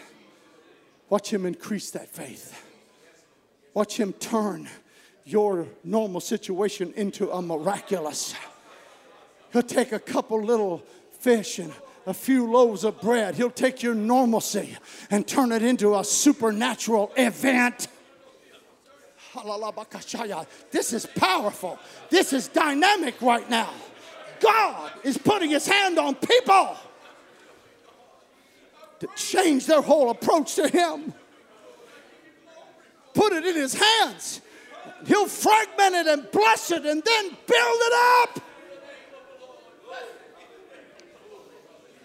Watch 1.13 1.31
Him 1.31 1.45
increase 1.45 1.91
that 1.91 2.09
faith. 2.09 2.59
Watch 3.75 3.99
Him 3.99 4.13
turn 4.13 4.67
your 5.25 5.67
normal 5.83 6.19
situation 6.19 6.91
into 6.95 7.29
a 7.29 7.39
miraculous. 7.39 8.33
He'll 9.51 9.61
take 9.61 9.91
a 9.91 9.99
couple 9.99 10.41
little 10.41 10.83
fish 11.19 11.59
and 11.59 11.71
a 12.07 12.15
few 12.15 12.51
loaves 12.51 12.83
of 12.83 12.99
bread. 12.99 13.35
He'll 13.35 13.51
take 13.51 13.83
your 13.83 13.93
normalcy 13.93 14.75
and 15.11 15.27
turn 15.27 15.51
it 15.51 15.61
into 15.61 15.95
a 15.95 16.03
supernatural 16.03 17.11
event. 17.15 17.89
This 20.71 20.93
is 20.93 21.05
powerful. 21.05 21.77
This 22.09 22.33
is 22.33 22.47
dynamic 22.47 23.21
right 23.21 23.47
now. 23.51 23.69
God 24.39 24.91
is 25.03 25.19
putting 25.19 25.51
his 25.51 25.67
hand 25.67 25.99
on 25.99 26.15
people 26.15 26.75
to 29.03 29.09
change 29.17 29.65
their 29.65 29.81
whole 29.81 30.09
approach 30.09 30.55
to 30.55 30.67
Him. 30.67 31.13
Put 33.13 33.33
it 33.33 33.45
in 33.45 33.55
His 33.55 33.73
hands. 33.73 34.39
He'll 35.05 35.27
fragment 35.27 35.93
it 35.95 36.07
and 36.07 36.31
bless 36.31 36.71
it 36.71 36.85
and 36.85 37.03
then 37.03 37.25
build 37.25 37.37
it 37.47 37.93
up. 38.21 38.43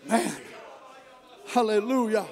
Man, 0.07 0.36
hallelujah. 1.46 2.26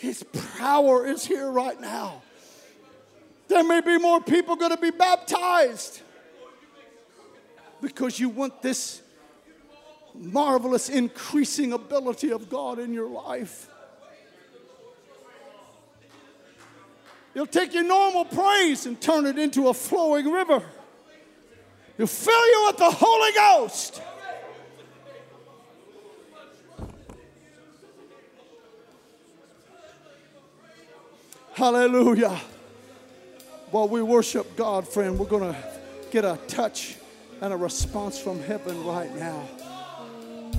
His 0.00 0.24
power 0.58 1.06
is 1.06 1.24
here 1.24 1.48
right 1.48 1.80
now. 1.80 2.22
there 3.46 3.62
may 3.62 3.80
be 3.80 3.98
more 3.98 4.20
people 4.20 4.56
going 4.56 4.74
to 4.74 4.80
be 4.80 4.90
baptized 4.90 6.02
because 7.82 8.18
you 8.18 8.28
want 8.28 8.62
this 8.62 9.02
marvelous 10.14 10.88
increasing 10.88 11.72
ability 11.72 12.30
of 12.30 12.48
God 12.48 12.78
in 12.78 12.94
your 12.94 13.08
life. 13.08 13.68
You'll 17.34 17.46
take 17.46 17.74
your 17.74 17.82
normal 17.82 18.24
praise 18.24 18.86
and 18.86 19.00
turn 19.00 19.26
it 19.26 19.38
into 19.38 19.68
a 19.68 19.74
flowing 19.74 20.30
river. 20.30 20.62
He'll 21.96 22.06
fill 22.06 22.46
you 22.46 22.64
with 22.68 22.76
the 22.76 22.90
Holy 22.90 23.32
Ghost. 23.32 24.02
Hallelujah. 31.54 32.38
While 33.70 33.88
we 33.88 34.02
worship 34.02 34.56
God, 34.56 34.86
friend, 34.86 35.18
we're 35.18 35.26
going 35.26 35.52
to 35.52 35.58
get 36.10 36.24
a 36.24 36.38
touch 36.46 36.96
and 37.42 37.52
a 37.52 37.56
response 37.56 38.18
from 38.18 38.40
heaven 38.40 38.82
right 38.84 39.14
now. 39.16 39.42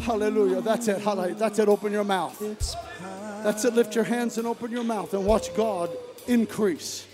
Hallelujah. 0.02 0.62
That's 0.62 0.88
it. 0.90 1.00
Hallelujah. 1.02 1.36
That's 1.36 1.58
it. 1.58 1.68
Open 1.70 1.92
your 1.94 2.04
mouth. 2.04 2.38
That's 3.44 3.64
it. 3.66 3.74
Lift 3.74 3.96
your 3.96 4.04
hands 4.04 4.38
and 4.38 4.46
open 4.46 4.70
your 4.70 4.84
mouth 4.84 5.14
and 5.14 5.26
watch 5.26 5.56
God 5.56 5.90
increase 6.28 7.08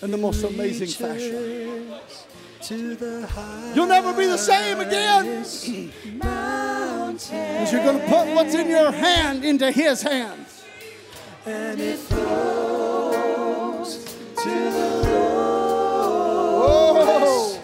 in 0.00 0.10
the 0.12 0.16
most 0.16 0.44
amazing 0.44 0.88
fashion. 0.88 1.90
You'll 3.74 3.86
never 3.86 4.12
be 4.12 4.26
the 4.26 4.38
same 4.38 4.78
again. 4.80 5.42
Because 6.20 7.72
you're 7.72 7.82
going 7.84 7.98
to 8.00 8.06
put 8.06 8.28
what's 8.34 8.54
in 8.54 8.68
your 8.68 8.92
hand 8.92 9.44
into 9.44 9.70
His 9.72 10.02
hands. 10.02 10.64
and 11.46 11.80
it 11.80 11.96
flows 11.98 14.04
to 14.36 14.50
the 14.50 15.00
Oh, 16.62 17.58